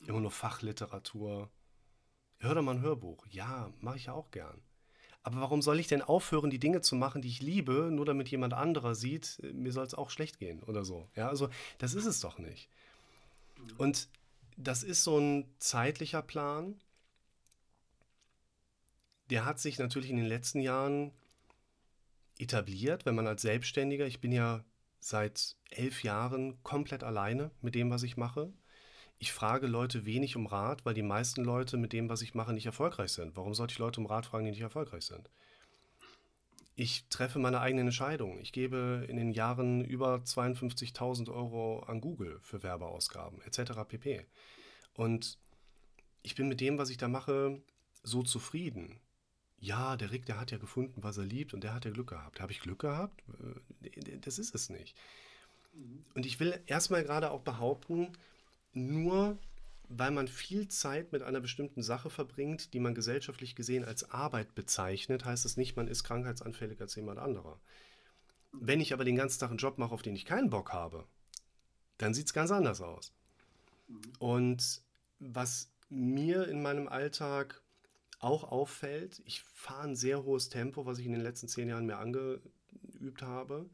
Immer 0.05 0.19
nur 0.19 0.31
Fachliteratur. 0.31 1.49
Hör 2.39 2.55
doch 2.55 2.61
mal 2.61 2.75
ein 2.75 2.81
Hörbuch. 2.81 3.25
Ja, 3.27 3.71
mache 3.79 3.95
ich 3.95 4.07
ja 4.07 4.13
auch 4.15 4.31
gern. 4.31 4.61
Aber 5.23 5.39
warum 5.39 5.61
soll 5.61 5.79
ich 5.79 5.87
denn 5.87 6.01
aufhören, 6.01 6.49
die 6.49 6.59
Dinge 6.59 6.81
zu 6.81 6.97
machen, 6.97 7.21
die 7.21 7.29
ich 7.29 7.41
liebe, 7.41 7.87
nur 7.89 8.05
damit 8.05 8.27
jemand 8.27 8.53
anderer 8.53 8.95
sieht, 8.95 9.39
mir 9.53 9.71
soll 9.71 9.85
es 9.85 9.93
auch 9.93 10.09
schlecht 10.09 10.39
gehen 10.39 10.61
oder 10.63 10.83
so? 10.83 11.07
Ja, 11.15 11.29
also 11.29 11.49
das 11.77 11.93
ist 11.93 12.05
es 12.05 12.19
doch 12.19 12.37
nicht. 12.37 12.67
Und 13.77 14.09
das 14.57 14.83
ist 14.83 15.05
so 15.05 15.17
ein 15.17 15.45
zeitlicher 15.59 16.21
Plan. 16.21 16.77
Der 19.31 19.45
hat 19.45 19.59
sich 19.59 19.79
natürlich 19.79 20.11
in 20.11 20.17
den 20.17 20.27
letzten 20.27 20.61
Jahren 20.61 21.11
etabliert, 22.37 23.05
wenn 23.05 23.15
man 23.15 23.27
als 23.27 23.41
Selbstständiger, 23.41 24.05
ich 24.05 24.21
bin 24.21 24.31
ja 24.31 24.63
seit 24.99 25.55
elf 25.71 26.03
Jahren 26.03 26.61
komplett 26.61 27.03
alleine 27.03 27.49
mit 27.61 27.73
dem, 27.73 27.89
was 27.89 28.03
ich 28.03 28.17
mache 28.17 28.53
ich 29.21 29.33
frage 29.33 29.67
Leute 29.67 30.07
wenig 30.07 30.35
um 30.35 30.47
Rat, 30.47 30.83
weil 30.83 30.95
die 30.95 31.03
meisten 31.03 31.43
Leute 31.43 31.77
mit 31.77 31.93
dem, 31.93 32.09
was 32.09 32.23
ich 32.23 32.33
mache, 32.33 32.53
nicht 32.53 32.65
erfolgreich 32.65 33.11
sind. 33.11 33.37
Warum 33.37 33.53
sollte 33.53 33.73
ich 33.73 33.77
Leute 33.77 33.99
um 33.99 34.07
Rat 34.07 34.25
fragen, 34.25 34.45
die 34.45 34.49
nicht 34.51 34.61
erfolgreich 34.61 35.05
sind? 35.05 35.29
Ich 36.73 37.05
treffe 37.09 37.37
meine 37.37 37.59
eigenen 37.59 37.85
Entscheidungen. 37.85 38.39
Ich 38.39 38.51
gebe 38.51 39.05
in 39.07 39.17
den 39.17 39.31
Jahren 39.31 39.85
über 39.85 40.15
52.000 40.15 41.31
Euro 41.31 41.81
an 41.81 42.01
Google 42.01 42.39
für 42.41 42.63
Werbeausgaben 42.63 43.43
etc. 43.43 43.73
pp. 43.87 44.25
Und 44.95 45.37
ich 46.23 46.33
bin 46.33 46.47
mit 46.47 46.59
dem, 46.59 46.79
was 46.79 46.89
ich 46.89 46.97
da 46.97 47.07
mache, 47.07 47.61
so 48.01 48.23
zufrieden. 48.23 48.99
Ja, 49.61 49.95
der 49.95 50.11
Rick, 50.11 50.25
der 50.25 50.39
hat 50.39 50.49
ja 50.49 50.57
gefunden, 50.57 51.03
was 51.03 51.17
er 51.17 51.23
liebt 51.23 51.53
und 51.53 51.63
der 51.63 51.75
hat 51.75 51.85
ja 51.85 51.91
Glück 51.91 52.09
gehabt. 52.09 52.41
Habe 52.41 52.51
ich 52.51 52.59
Glück 52.59 52.79
gehabt? 52.79 53.23
Äh, 53.83 54.17
das 54.17 54.39
ist 54.39 54.55
es 54.55 54.69
nicht. 54.69 54.97
Und 56.15 56.25
ich 56.25 56.39
will 56.39 56.59
erstmal 56.65 57.03
gerade 57.03 57.29
auch 57.31 57.41
behaupten, 57.41 58.11
nur 58.73 59.37
weil 59.87 60.11
man 60.11 60.27
viel 60.27 60.67
Zeit 60.67 61.11
mit 61.11 61.21
einer 61.21 61.41
bestimmten 61.41 61.83
Sache 61.83 62.09
verbringt, 62.09 62.73
die 62.73 62.79
man 62.79 62.95
gesellschaftlich 62.95 63.55
gesehen 63.55 63.85
als 63.85 64.09
Arbeit 64.09 64.55
bezeichnet, 64.55 65.25
heißt 65.25 65.45
es 65.45 65.57
nicht, 65.57 65.75
man 65.75 65.87
ist 65.87 66.03
krankheitsanfälliger 66.03 66.83
als 66.83 66.95
jemand 66.95 67.19
anderer. 67.19 67.59
Wenn 68.51 68.81
ich 68.81 68.93
aber 68.93 69.05
den 69.05 69.15
ganzen 69.15 69.39
Tag 69.39 69.49
einen 69.49 69.59
Job 69.59 69.77
mache, 69.77 69.93
auf 69.93 70.01
den 70.01 70.15
ich 70.15 70.25
keinen 70.25 70.49
Bock 70.49 70.73
habe, 70.73 71.05
dann 71.97 72.13
sieht 72.13 72.27
es 72.27 72.33
ganz 72.33 72.51
anders 72.51 72.81
aus. 72.81 73.13
Und 74.17 74.81
was 75.19 75.69
mir 75.89 76.47
in 76.47 76.61
meinem 76.61 76.87
Alltag 76.87 77.60
auch 78.21 78.43
auffällt, 78.43 79.21
ich 79.25 79.41
fahre 79.41 79.89
ein 79.89 79.95
sehr 79.95 80.23
hohes 80.23 80.49
Tempo, 80.49 80.85
was 80.85 80.99
ich 80.99 81.05
in 81.05 81.11
den 81.11 81.21
letzten 81.21 81.47
zehn 81.47 81.67
Jahren 81.67 81.85
mehr 81.85 81.99
angeübt 81.99 83.21
habe, 83.21 83.69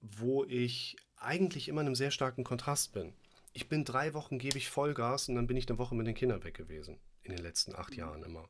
wo 0.00 0.44
ich 0.44 0.96
eigentlich 1.16 1.68
immer 1.68 1.82
in 1.82 1.88
einem 1.88 1.94
sehr 1.94 2.10
starken 2.10 2.44
Kontrast 2.44 2.92
bin 2.92 3.14
ich 3.52 3.68
bin 3.68 3.84
drei 3.84 4.14
Wochen, 4.14 4.38
gebe 4.38 4.58
ich 4.58 4.70
Vollgas 4.70 5.28
und 5.28 5.34
dann 5.34 5.46
bin 5.46 5.56
ich 5.56 5.68
eine 5.68 5.78
Woche 5.78 5.94
mit 5.94 6.06
den 6.06 6.14
Kindern 6.14 6.44
weg 6.44 6.54
gewesen. 6.54 6.98
In 7.22 7.36
den 7.36 7.44
letzten 7.44 7.74
acht 7.74 7.94
Jahren 7.94 8.22
immer. 8.22 8.48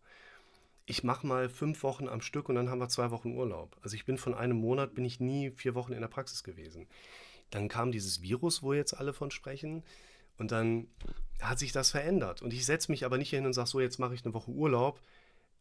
Ich 0.87 1.05
mache 1.05 1.27
mal 1.27 1.49
fünf 1.49 1.83
Wochen 1.83 2.09
am 2.09 2.21
Stück 2.21 2.49
und 2.49 2.55
dann 2.55 2.71
haben 2.71 2.79
wir 2.79 2.89
zwei 2.89 3.11
Wochen 3.11 3.37
Urlaub. 3.37 3.77
Also 3.83 3.95
ich 3.95 4.05
bin 4.05 4.19
von 4.19 4.35
einem 4.35 4.57
Monat, 4.57 4.95
bin 4.95 5.05
ich 5.05 5.21
nie 5.21 5.51
vier 5.51 5.75
Wochen 5.75 5.93
in 5.93 6.01
der 6.01 6.09
Praxis 6.09 6.43
gewesen. 6.43 6.89
Dann 7.51 7.69
kam 7.69 7.93
dieses 7.93 8.23
Virus, 8.23 8.63
wo 8.63 8.73
jetzt 8.73 8.95
alle 8.95 9.13
von 9.13 9.31
sprechen. 9.31 9.85
Und 10.39 10.53
dann 10.53 10.89
hat 11.41 11.59
sich 11.59 11.72
das 11.72 11.91
verändert. 11.91 12.43
Und 12.43 12.53
ich 12.53 12.64
setze 12.64 12.91
mich 12.91 13.05
aber 13.05 13.18
nicht 13.18 13.30
hin 13.30 13.47
und 13.47 13.53
sage, 13.53 13.68
so, 13.68 13.80
jetzt 13.80 13.99
mache 13.99 14.14
ich 14.14 14.24
eine 14.24 14.35
Woche 14.35 14.51
Urlaub. 14.51 15.01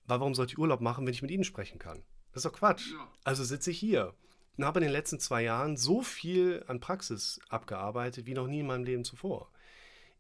Weil 0.06 0.20
warum 0.20 0.34
sollte 0.34 0.54
ich 0.54 0.60
Urlaub 0.60 0.82
machen, 0.82 1.06
wenn 1.06 1.14
ich 1.14 1.22
mit 1.22 1.32
Ihnen 1.32 1.44
sprechen 1.44 1.80
kann? 1.80 2.04
Das 2.34 2.44
ist 2.44 2.52
doch 2.52 2.58
Quatsch. 2.58 2.94
Also 3.24 3.44
sitze 3.44 3.72
ich 3.72 3.80
hier 3.80 4.14
und 4.58 4.66
habe 4.66 4.80
in 4.80 4.84
den 4.84 4.92
letzten 4.92 5.20
zwei 5.20 5.44
Jahren 5.44 5.78
so 5.78 6.02
viel 6.02 6.64
an 6.68 6.80
Praxis 6.80 7.40
abgearbeitet 7.50 8.26
wie 8.26 8.34
noch 8.34 8.48
nie 8.48 8.60
in 8.60 8.68
meinem 8.68 8.84
Leben 8.84 9.04
zuvor. 9.04 9.50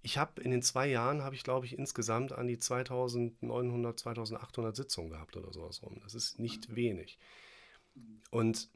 Ich 0.04 0.18
habe 0.18 0.41
in 0.41 0.52
den 0.52 0.64
zwei 0.64 0.88
Jahren, 0.88 1.24
habe 1.24 1.36
ich 1.36 1.43
glaube 1.43 1.66
ich 1.66 1.78
insgesamt 1.78 2.32
an 2.32 2.47
die 2.47 2.58
2900, 2.58 3.99
2800 3.99 4.76
Sitzungen 4.76 5.12
gehabt 5.12 5.38
oder 5.38 5.54
sowas 5.54 5.84
rum. 5.84 5.99
Das 6.04 6.16
ist 6.16 6.39
nicht 6.39 6.76
wenig. 6.76 7.20
Und 8.32 8.70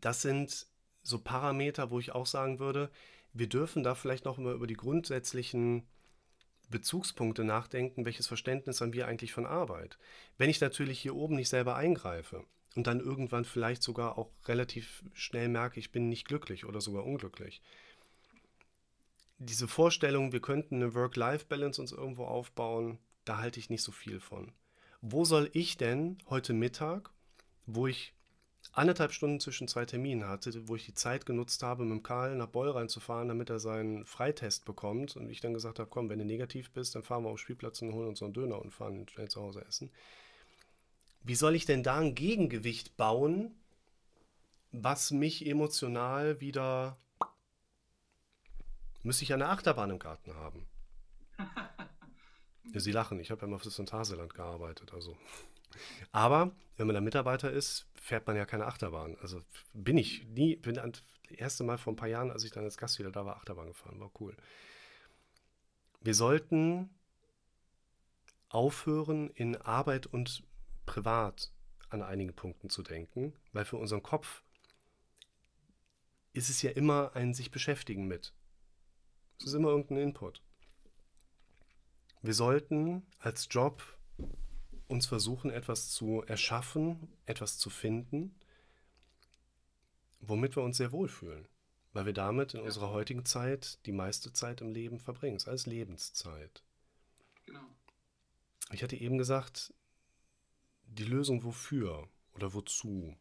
das 0.00 0.22
sind 0.22 0.66
so 1.02 1.18
Parameter, 1.18 1.90
wo 1.90 2.00
ich 2.00 2.12
auch 2.12 2.26
sagen 2.26 2.58
würde, 2.58 2.90
wir 3.38 3.48
dürfen 3.48 3.82
da 3.82 3.94
vielleicht 3.94 4.24
noch 4.24 4.38
mal 4.38 4.54
über 4.54 4.66
die 4.66 4.74
grundsätzlichen 4.74 5.86
Bezugspunkte 6.68 7.44
nachdenken, 7.44 8.04
welches 8.04 8.26
Verständnis 8.26 8.80
haben 8.80 8.92
wir 8.92 9.06
eigentlich 9.06 9.32
von 9.32 9.46
Arbeit. 9.46 9.98
Wenn 10.36 10.50
ich 10.50 10.60
natürlich 10.60 10.98
hier 10.98 11.14
oben 11.14 11.36
nicht 11.36 11.48
selber 11.48 11.76
eingreife, 11.76 12.44
und 12.76 12.86
dann 12.86 13.00
irgendwann 13.00 13.44
vielleicht 13.44 13.82
sogar 13.82 14.18
auch 14.18 14.30
relativ 14.44 15.02
schnell 15.14 15.48
merke, 15.48 15.80
ich 15.80 15.90
bin 15.90 16.08
nicht 16.08 16.28
glücklich 16.28 16.66
oder 16.66 16.80
sogar 16.80 17.04
unglücklich. 17.04 17.62
Diese 19.38 19.66
Vorstellung, 19.66 20.32
wir 20.32 20.40
könnten 20.40 20.76
eine 20.76 20.94
Work-Life-Balance 20.94 21.80
uns 21.80 21.92
irgendwo 21.92 22.24
aufbauen, 22.24 22.98
da 23.24 23.38
halte 23.38 23.58
ich 23.58 23.70
nicht 23.70 23.82
so 23.82 23.92
viel 23.92 24.20
von. 24.20 24.52
Wo 25.00 25.24
soll 25.24 25.50
ich 25.52 25.76
denn 25.76 26.18
heute 26.28 26.52
Mittag, 26.52 27.10
wo 27.64 27.86
ich 27.86 28.14
anderthalb 28.72 29.12
Stunden 29.12 29.40
zwischen 29.40 29.68
zwei 29.68 29.84
Terminen 29.84 30.28
hatte, 30.28 30.68
wo 30.68 30.76
ich 30.76 30.86
die 30.86 30.94
Zeit 30.94 31.26
genutzt 31.26 31.62
habe, 31.62 31.84
mit 31.84 31.92
dem 31.92 32.02
Karl 32.02 32.36
nach 32.36 32.48
Beul 32.48 32.70
reinzufahren, 32.70 33.28
damit 33.28 33.50
er 33.50 33.58
seinen 33.58 34.04
Freitest 34.04 34.64
bekommt 34.64 35.16
und 35.16 35.30
ich 35.30 35.40
dann 35.40 35.54
gesagt 35.54 35.78
habe, 35.78 35.88
komm, 35.88 36.08
wenn 36.10 36.18
du 36.18 36.24
negativ 36.24 36.70
bist, 36.70 36.94
dann 36.94 37.02
fahren 37.02 37.24
wir 37.24 37.30
auf 37.30 37.36
den 37.36 37.44
Spielplatz 37.44 37.82
und 37.82 37.92
holen 37.92 38.08
uns 38.08 38.18
so 38.18 38.24
einen 38.24 38.34
Döner 38.34 38.60
und 38.60 38.72
fahren 38.72 39.08
schnell 39.08 39.28
zu 39.28 39.40
Hause 39.40 39.64
essen 39.66 39.90
wie 41.26 41.34
soll 41.34 41.56
ich 41.56 41.66
denn 41.66 41.82
da 41.82 41.98
ein 41.98 42.14
Gegengewicht 42.14 42.96
bauen, 42.96 43.52
was 44.70 45.10
mich 45.10 45.44
emotional 45.44 46.40
wieder. 46.40 46.98
Müsste 49.02 49.24
ich 49.24 49.32
eine 49.32 49.48
Achterbahn 49.48 49.90
im 49.90 49.98
Garten 49.98 50.34
haben? 50.34 50.66
Ja, 52.72 52.80
Sie 52.80 52.90
lachen, 52.90 53.20
ich 53.20 53.30
habe 53.30 53.42
ja 53.42 53.46
mal 53.46 53.60
fürs 53.60 53.76
Phantasialand 53.76 54.34
gearbeitet. 54.34 54.92
Also. 54.92 55.16
Aber 56.12 56.52
wenn 56.76 56.86
man 56.86 56.94
da 56.94 57.00
Mitarbeiter 57.00 57.50
ist, 57.50 57.86
fährt 57.94 58.26
man 58.26 58.36
ja 58.36 58.44
keine 58.44 58.66
Achterbahn. 58.66 59.16
Also 59.20 59.40
bin 59.72 59.98
ich 59.98 60.26
nie, 60.26 60.56
bin 60.56 60.74
das 60.74 61.02
erste 61.30 61.64
Mal 61.64 61.78
vor 61.78 61.92
ein 61.92 61.96
paar 61.96 62.08
Jahren, 62.08 62.30
als 62.30 62.44
ich 62.44 62.52
dann 62.52 62.64
als 62.64 62.76
Gast 62.76 62.98
wieder 62.98 63.10
da 63.10 63.24
war, 63.24 63.36
Achterbahn 63.36 63.68
gefahren. 63.68 64.00
War 64.00 64.10
cool. 64.20 64.36
Wir 66.00 66.14
sollten 66.14 66.90
aufhören, 68.48 69.30
in 69.30 69.56
Arbeit 69.56 70.06
und 70.06 70.44
privat 70.86 71.50
an 71.88 72.02
einigen 72.02 72.34
Punkten 72.34 72.70
zu 72.70 72.82
denken, 72.82 73.34
weil 73.52 73.64
für 73.64 73.76
unseren 73.76 74.02
Kopf 74.02 74.42
ist 76.32 76.50
es 76.50 76.62
ja 76.62 76.70
immer 76.70 77.12
ein 77.14 77.34
sich 77.34 77.50
beschäftigen 77.50 78.06
mit. 78.06 78.32
Es 79.38 79.46
ist 79.46 79.54
immer 79.54 79.68
irgendein 79.70 79.98
Input. 79.98 80.42
Wir 82.22 82.34
sollten 82.34 83.06
als 83.18 83.48
Job 83.50 83.82
uns 84.88 85.06
versuchen, 85.06 85.50
etwas 85.50 85.90
zu 85.90 86.22
erschaffen, 86.26 87.08
etwas 87.26 87.58
zu 87.58 87.70
finden, 87.70 88.34
womit 90.20 90.56
wir 90.56 90.62
uns 90.62 90.76
sehr 90.76 90.92
wohlfühlen. 90.92 91.48
Weil 91.92 92.06
wir 92.06 92.12
damit 92.12 92.54
in 92.54 92.60
ja. 92.60 92.66
unserer 92.66 92.90
heutigen 92.90 93.24
Zeit 93.24 93.78
die 93.86 93.92
meiste 93.92 94.32
Zeit 94.32 94.60
im 94.60 94.72
Leben 94.72 94.98
verbringen. 94.98 95.36
Es 95.36 95.44
ist 95.44 95.48
alles 95.48 95.66
Lebenszeit. 95.66 96.62
Genau. 97.46 97.64
Ich 98.72 98.82
hatte 98.82 98.96
eben 98.96 99.16
gesagt, 99.16 99.72
die 100.84 101.04
Lösung 101.04 101.42
wofür 101.44 102.08
oder 102.34 102.52
wozu. 102.52 103.16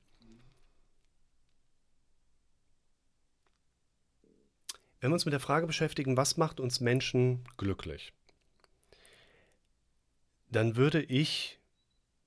Wenn 4.99 5.11
wir 5.11 5.13
uns 5.13 5.25
mit 5.25 5.33
der 5.33 5.39
Frage 5.39 5.67
beschäftigen, 5.67 6.17
was 6.17 6.35
macht 6.35 6.59
uns 6.59 6.79
Menschen 6.79 7.43
glücklich, 7.57 8.11
dann 10.55 10.77
würde 10.77 11.03
ich 11.03 11.59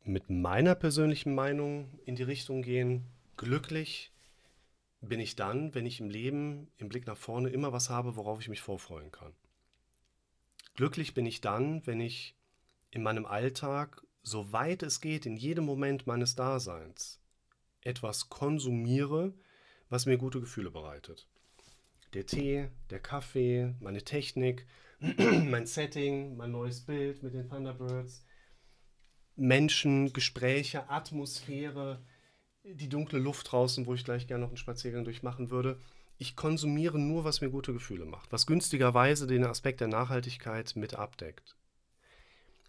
mit 0.05 0.29
meiner 0.29 0.75
persönlichen 0.75 1.35
Meinung 1.35 1.99
in 2.05 2.15
die 2.15 2.23
Richtung 2.23 2.61
gehen, 2.61 3.07
glücklich 3.39 4.13
bin 5.01 5.19
ich 5.19 5.35
dann, 5.35 5.75
wenn 5.75 5.87
ich 5.87 5.99
im 5.99 6.11
Leben 6.11 6.71
im 6.77 6.91
Blick 6.91 7.07
nach 7.07 7.17
vorne 7.17 7.49
immer 7.49 7.73
was 7.73 7.89
habe, 7.89 8.17
worauf 8.17 8.39
ich 8.41 8.49
mich 8.49 8.61
vorfreuen 8.61 9.11
kann. 9.13 9.33
Glücklich 10.75 11.15
bin 11.15 11.25
ich 11.25 11.41
dann, 11.41 11.87
wenn 11.87 12.03
ich 12.03 12.37
in 12.91 13.03
meinem 13.03 13.25
Alltag, 13.25 14.03
soweit 14.23 14.83
es 14.83 15.01
geht, 15.01 15.25
in 15.25 15.39
jedem 15.39 15.65
Moment 15.65 16.07
meines 16.07 16.35
Daseins, 16.35 17.23
etwas 17.81 18.29
konsumiere, 18.29 19.33
was 19.89 20.05
mir 20.05 20.19
gute 20.19 20.41
Gefühle 20.41 20.71
bereitet. 20.71 21.29
Der 22.13 22.27
Tee, 22.27 22.69
der 22.91 23.01
Kaffee, 23.01 23.75
meine 23.81 24.03
Technik, 24.03 24.67
mein 25.01 25.67
Setting, 25.67 26.37
mein 26.37 26.51
neues 26.51 26.85
Bild 26.85 27.23
mit 27.23 27.33
den 27.33 27.49
Thunderbirds, 27.49 28.25
Menschen, 29.37 30.13
Gespräche, 30.13 30.91
Atmosphäre, 30.91 32.05
die 32.65 32.89
dunkle 32.89 33.21
Luft 33.21 33.53
draußen, 33.53 33.87
wo 33.87 33.95
ich 33.95 34.05
gleich 34.05 34.27
gerne 34.27 34.43
noch 34.43 34.49
einen 34.49 34.57
Spaziergang 34.57 35.05
durchmachen 35.05 35.51
würde. 35.51 35.79
Ich 36.17 36.35
konsumiere 36.35 36.99
nur, 36.99 37.23
was 37.23 37.41
mir 37.41 37.51
gute 37.51 37.73
Gefühle 37.73 38.07
macht, 38.07 38.33
was 38.33 38.47
günstigerweise 38.47 39.29
den 39.29 39.45
Aspekt 39.45 39.81
der 39.81 39.87
Nachhaltigkeit 39.87 40.75
mit 40.75 40.95
abdeckt. 40.95 41.57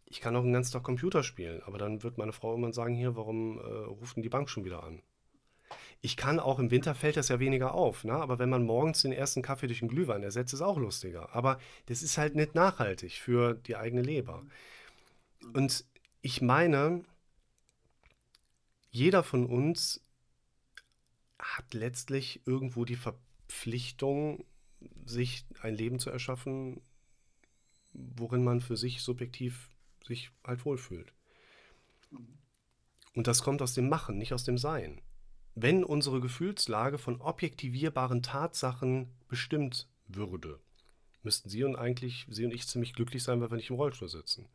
Ich 0.06 0.22
kann 0.22 0.36
auch 0.36 0.44
den 0.44 0.54
ganzen 0.54 0.74
Tag 0.74 0.84
Computer 0.84 1.24
spielen, 1.24 1.64
aber 1.64 1.80
dann 1.80 2.04
wird 2.04 2.20
meine 2.20 2.34
Frau 2.34 2.54
immer 2.54 2.72
sagen, 2.74 2.96
hier, 2.96 3.16
warum 3.16 3.58
äh, 3.58 3.62
ruft 3.62 4.18
denn 4.18 4.24
die 4.24 4.30
Bank 4.30 4.50
schon 4.50 4.66
wieder 4.66 4.84
an? 4.84 5.02
Ich 6.02 6.16
kann 6.16 6.40
auch 6.40 6.60
im 6.60 6.72
Winter 6.72 6.96
fällt 6.96 7.18
das 7.18 7.28
ja 7.28 7.40
weniger 7.40 7.74
auf, 7.74 8.06
ne? 8.06 8.14
aber 8.14 8.40
wenn 8.40 8.50
man 8.50 8.64
morgens 8.64 9.02
den 9.02 9.12
ersten 9.12 9.42
Kaffee 9.42 9.68
durch 9.68 9.82
einen 9.82 9.90
Glühwein 9.90 10.24
ersetzt, 10.24 10.54
ist 10.54 10.62
auch 10.62 10.78
lustiger. 10.78 11.36
Aber 11.36 11.60
das 11.88 12.04
ist 12.04 12.18
halt 12.18 12.36
nicht 12.36 12.56
nachhaltig 12.56 13.20
für 13.20 13.56
die 13.56 13.76
eigene 13.76 14.02
Leber. 14.02 14.46
Und 15.54 15.84
ich 16.22 16.42
meine, 16.42 17.04
jeder 18.92 19.24
von 19.24 19.46
uns 19.46 20.02
hat 21.38 21.74
letztlich 21.74 22.42
irgendwo 22.46 22.86
die 22.86 22.96
Verpflichtung, 22.96 24.46
sich 25.06 25.46
ein 25.62 25.76
Leben 25.76 26.00
zu 26.00 26.10
erschaffen, 26.10 26.82
worin 27.94 28.44
man 28.44 28.62
für 28.62 28.78
sich 28.78 29.02
subjektiv 29.02 29.70
sich 30.06 30.32
halt 30.44 30.66
wohlfühlt. 30.66 31.14
Und 33.16 33.28
das 33.28 33.42
kommt 33.42 33.62
aus 33.62 33.74
dem 33.74 33.90
Machen, 33.90 34.18
nicht 34.18 34.34
aus 34.34 34.44
dem 34.44 34.58
Sein. 34.58 35.02
Wenn 35.62 35.84
unsere 35.84 36.22
Gefühlslage 36.22 36.98
von 36.98 37.20
objektivierbaren 37.20 38.24
Tatsachen 38.24 39.10
bestimmt 39.28 39.90
würde, 40.08 40.58
müssten 41.22 41.50
Sie 41.50 41.66
und 41.66 41.76
eigentlich 41.76 42.26
Sie 42.30 42.46
und 42.46 42.54
ich 42.54 42.66
ziemlich 42.66 42.94
glücklich 42.94 43.24
sein, 43.24 43.42
weil 43.42 43.52
wir 43.52 43.58
nicht 43.58 43.70
im 43.70 43.76
Rollstuhl 43.76 44.08
sitzen. 44.08 44.48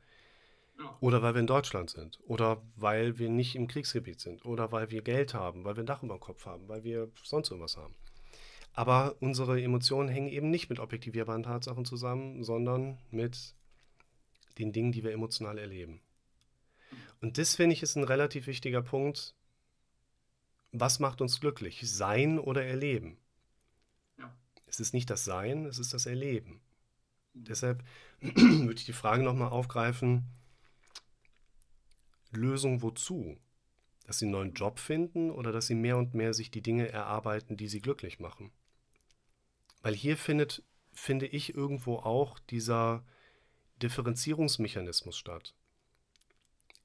Oder 1.01 1.21
weil 1.21 1.35
wir 1.35 1.41
in 1.41 1.47
Deutschland 1.47 1.91
sind. 1.91 2.21
Oder 2.27 2.63
weil 2.77 3.19
wir 3.19 3.29
nicht 3.29 3.55
im 3.55 3.69
Kriegsgebiet 3.69 4.19
sind. 4.19 4.47
Oder 4.47 4.73
weil 4.73 4.91
wir 4.91 5.03
Geld 5.03 5.35
haben, 5.35 5.65
weil 5.65 5.77
wir 5.77 5.83
ein 5.83 5.87
Dach 5.87 6.03
über 6.03 6.17
dem 6.17 6.21
Kopf 6.21 6.47
haben, 6.47 6.69
weil 6.69 6.85
wir 6.85 7.11
sonst 7.23 7.51
irgendwas 7.51 7.77
haben. 7.77 7.95
Aber 8.73 9.17
unsere 9.21 9.63
Emotionen 9.63 10.09
hängen 10.09 10.29
eben 10.29 10.51
nicht 10.51 10.71
mit 10.71 10.81
objektivierbaren 10.81 11.43
Tatsachen 11.43 11.85
zusammen, 11.85 12.45
sondern 12.45 12.97
mit 13.11 13.55
den 14.59 14.73
Dingen, 14.73 14.91
die 14.91 15.05
wir 15.05 15.13
emotional 15.13 15.59
erleben. 15.59 16.01
Und 17.21 17.37
das 17.37 17.57
finde 17.57 17.75
ich 17.75 17.83
ist 17.83 17.97
ein 17.97 18.05
relativ 18.05 18.47
wichtiger 18.47 18.81
Punkt. 18.81 19.35
Was 20.77 20.99
macht 20.99 21.21
uns 21.21 21.39
glücklich? 21.39 21.89
Sein 21.89 22.41
oder 22.41 22.65
erleben? 22.65 23.17
Ja. 24.19 24.37
Es 24.67 24.81
ist 24.81 24.93
nicht 24.93 25.09
das 25.09 25.25
Sein, 25.25 25.67
es 25.67 25.79
ist 25.79 25.95
das 25.95 26.05
Erleben. 26.05 26.61
Mhm. 27.33 27.45
Deshalb 27.45 27.85
würde 28.21 28.75
ich 28.75 28.85
die 28.85 28.93
Frage 28.93 29.23
nochmal 29.23 29.51
aufgreifen, 29.51 30.25
Lösung 32.33 32.83
wozu? 32.83 33.39
Dass 34.05 34.19
sie 34.19 34.25
einen 34.25 34.33
neuen 34.33 34.55
Job 34.55 34.81
finden 34.81 35.31
oder 35.31 35.53
dass 35.53 35.69
sie 35.69 35.77
mehr 35.77 35.97
und 35.97 36.13
mehr 36.13 36.35
sich 36.35 36.51
die 36.51 36.61
Dinge 36.61 36.89
erarbeiten, 36.89 37.57
die 37.57 37.69
sie 37.69 37.81
glücklich 37.81 38.19
machen? 38.19 38.51
Weil 39.81 39.95
hier 39.95 40.17
findet, 40.17 40.65
finde 40.93 41.29
ich, 41.29 41.55
irgendwo 41.55 41.99
auch 41.99 42.41
dieser 42.41 43.05
Differenzierungsmechanismus 43.81 45.17
statt. 45.17 45.55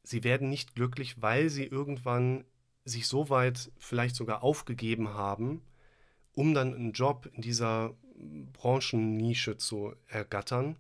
Sie 0.04 0.24
werden 0.24 0.48
nicht 0.48 0.76
glücklich, 0.76 1.24
weil 1.24 1.50
sie 1.50 1.66
irgendwann 1.66 2.46
sich 2.86 3.08
so 3.08 3.30
weit 3.30 3.72
vielleicht 3.78 4.16
sogar 4.16 4.44
aufgegeben 4.44 5.10
haben, 5.10 5.62
um 6.34 6.54
dann 6.54 6.74
einen 6.74 6.94
Job 6.94 7.30
in 7.34 7.42
dieser 7.42 7.94
Branchennische 8.54 9.58
zu 9.58 9.94
ergattern. 10.08 10.78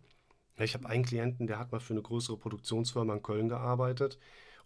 Ich 0.58 0.74
habe 0.74 0.90
einen 0.90 1.06
Klienten, 1.06 1.48
der 1.48 1.60
hat 1.60 1.72
mal 1.72 1.80
für 1.80 1.94
eine 1.94 2.02
größere 2.02 2.38
Produktionsfirma 2.38 3.14
in 3.14 3.24
Köln 3.24 3.50
gearbeitet 3.50 4.18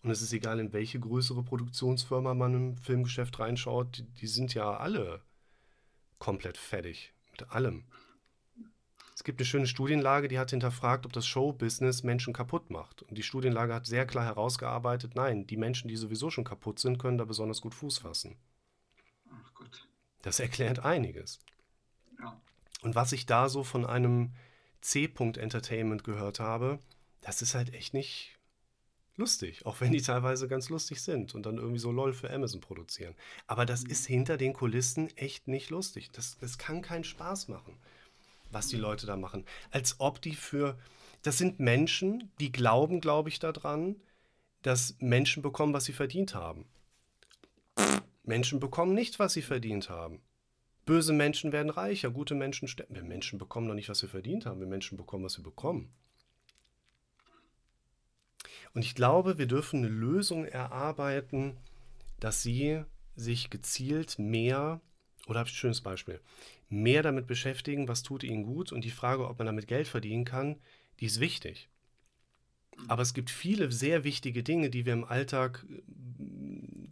und 0.03 0.11
es 0.11 0.21
ist 0.21 0.33
egal, 0.33 0.59
in 0.59 0.73
welche 0.73 0.99
größere 0.99 1.43
Produktionsfirma 1.43 2.33
man 2.33 2.53
im 2.53 2.77
Filmgeschäft 2.77 3.39
reinschaut, 3.39 3.97
die, 3.97 4.03
die 4.03 4.27
sind 4.27 4.53
ja 4.53 4.75
alle 4.75 5.21
komplett 6.19 6.57
fertig 6.57 7.13
mit 7.31 7.49
allem. 7.51 7.85
Es 9.15 9.23
gibt 9.23 9.39
eine 9.39 9.45
schöne 9.45 9.67
Studienlage, 9.67 10.27
die 10.27 10.39
hat 10.39 10.49
hinterfragt, 10.49 11.05
ob 11.05 11.13
das 11.13 11.27
Showbusiness 11.27 12.03
Menschen 12.03 12.33
kaputt 12.33 12.69
macht. 12.69 13.03
Und 13.03 13.17
die 13.17 13.23
Studienlage 13.23 13.73
hat 13.73 13.85
sehr 13.85 14.07
klar 14.07 14.25
herausgearbeitet, 14.25 15.15
nein, 15.15 15.45
die 15.45 15.57
Menschen, 15.57 15.87
die 15.87 15.95
sowieso 15.95 16.31
schon 16.31 16.43
kaputt 16.43 16.79
sind, 16.79 16.97
können 16.97 17.17
da 17.17 17.25
besonders 17.25 17.61
gut 17.61 17.75
Fuß 17.75 17.99
fassen. 17.99 18.35
Ach 19.31 19.53
Gott. 19.53 19.87
Das 20.23 20.39
erklärt 20.39 20.79
einiges. 20.79 21.39
Ja. 22.19 22.41
Und 22.81 22.95
was 22.95 23.11
ich 23.11 23.25
da 23.25 23.49
so 23.49 23.63
von 23.63 23.85
einem 23.85 24.33
C-Punkt 24.81 25.37
Entertainment 25.37 26.03
gehört 26.03 26.39
habe, 26.39 26.79
das 27.21 27.41
ist 27.41 27.55
halt 27.55 27.73
echt 27.73 27.93
nicht 27.93 28.37
lustig, 29.15 29.65
auch 29.65 29.79
wenn 29.79 29.91
die 29.91 30.01
teilweise 30.01 30.47
ganz 30.47 30.69
lustig 30.69 31.01
sind 31.01 31.35
und 31.35 31.45
dann 31.45 31.57
irgendwie 31.57 31.79
so 31.79 31.91
LOL 31.91 32.13
für 32.13 32.31
Amazon 32.31 32.61
produzieren. 32.61 33.15
Aber 33.47 33.65
das 33.65 33.83
ist 33.83 34.05
hinter 34.05 34.37
den 34.37 34.53
Kulissen 34.53 35.15
echt 35.17 35.47
nicht 35.47 35.69
lustig. 35.69 36.11
Das, 36.11 36.37
das 36.39 36.57
kann 36.57 36.81
keinen 36.81 37.03
Spaß 37.03 37.47
machen, 37.47 37.77
was 38.53 38.67
die 38.67 38.77
Leute 38.77 39.05
da 39.05 39.15
machen. 39.15 39.45
Als 39.71 39.99
ob 39.99 40.21
die 40.21 40.35
für. 40.35 40.77
Das 41.21 41.37
sind 41.37 41.59
Menschen, 41.59 42.31
die 42.39 42.51
glauben, 42.51 42.99
glaube 42.99 43.29
ich, 43.29 43.39
daran, 43.39 43.95
dass 44.61 44.95
Menschen 44.99 45.41
bekommen, 45.41 45.73
was 45.73 45.85
sie 45.85 45.93
verdient 45.93 46.35
haben. 46.35 46.65
Menschen 48.23 48.59
bekommen 48.59 48.93
nicht, 48.93 49.19
was 49.19 49.33
sie 49.33 49.41
verdient 49.41 49.89
haben. 49.89 50.21
Böse 50.85 51.13
Menschen 51.13 51.53
werden 51.53 51.69
reicher, 51.69 52.11
gute 52.11 52.35
Menschen 52.35 52.67
sterben. 52.67 52.95
Wir 52.95 53.03
Menschen 53.03 53.39
bekommen 53.39 53.67
doch 53.67 53.73
nicht, 53.73 53.89
was 53.89 53.99
sie 53.99 54.07
verdient 54.07 54.45
haben. 54.45 54.59
Wir 54.59 54.67
Menschen 54.67 54.97
bekommen, 54.97 55.23
was 55.23 55.33
sie 55.33 55.41
bekommen. 55.41 55.93
Und 58.73 58.83
ich 58.83 58.95
glaube, 58.95 59.37
wir 59.37 59.45
dürfen 59.45 59.79
eine 59.79 59.87
Lösung 59.87 60.45
erarbeiten, 60.45 61.57
dass 62.19 62.41
sie 62.41 62.83
sich 63.15 63.49
gezielt 63.49 64.17
mehr, 64.19 64.81
oder 65.27 65.39
habe 65.39 65.47
ich 65.47 65.55
ein 65.55 65.57
schönes 65.57 65.81
Beispiel, 65.81 66.19
mehr 66.81 67.03
damit 67.03 67.27
beschäftigen, 67.27 67.87
was 67.87 68.03
tut 68.03 68.23
ihnen 68.23 68.43
gut 68.43 68.71
und 68.71 68.83
die 68.83 68.91
Frage, 68.91 69.27
ob 69.27 69.37
man 69.37 69.45
damit 69.45 69.67
Geld 69.67 69.87
verdienen 69.87 70.25
kann, 70.25 70.57
die 70.99 71.05
ist 71.05 71.19
wichtig. 71.19 71.69
Aber 72.87 73.01
es 73.01 73.13
gibt 73.13 73.29
viele 73.29 73.71
sehr 73.71 74.03
wichtige 74.03 74.43
Dinge, 74.43 74.69
die 74.69 74.85
wir 74.85 74.93
im 74.93 75.03
Alltag 75.03 75.65
äh, 75.69 75.81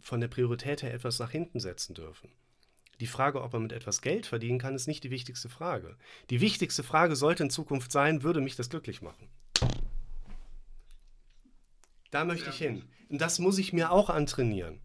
von 0.00 0.20
der 0.20 0.28
Priorität 0.28 0.82
her 0.82 0.94
etwas 0.94 1.18
nach 1.18 1.30
hinten 1.30 1.60
setzen 1.60 1.94
dürfen. 1.94 2.30
Die 3.00 3.06
Frage, 3.06 3.42
ob 3.42 3.52
man 3.52 3.62
mit 3.62 3.72
etwas 3.72 4.00
Geld 4.00 4.26
verdienen 4.26 4.58
kann, 4.58 4.74
ist 4.74 4.86
nicht 4.86 5.02
die 5.02 5.10
wichtigste 5.10 5.48
Frage. 5.48 5.96
Die 6.30 6.40
wichtigste 6.40 6.82
Frage 6.82 7.16
sollte 7.16 7.42
in 7.42 7.50
Zukunft 7.50 7.90
sein, 7.90 8.22
würde 8.22 8.40
mich 8.40 8.54
das 8.54 8.70
glücklich 8.70 9.02
machen? 9.02 9.28
Da 12.12 12.24
möchte 12.24 12.50
ich 12.50 12.56
hin. 12.56 12.84
Und 13.08 13.20
das 13.20 13.38
muss 13.38 13.58
ich 13.58 13.72
mir 13.72 13.90
auch 13.90 14.10
antrainieren. 14.10 14.80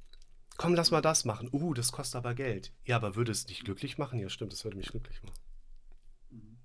Komm, 0.57 0.73
lass 0.73 0.89
mal 0.89 1.01
das 1.01 1.23
machen. 1.23 1.49
Uh, 1.51 1.73
das 1.75 1.91
kostet 1.91 2.15
aber 2.15 2.33
Geld. 2.33 2.73
Ja, 2.83 2.95
aber 2.95 3.15
würde 3.15 3.31
es 3.31 3.45
dich 3.45 3.63
glücklich 3.63 3.99
machen? 3.99 4.19
Ja, 4.19 4.27
stimmt, 4.27 4.51
das 4.53 4.63
würde 4.63 4.77
mich 4.77 4.89
glücklich 4.89 5.21
machen. 5.21 5.39
Mhm. 6.31 6.57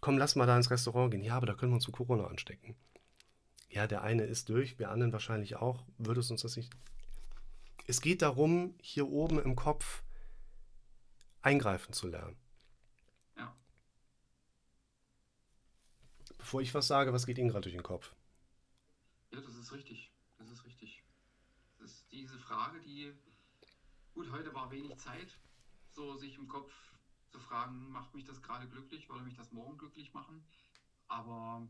Komm, 0.00 0.16
lass 0.16 0.36
mal 0.36 0.46
da 0.46 0.56
ins 0.56 0.70
Restaurant 0.70 1.10
gehen. 1.10 1.24
Ja, 1.24 1.36
aber 1.36 1.46
da 1.46 1.54
können 1.54 1.72
wir 1.72 1.76
uns 1.76 1.84
zu 1.84 1.92
Corona 1.92 2.26
anstecken. 2.28 2.76
Ja, 3.68 3.86
der 3.86 4.02
eine 4.02 4.24
ist 4.24 4.48
durch, 4.48 4.78
wir 4.78 4.90
anderen 4.90 5.12
wahrscheinlich 5.12 5.56
auch. 5.56 5.84
Würde 5.98 6.20
es 6.20 6.30
uns 6.30 6.42
das 6.42 6.56
nicht. 6.56 6.72
Es 7.86 8.00
geht 8.00 8.22
darum, 8.22 8.74
hier 8.80 9.08
oben 9.08 9.40
im 9.40 9.56
Kopf 9.56 10.04
eingreifen 11.40 11.92
zu 11.92 12.06
lernen. 12.06 12.36
Ja. 13.36 13.56
Bevor 16.38 16.60
ich 16.60 16.72
was 16.74 16.86
sage, 16.86 17.12
was 17.12 17.26
geht 17.26 17.38
Ihnen 17.38 17.48
gerade 17.48 17.62
durch 17.62 17.74
den 17.74 17.82
Kopf? 17.82 18.14
Ja, 19.32 19.40
das 19.40 19.56
ist 19.56 19.72
richtig. 19.72 20.12
Das 20.38 20.48
ist 20.48 20.64
richtig. 20.64 21.02
Das 21.78 21.90
ist 21.90 22.12
diese 22.12 22.38
Frage, 22.38 22.80
die, 22.80 23.12
gut, 24.14 24.30
heute 24.30 24.54
war 24.54 24.70
wenig 24.70 24.96
Zeit, 24.98 25.38
so 25.90 26.16
sich 26.16 26.36
im 26.36 26.48
Kopf 26.48 26.72
zu 27.28 27.38
fragen, 27.38 27.90
macht 27.90 28.14
mich 28.14 28.24
das 28.24 28.42
gerade 28.42 28.68
glücklich, 28.68 29.08
würde 29.08 29.24
mich 29.24 29.36
das 29.36 29.52
morgen 29.52 29.78
glücklich 29.78 30.12
machen? 30.12 30.44
Aber 31.08 31.66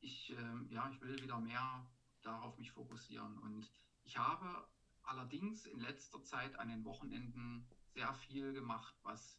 ich, 0.00 0.32
äh, 0.32 0.74
ja, 0.74 0.88
ich 0.90 1.00
will 1.00 1.20
wieder 1.22 1.40
mehr 1.40 1.86
darauf 2.22 2.56
mich 2.58 2.70
fokussieren. 2.72 3.38
Und 3.38 3.70
ich 4.04 4.18
habe 4.18 4.68
allerdings 5.02 5.66
in 5.66 5.80
letzter 5.80 6.22
Zeit 6.22 6.58
an 6.58 6.68
den 6.68 6.84
Wochenenden 6.84 7.66
sehr 7.94 8.12
viel 8.14 8.52
gemacht, 8.52 8.94
was 9.02 9.38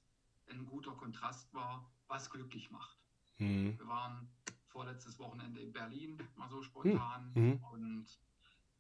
ein 0.50 0.66
guter 0.66 0.94
Kontrast 0.94 1.54
war, 1.54 1.92
was 2.08 2.30
glücklich 2.32 2.72
macht. 2.72 2.98
Mhm. 3.38 3.78
Wir 3.78 3.88
waren 3.88 4.30
vorletztes 4.68 5.20
Wochenende 5.20 5.62
in 5.62 5.72
Berlin, 5.72 6.18
mal 6.36 6.50
so 6.50 6.64
spontan. 6.64 7.32
Mhm. 7.36 7.44
mhm. 7.44 7.64
Und 7.72 8.20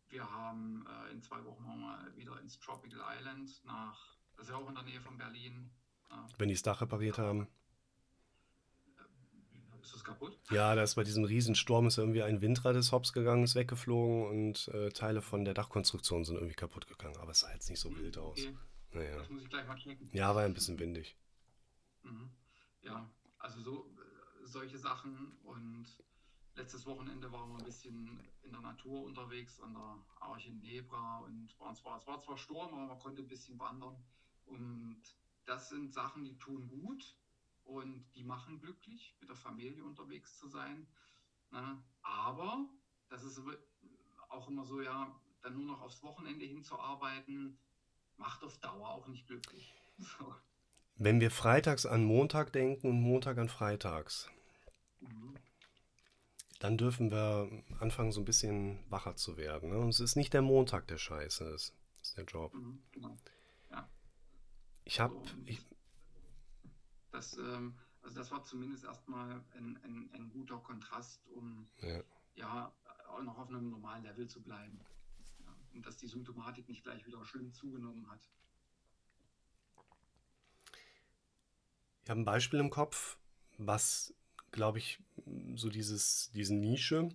wir 0.09 0.29
haben 0.29 0.85
äh, 0.87 1.11
in 1.11 1.21
zwei 1.21 1.43
Wochen 1.43 1.63
mal 1.63 2.15
wieder 2.15 2.39
ins 2.39 2.59
Tropical 2.59 2.99
Island 3.17 3.63
nach, 3.65 4.17
das 4.35 4.45
ist 4.45 4.51
ja 4.51 4.57
auch 4.57 4.67
in 4.69 4.75
der 4.75 4.83
Nähe 4.83 5.01
von 5.01 5.17
Berlin. 5.17 5.69
Äh, 6.09 6.15
Wenn 6.37 6.47
die 6.49 6.55
das 6.55 6.63
Dach 6.63 6.81
repariert 6.81 7.17
haben. 7.17 7.47
Äh, 8.97 9.81
ist 9.81 9.93
das 9.93 10.03
kaputt? 10.03 10.39
Ja, 10.49 10.75
da 10.75 10.83
ist 10.83 10.95
bei 10.95 11.03
diesem 11.03 11.25
Riesensturm 11.25 11.87
ist 11.87 11.97
irgendwie 11.97 12.23
ein 12.23 12.41
Windrad 12.41 12.75
des 12.75 12.91
Hops 12.91 13.13
gegangen, 13.13 13.43
ist 13.43 13.55
weggeflogen 13.55 14.27
und 14.27 14.67
äh, 14.69 14.89
Teile 14.89 15.21
von 15.21 15.45
der 15.45 15.53
Dachkonstruktion 15.53 16.23
sind 16.23 16.35
irgendwie 16.35 16.55
kaputt 16.55 16.87
gegangen. 16.87 17.17
Aber 17.17 17.31
es 17.31 17.39
sah 17.41 17.51
jetzt 17.53 17.69
nicht 17.69 17.79
so 17.79 17.95
wild 17.97 18.17
aus. 18.17 18.39
Okay. 18.39 18.57
Naja. 18.93 19.17
Das 19.17 19.29
muss 19.29 19.43
ich 19.43 19.49
gleich 19.49 19.67
mal 19.67 19.75
checken. 19.75 20.09
Ja, 20.13 20.33
war 20.33 20.43
ein 20.43 20.53
bisschen 20.53 20.79
windig. 20.79 21.15
Mhm. 22.03 22.29
Ja, 22.81 23.09
also 23.39 23.61
so 23.61 23.91
äh, 23.97 24.47
solche 24.47 24.77
Sachen 24.77 25.37
und 25.43 25.85
letztes 26.57 26.85
Wochenende 26.85 27.31
waren 27.31 27.51
wir 27.51 27.59
ein 27.59 27.65
bisschen 27.65 28.19
in 28.43 28.51
der 28.51 28.61
Natur 28.61 29.03
unterwegs 29.03 29.61
an 29.61 29.73
der 29.73 29.97
Arche 30.19 30.51
Nebra 30.51 31.19
und 31.19 31.57
waren 31.59 31.75
zwar, 31.75 31.97
es 31.97 32.07
war 32.07 32.19
zwar 32.19 32.37
Sturm, 32.37 32.73
aber 32.73 32.87
man 32.87 32.99
konnte 32.99 33.21
ein 33.21 33.27
bisschen 33.27 33.59
wandern 33.59 33.95
und 34.45 35.01
das 35.45 35.69
sind 35.69 35.93
Sachen, 35.93 36.25
die 36.25 36.37
tun 36.37 36.67
gut 36.67 37.15
und 37.63 38.05
die 38.15 38.23
machen 38.23 38.59
glücklich, 38.59 39.15
mit 39.19 39.29
der 39.29 39.35
Familie 39.35 39.83
unterwegs 39.83 40.37
zu 40.37 40.47
sein. 40.47 40.87
Ne? 41.51 41.81
Aber 42.01 42.65
das 43.09 43.23
ist 43.23 43.41
auch 44.29 44.49
immer 44.49 44.65
so, 44.65 44.81
ja, 44.81 45.15
dann 45.41 45.53
nur 45.53 45.65
noch 45.65 45.81
aufs 45.81 46.03
Wochenende 46.03 46.45
hinzuarbeiten, 46.45 47.57
macht 48.17 48.43
auf 48.43 48.57
Dauer 48.59 48.89
auch 48.89 49.07
nicht 49.07 49.27
glücklich. 49.27 49.73
So. 49.99 50.35
Wenn 50.97 51.19
wir 51.19 51.31
freitags 51.31 51.87
an 51.87 52.03
Montag 52.03 52.53
denken 52.53 52.87
und 52.87 53.01
Montag 53.01 53.39
an 53.39 53.49
freitags, 53.49 54.29
mhm. 54.99 55.35
Dann 56.59 56.77
dürfen 56.77 57.11
wir 57.11 57.49
anfangen, 57.79 58.11
so 58.11 58.21
ein 58.21 58.25
bisschen 58.25 58.79
wacher 58.89 59.15
zu 59.15 59.37
werden. 59.37 59.69
Ne? 59.69 59.77
Und 59.77 59.89
es 59.89 59.99
ist 59.99 60.15
nicht 60.15 60.33
der 60.33 60.41
Montag, 60.41 60.87
der 60.87 60.97
scheiße 60.97 61.43
ist. 61.49 61.75
Das 61.99 62.09
ist 62.09 62.17
der 62.17 62.25
Job. 62.25 62.53
Mhm, 62.53 62.81
genau. 62.91 63.17
ja. 63.71 63.89
Ich 64.83 64.99
habe. 64.99 65.15
So, 65.15 65.57
das, 67.11 67.37
ähm, 67.37 67.77
also 68.01 68.15
das 68.15 68.31
war 68.31 68.43
zumindest 68.43 68.85
erstmal 68.85 69.43
ein, 69.55 69.77
ein, 69.83 70.09
ein 70.13 70.29
guter 70.29 70.57
Kontrast, 70.59 71.27
um 71.27 71.67
ja. 71.81 72.01
ja. 72.35 72.73
auch 73.09 73.21
noch 73.21 73.37
auf 73.37 73.49
einem 73.49 73.69
normalen 73.69 74.03
Level 74.03 74.27
zu 74.27 74.41
bleiben. 74.41 74.79
Ja, 75.39 75.55
und 75.73 75.85
dass 75.85 75.97
die 75.97 76.07
Symptomatik 76.07 76.67
nicht 76.69 76.83
gleich 76.83 77.05
wieder 77.05 77.23
schlimm 77.25 77.53
zugenommen 77.53 78.09
hat. 78.09 78.29
Ich 82.03 82.09
habe 82.09 82.21
ein 82.21 82.25
Beispiel 82.25 82.59
im 82.59 82.69
Kopf, 82.69 83.17
was, 83.57 84.13
glaube 84.57 84.79
ich, 84.79 84.99
so 85.55 85.69
dieses, 85.69 86.31
diese 86.33 86.55
Nische, 86.55 87.09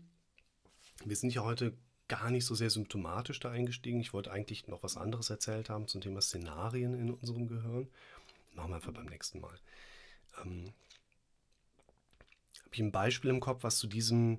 wir 1.05 1.17
sind 1.17 1.35
ja 1.35 1.43
heute 1.43 1.77
gar 2.07 2.31
nicht 2.31 2.47
so 2.47 2.55
sehr 2.55 2.71
symptomatisch 2.71 3.41
da 3.41 3.51
eingestiegen. 3.51 4.01
Ich 4.01 4.13
wollte 4.13 4.31
eigentlich 4.31 4.69
noch 4.69 4.85
was 4.85 4.97
anderes 4.97 5.29
erzählt 5.29 5.69
haben 5.69 5.89
zum 5.89 6.01
Thema 6.01 6.21
Szenarien 6.21 6.95
in 6.95 7.11
unserem 7.11 7.49
Gehirn. 7.49 7.89
Machen 8.55 8.71
wir 8.71 8.77
einfach 8.77 8.93
beim 8.93 9.07
nächsten 9.07 9.41
Mal. 9.41 9.59
Ähm, 10.43 10.73
habe 12.65 12.75
ich 12.75 12.81
ein 12.81 12.93
Beispiel 12.93 13.31
im 13.31 13.41
Kopf, 13.41 13.65
was 13.65 13.79
zu 13.79 13.89
diesem 13.89 14.39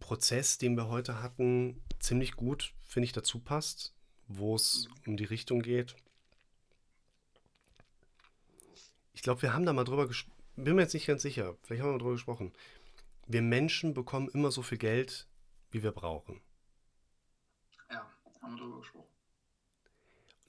Prozess, 0.00 0.56
den 0.56 0.74
wir 0.76 0.88
heute 0.88 1.22
hatten, 1.22 1.82
ziemlich 2.00 2.36
gut, 2.36 2.72
finde 2.84 3.04
ich, 3.04 3.12
dazu 3.12 3.38
passt, 3.38 3.92
wo 4.28 4.56
es 4.56 4.88
um 5.06 5.18
die 5.18 5.24
Richtung 5.24 5.60
geht. 5.60 5.94
Ich 9.12 9.20
glaube, 9.20 9.42
wir 9.42 9.52
haben 9.52 9.66
da 9.66 9.74
mal 9.74 9.84
drüber 9.84 10.08
gesprochen. 10.08 10.31
Bin 10.56 10.76
mir 10.76 10.82
jetzt 10.82 10.94
nicht 10.94 11.06
ganz 11.06 11.22
sicher. 11.22 11.56
Vielleicht 11.62 11.82
haben 11.82 11.88
wir 11.88 11.92
mal 11.92 11.98
drüber 11.98 12.12
gesprochen. 12.12 12.52
Wir 13.26 13.42
Menschen 13.42 13.94
bekommen 13.94 14.28
immer 14.28 14.50
so 14.50 14.62
viel 14.62 14.78
Geld, 14.78 15.26
wie 15.70 15.82
wir 15.82 15.92
brauchen. 15.92 16.40
Ja, 17.90 18.06
haben 18.40 18.54
wir 18.54 18.62
drüber 18.62 18.78
gesprochen. 18.80 19.08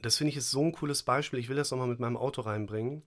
Das 0.02 0.18
finde 0.18 0.32
ich 0.32 0.38
ist 0.38 0.52
so 0.52 0.62
ein 0.64 0.74
cooles 0.74 1.04
Beispiel. 1.04 1.40
Ich 1.40 1.48
will 1.48 1.56
das 1.56 1.72
nochmal 1.72 1.88
mit 1.88 2.00
meinem 2.00 2.18
Auto 2.18 2.42
reinbringen. 2.42 3.04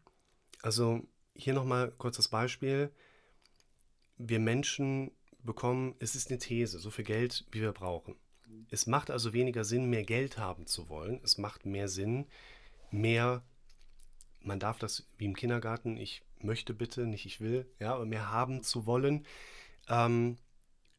Also 0.63 1.07
hier 1.35 1.53
nochmal 1.53 1.93
kurz 1.99 2.17
das 2.17 2.29
Beispiel. 2.29 2.91
Wir 4.17 4.41
Menschen 4.41 5.11
bekommen, 5.41 5.95
es 5.99 6.15
ist 6.15 6.31
eine 6.31 6.39
These, 6.39 6.79
so 6.79 6.91
viel 6.91 7.05
Geld, 7.05 7.47
wie 7.51 7.61
wir 7.61 7.73
brauchen. 7.73 8.17
Es 8.71 8.87
macht 8.87 9.11
also 9.11 9.35
weniger 9.35 9.65
Sinn, 9.65 9.91
mehr 9.91 10.05
Geld 10.05 10.39
haben 10.39 10.67
zu 10.67 10.89
wollen. 10.89 11.21
Es 11.23 11.37
macht 11.37 11.67
mehr 11.67 11.89
Sinn, 11.89 12.27
mehr 12.91 13.45
man 14.47 14.61
darf 14.61 14.79
das 14.79 15.07
wie 15.19 15.25
im 15.25 15.37
Kindergarten, 15.37 15.97
ich 15.97 16.23
möchte 16.43 16.75
bitte, 16.75 17.07
nicht 17.07 17.27
ich 17.27 17.41
will, 17.41 17.67
ja, 17.79 17.95
aber 17.95 18.07
mehr 18.07 18.31
haben 18.31 18.63
zu 18.63 18.87
wollen, 18.87 19.27
ähm, 19.89 20.39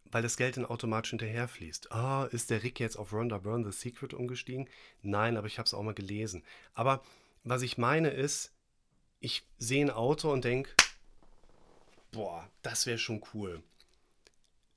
weil 0.05 0.21
das 0.23 0.37
Geld 0.37 0.57
dann 0.57 0.65
automatisch 0.65 1.11
hinterherfließt. 1.11 1.91
Ah, 1.91 2.23
oh, 2.23 2.27
ist 2.27 2.49
der 2.49 2.63
Rick 2.63 2.79
jetzt 2.79 2.97
auf 2.97 3.13
Rhonda 3.13 3.39
Byrne 3.39 3.69
The 3.69 3.77
Secret 3.77 4.13
umgestiegen? 4.13 4.69
Nein, 5.01 5.37
aber 5.37 5.47
ich 5.47 5.57
habe 5.57 5.65
es 5.65 5.73
auch 5.73 5.83
mal 5.83 5.93
gelesen. 5.93 6.43
Aber 6.73 7.03
was 7.43 7.61
ich 7.61 7.77
meine 7.77 8.09
ist, 8.09 8.53
ich 9.19 9.43
sehe 9.57 9.85
ein 9.85 9.91
Auto 9.91 10.31
und 10.31 10.45
denke, 10.45 10.71
boah, 12.11 12.49
das 12.61 12.85
wäre 12.85 12.97
schon 12.97 13.21
cool. 13.33 13.61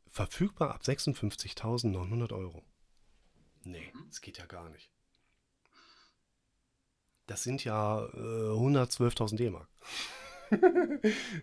Verfügbar 0.09 0.75
ab 0.75 0.83
56.900 0.83 2.33
Euro. 2.33 2.65
Nee, 3.63 3.93
das 4.09 4.21
geht 4.21 4.39
ja 4.39 4.47
gar 4.47 4.69
nicht 4.71 4.91
das 7.31 7.45
sind 7.45 7.65
ja 7.65 8.05
äh, 8.07 8.51
112.000 8.51 9.37
D-Mark. 9.37 9.69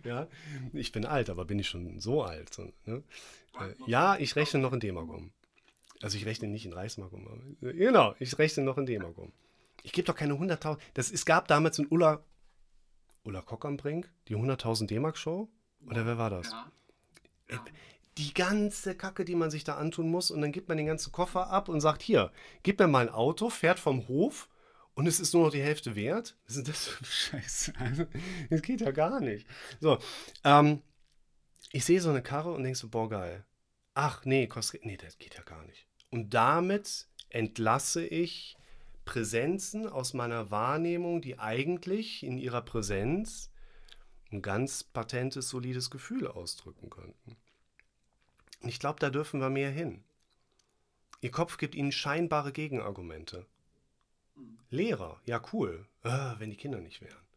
Ja, 0.04 0.28
ich 0.72 0.92
bin 0.92 1.04
alt, 1.04 1.30
aber 1.30 1.44
bin 1.44 1.58
ich 1.58 1.68
schon 1.68 2.00
so 2.00 2.22
alt? 2.22 2.52
So, 2.52 2.72
ne? 2.84 3.02
äh, 3.60 3.74
ja, 3.86 4.16
ich 4.16 4.36
rechne 4.36 4.60
noch 4.60 4.72
in 4.72 4.80
D-Mark 4.80 5.08
um. 5.08 5.32
Also 6.02 6.16
ich 6.16 6.26
rechne 6.26 6.48
nicht 6.48 6.66
in 6.66 6.72
Reichsmark 6.72 7.12
um. 7.12 7.26
Aber, 7.26 7.68
äh, 7.68 7.74
genau, 7.74 8.14
ich 8.18 8.38
rechne 8.38 8.64
noch 8.64 8.78
in 8.78 8.86
D-Mark 8.86 9.18
um. 9.18 9.32
Ich 9.82 9.92
gebe 9.92 10.06
doch 10.06 10.14
keine 10.14 10.34
100.000. 10.34 10.78
Es 10.94 11.24
gab 11.24 11.48
damals 11.48 11.78
in 11.78 11.86
Ulla, 11.88 12.22
Ulla 13.24 13.42
Kock 13.42 13.64
am 13.64 13.76
Brink, 13.76 14.10
die 14.28 14.36
100.000 14.36 14.86
D-Mark-Show. 14.86 15.48
Oder 15.86 16.06
wer 16.06 16.18
war 16.18 16.30
das? 16.30 16.50
Ja. 16.50 16.72
Äh, 17.48 17.54
ja. 17.54 17.64
Die 18.18 18.34
ganze 18.34 18.96
Kacke, 18.96 19.24
die 19.24 19.36
man 19.36 19.50
sich 19.50 19.62
da 19.62 19.76
antun 19.76 20.10
muss. 20.10 20.30
Und 20.30 20.40
dann 20.40 20.52
gibt 20.52 20.68
man 20.68 20.76
den 20.76 20.86
ganzen 20.86 21.12
Koffer 21.12 21.50
ab 21.50 21.68
und 21.68 21.80
sagt, 21.80 22.02
hier, 22.02 22.32
gib 22.64 22.80
mir 22.80 22.88
mal 22.88 23.06
ein 23.06 23.14
Auto, 23.14 23.48
fährt 23.48 23.78
vom 23.78 24.08
Hof 24.08 24.48
und 24.98 25.06
es 25.06 25.20
ist 25.20 25.32
nur 25.32 25.44
noch 25.44 25.52
die 25.52 25.62
Hälfte 25.62 25.94
wert. 25.94 26.36
Was 26.48 26.56
ist 26.56 26.66
das 26.66 26.88
für 26.88 27.04
Scheiße? 27.04 27.72
Also, 27.78 28.06
das 28.50 28.62
geht 28.62 28.80
ja 28.80 28.90
gar 28.90 29.20
nicht. 29.20 29.46
So, 29.78 30.00
ähm, 30.42 30.82
ich 31.70 31.84
sehe 31.84 32.00
so 32.00 32.10
eine 32.10 32.20
Karre 32.20 32.50
und 32.50 32.64
denke 32.64 32.76
so, 32.76 32.88
boah, 32.88 33.08
geil. 33.08 33.46
Ach, 33.94 34.24
nee, 34.24 34.48
kostet, 34.48 34.84
nee, 34.84 34.96
das 34.96 35.16
geht 35.16 35.36
ja 35.36 35.44
gar 35.44 35.64
nicht. 35.66 35.86
Und 36.10 36.34
damit 36.34 37.06
entlasse 37.28 38.04
ich 38.04 38.56
Präsenzen 39.04 39.86
aus 39.86 40.14
meiner 40.14 40.50
Wahrnehmung, 40.50 41.22
die 41.22 41.38
eigentlich 41.38 42.24
in 42.24 42.36
ihrer 42.36 42.62
Präsenz 42.62 43.52
ein 44.32 44.42
ganz 44.42 44.82
patentes, 44.82 45.48
solides 45.48 45.90
Gefühl 45.90 46.26
ausdrücken 46.26 46.90
könnten. 46.90 47.36
Und 48.62 48.68
ich 48.68 48.80
glaube, 48.80 48.98
da 48.98 49.10
dürfen 49.10 49.40
wir 49.40 49.48
mehr 49.48 49.70
hin. 49.70 50.02
Ihr 51.20 51.30
Kopf 51.30 51.56
gibt 51.56 51.76
ihnen 51.76 51.92
scheinbare 51.92 52.50
Gegenargumente. 52.50 53.46
Lehrer, 54.70 55.20
ja 55.24 55.40
cool, 55.52 55.86
äh, 56.02 56.34
wenn 56.38 56.50
die 56.50 56.56
Kinder 56.56 56.80
nicht 56.80 57.00
wären. 57.00 57.28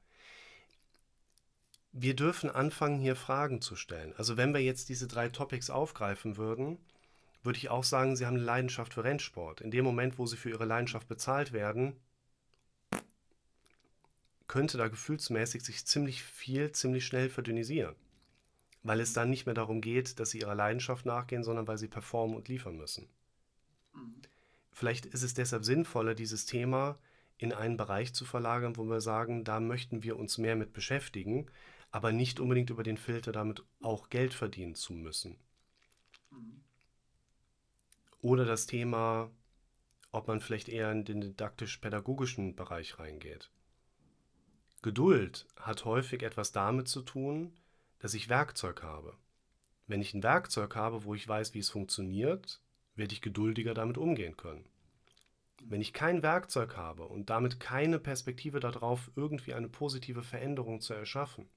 Wir 1.93 2.15
dürfen 2.15 2.49
anfangen, 2.49 2.99
hier 2.99 3.15
Fragen 3.15 3.61
zu 3.61 3.75
stellen. 3.75 4.13
Also 4.17 4.37
wenn 4.37 4.53
wir 4.53 4.61
jetzt 4.61 4.89
diese 4.89 5.07
drei 5.07 5.29
Topics 5.29 5.69
aufgreifen 5.69 6.37
würden, 6.37 6.77
würde 7.43 7.57
ich 7.57 7.69
auch 7.69 7.83
sagen, 7.83 8.15
sie 8.15 8.25
haben 8.25 8.35
eine 8.35 8.45
Leidenschaft 8.45 8.93
für 8.93 9.03
Rennsport. 9.03 9.61
In 9.61 9.71
dem 9.71 9.83
Moment, 9.83 10.17
wo 10.17 10.25
sie 10.25 10.37
für 10.37 10.49
ihre 10.49 10.65
Leidenschaft 10.65 11.07
bezahlt 11.07 11.53
werden, 11.53 11.95
könnte 14.47 14.77
da 14.77 14.87
gefühlsmäßig 14.87 15.63
sich 15.63 15.85
ziemlich 15.85 16.23
viel, 16.23 16.71
ziemlich 16.71 17.05
schnell 17.05 17.29
verdünnisieren. 17.29 17.95
Weil 18.83 18.99
es 18.99 19.13
dann 19.13 19.29
nicht 19.29 19.45
mehr 19.45 19.55
darum 19.55 19.81
geht, 19.81 20.19
dass 20.19 20.31
sie 20.31 20.39
ihrer 20.39 20.55
Leidenschaft 20.55 21.05
nachgehen, 21.05 21.43
sondern 21.43 21.67
weil 21.67 21.77
sie 21.77 21.87
performen 21.87 22.35
und 22.35 22.47
liefern 22.47 22.77
müssen. 22.77 23.07
Mhm. 23.93 24.21
Vielleicht 24.71 25.05
ist 25.05 25.23
es 25.23 25.33
deshalb 25.33 25.65
sinnvoller, 25.65 26.15
dieses 26.15 26.45
Thema 26.45 26.97
in 27.37 27.53
einen 27.53 27.77
Bereich 27.77 28.13
zu 28.13 28.23
verlagern, 28.23 28.77
wo 28.77 28.83
wir 28.85 29.01
sagen, 29.01 29.43
da 29.43 29.59
möchten 29.59 30.03
wir 30.03 30.17
uns 30.17 30.37
mehr 30.37 30.55
mit 30.55 30.73
beschäftigen, 30.73 31.49
aber 31.89 32.11
nicht 32.11 32.39
unbedingt 32.39 32.69
über 32.69 32.83
den 32.83 32.97
Filter 32.97 33.31
damit 33.31 33.63
auch 33.81 34.09
Geld 34.09 34.33
verdienen 34.33 34.75
zu 34.75 34.93
müssen. 34.93 35.37
Oder 38.21 38.45
das 38.45 38.67
Thema, 38.67 39.31
ob 40.11 40.27
man 40.27 40.39
vielleicht 40.39 40.69
eher 40.69 40.91
in 40.91 41.03
den 41.03 41.21
didaktisch-pädagogischen 41.21 42.55
Bereich 42.55 42.99
reingeht. 42.99 43.49
Geduld 44.81 45.47
hat 45.57 45.85
häufig 45.85 46.23
etwas 46.23 46.51
damit 46.51 46.87
zu 46.87 47.01
tun, 47.01 47.53
dass 47.99 48.13
ich 48.13 48.29
Werkzeug 48.29 48.83
habe. 48.83 49.15
Wenn 49.87 50.01
ich 50.01 50.13
ein 50.13 50.23
Werkzeug 50.23 50.75
habe, 50.75 51.03
wo 51.03 51.13
ich 51.13 51.27
weiß, 51.27 51.53
wie 51.53 51.59
es 51.59 51.69
funktioniert, 51.69 52.61
werde 53.01 53.15
ich 53.15 53.21
geduldiger 53.21 53.73
damit 53.73 53.97
umgehen 53.97 54.37
können. 54.37 54.63
Wenn 55.63 55.81
ich 55.81 55.91
kein 55.91 56.21
Werkzeug 56.21 56.77
habe 56.77 57.07
und 57.07 57.31
damit 57.31 57.59
keine 57.59 57.97
Perspektive 57.97 58.59
darauf, 58.59 59.09
irgendwie 59.15 59.55
eine 59.55 59.69
positive 59.69 60.21
Veränderung 60.21 60.81
zu 60.81 60.93
erschaffen, 60.93 61.49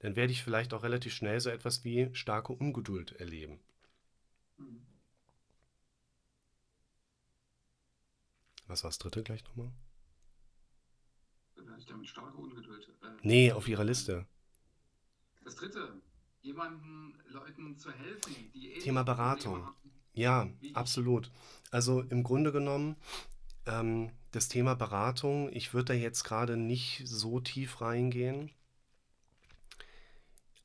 dann 0.00 0.16
werde 0.16 0.32
ich 0.32 0.42
vielleicht 0.42 0.74
auch 0.74 0.82
relativ 0.82 1.14
schnell 1.14 1.38
so 1.38 1.48
etwas 1.48 1.84
wie 1.84 2.12
starke 2.12 2.52
Ungeduld 2.52 3.12
erleben. 3.12 3.60
Was 8.66 8.82
war 8.82 8.90
das 8.90 8.98
dritte 8.98 9.22
gleich 9.22 9.44
nochmal? 9.44 9.70
Ich 11.78 11.86
damit 11.86 12.08
starke 12.08 12.36
Ungeduld. 12.36 12.88
Äh, 13.02 13.06
nee, 13.22 13.52
auf 13.52 13.68
Ihrer 13.68 13.84
Liste. 13.84 14.26
Das 15.44 15.54
dritte, 15.54 16.02
jemanden, 16.42 17.16
Leuten 17.28 17.78
zu 17.78 17.92
helfen, 17.92 18.50
die 18.52 18.76
Thema 18.80 19.04
Beratung. 19.04 19.68
Ja, 20.18 20.48
absolut. 20.74 21.30
Also 21.70 22.00
im 22.00 22.24
Grunde 22.24 22.50
genommen, 22.50 22.96
ähm, 23.66 24.10
das 24.32 24.48
Thema 24.48 24.74
Beratung, 24.74 25.48
ich 25.52 25.74
würde 25.74 25.86
da 25.86 25.94
jetzt 25.94 26.24
gerade 26.24 26.56
nicht 26.56 27.02
so 27.04 27.38
tief 27.38 27.80
reingehen. 27.80 28.50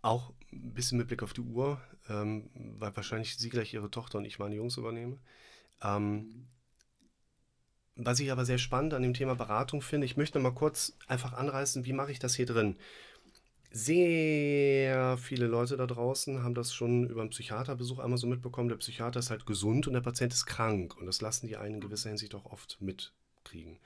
Auch 0.01 0.33
ein 0.51 0.73
bisschen 0.73 0.97
mit 0.97 1.07
Blick 1.07 1.21
auf 1.21 1.33
die 1.33 1.41
Uhr, 1.41 1.79
ähm, 2.09 2.49
weil 2.79 2.95
wahrscheinlich 2.95 3.37
Sie 3.37 3.49
gleich 3.49 3.75
Ihre 3.75 3.91
Tochter 3.91 4.17
und 4.17 4.25
ich 4.25 4.39
meine 4.39 4.55
Jungs 4.55 4.77
übernehme. 4.77 5.19
Ähm, 5.83 6.47
was 7.95 8.19
ich 8.19 8.31
aber 8.31 8.45
sehr 8.45 8.57
spannend 8.57 8.95
an 8.95 9.03
dem 9.03 9.13
Thema 9.13 9.35
Beratung 9.35 9.83
finde, 9.83 10.05
ich 10.05 10.17
möchte 10.17 10.39
mal 10.39 10.51
kurz 10.51 10.97
einfach 11.07 11.33
anreißen, 11.33 11.85
wie 11.85 11.93
mache 11.93 12.11
ich 12.11 12.17
das 12.17 12.33
hier 12.33 12.47
drin? 12.47 12.75
Sehr 13.75 15.17
viele 15.17 15.47
Leute 15.47 15.77
da 15.77 15.87
draußen 15.87 16.43
haben 16.43 16.53
das 16.53 16.75
schon 16.75 17.09
über 17.09 17.21
einen 17.21 17.31
Psychiaterbesuch 17.31 17.97
einmal 17.97 18.19
so 18.19 18.27
mitbekommen. 18.27 18.69
Der 18.69 18.75
Psychiater 18.75 19.19
ist 19.19 19.31
halt 19.31 19.47
gesund 19.47 19.87
und 19.87 19.93
der 19.93 20.01
Patient 20.01 20.31
ist 20.31 20.45
krank. 20.45 20.95
Und 20.95 21.07
das 21.07 21.21
lassen 21.21 21.47
die 21.47 21.57
einen 21.57 21.75
in 21.75 21.81
gewisser 21.81 22.09
Hinsicht 22.09 22.35
auch 22.35 22.45
oft 22.45 22.79
mitkriegen. 22.81 23.79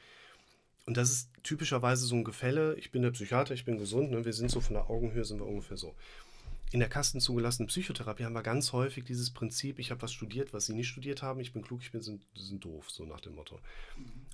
Und 0.85 0.97
das 0.97 1.11
ist 1.11 1.29
typischerweise 1.41 2.05
so 2.05 2.15
ein 2.15 2.25
Gefälle. 2.25 2.75
Ich 2.75 2.91
bin 2.91 3.01
der 3.01 3.11
Psychiater, 3.11 3.53
ich 3.53 3.63
bin 3.63 3.77
gesund. 3.77 4.11
Ne? 4.11 4.25
Wir 4.25 4.33
sind 4.33 4.51
so 4.51 4.59
von 4.59 4.73
der 4.73 4.89
Augenhöhe, 4.89 5.23
sind 5.23 5.39
wir 5.39 5.47
ungefähr 5.47 5.77
so. 5.77 5.95
In 6.73 6.81
der 6.81 6.89
kastenzugelassenen 6.89 7.67
Psychotherapie 7.67 8.25
haben 8.25 8.33
wir 8.33 8.43
ganz 8.43 8.73
häufig 8.73 9.05
dieses 9.05 9.31
Prinzip, 9.31 9.79
ich 9.79 9.89
habe 9.91 10.01
was 10.01 10.11
studiert, 10.11 10.51
was 10.51 10.65
Sie 10.65 10.73
nicht 10.73 10.89
studiert 10.89 11.21
haben, 11.21 11.39
ich 11.39 11.53
bin 11.53 11.61
klug, 11.61 11.79
ich 11.81 11.93
bin 11.93 12.01
sind, 12.01 12.21
sind 12.35 12.65
doof, 12.65 12.91
so 12.91 13.05
nach 13.05 13.21
dem 13.21 13.35
Motto. 13.35 13.57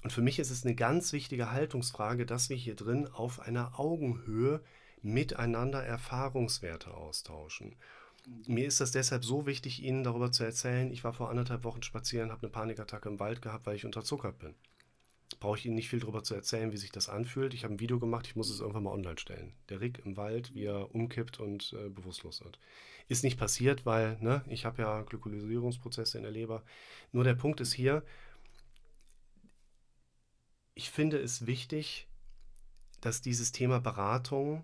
Und 0.01 0.11
für 0.11 0.23
mich 0.23 0.39
ist 0.39 0.49
es 0.49 0.65
eine 0.65 0.73
ganz 0.73 1.13
wichtige 1.13 1.51
Haltungsfrage, 1.51 2.25
dass 2.25 2.49
wir 2.49 2.57
hier 2.57 2.73
drin 2.73 3.07
auf 3.07 3.39
einer 3.39 3.79
Augenhöhe 3.79 4.61
miteinander 5.03 5.83
Erfahrungswerte 5.83 6.93
austauschen. 6.93 7.75
Mir 8.47 8.67
ist 8.67 8.79
das 8.79 8.91
deshalb 8.91 9.25
so 9.25 9.45
wichtig, 9.45 9.83
Ihnen 9.83 10.03
darüber 10.03 10.31
zu 10.31 10.43
erzählen. 10.43 10.91
Ich 10.91 11.03
war 11.03 11.13
vor 11.13 11.29
anderthalb 11.29 11.65
Wochen 11.65 11.83
spazieren, 11.83 12.31
habe 12.31 12.43
eine 12.43 12.51
Panikattacke 12.51 13.09
im 13.09 13.19
Wald 13.19 13.41
gehabt, 13.41 13.65
weil 13.65 13.75
ich 13.75 13.85
unterzuckert 13.85 14.39
bin. 14.39 14.55
Brauche 15.41 15.57
ich 15.57 15.65
Ihnen 15.65 15.75
nicht 15.75 15.89
viel 15.89 15.99
darüber 15.99 16.23
zu 16.23 16.33
erzählen, 16.33 16.71
wie 16.71 16.77
sich 16.77 16.91
das 16.91 17.09
anfühlt. 17.09 17.53
Ich 17.53 17.65
habe 17.65 17.73
ein 17.73 17.79
Video 17.81 17.99
gemacht, 17.99 18.27
ich 18.27 18.37
muss 18.37 18.49
es 18.49 18.61
irgendwann 18.61 18.83
mal 18.83 18.93
online 18.93 19.17
stellen. 19.17 19.53
Der 19.67 19.81
Rick 19.81 20.01
im 20.05 20.15
Wald, 20.15 20.53
wie 20.53 20.63
er 20.63 20.95
umkippt 20.95 21.39
und 21.39 21.73
äh, 21.73 21.89
bewusstlos 21.89 22.41
wird. 22.41 22.59
Ist 23.09 23.25
nicht 23.25 23.37
passiert, 23.37 23.85
weil 23.85 24.17
ne, 24.21 24.43
ich 24.47 24.63
habe 24.63 24.81
ja 24.81 25.01
Glykolisierungsprozesse 25.01 26.17
in 26.17 26.23
der 26.23 26.31
Leber. 26.31 26.63
Nur 27.11 27.25
der 27.25 27.35
Punkt 27.35 27.59
ist 27.59 27.73
hier, 27.73 28.03
ich 30.75 30.89
finde 30.89 31.17
es 31.17 31.45
wichtig, 31.45 32.07
dass 33.01 33.21
dieses 33.21 33.51
Thema 33.51 33.79
Beratung 33.79 34.63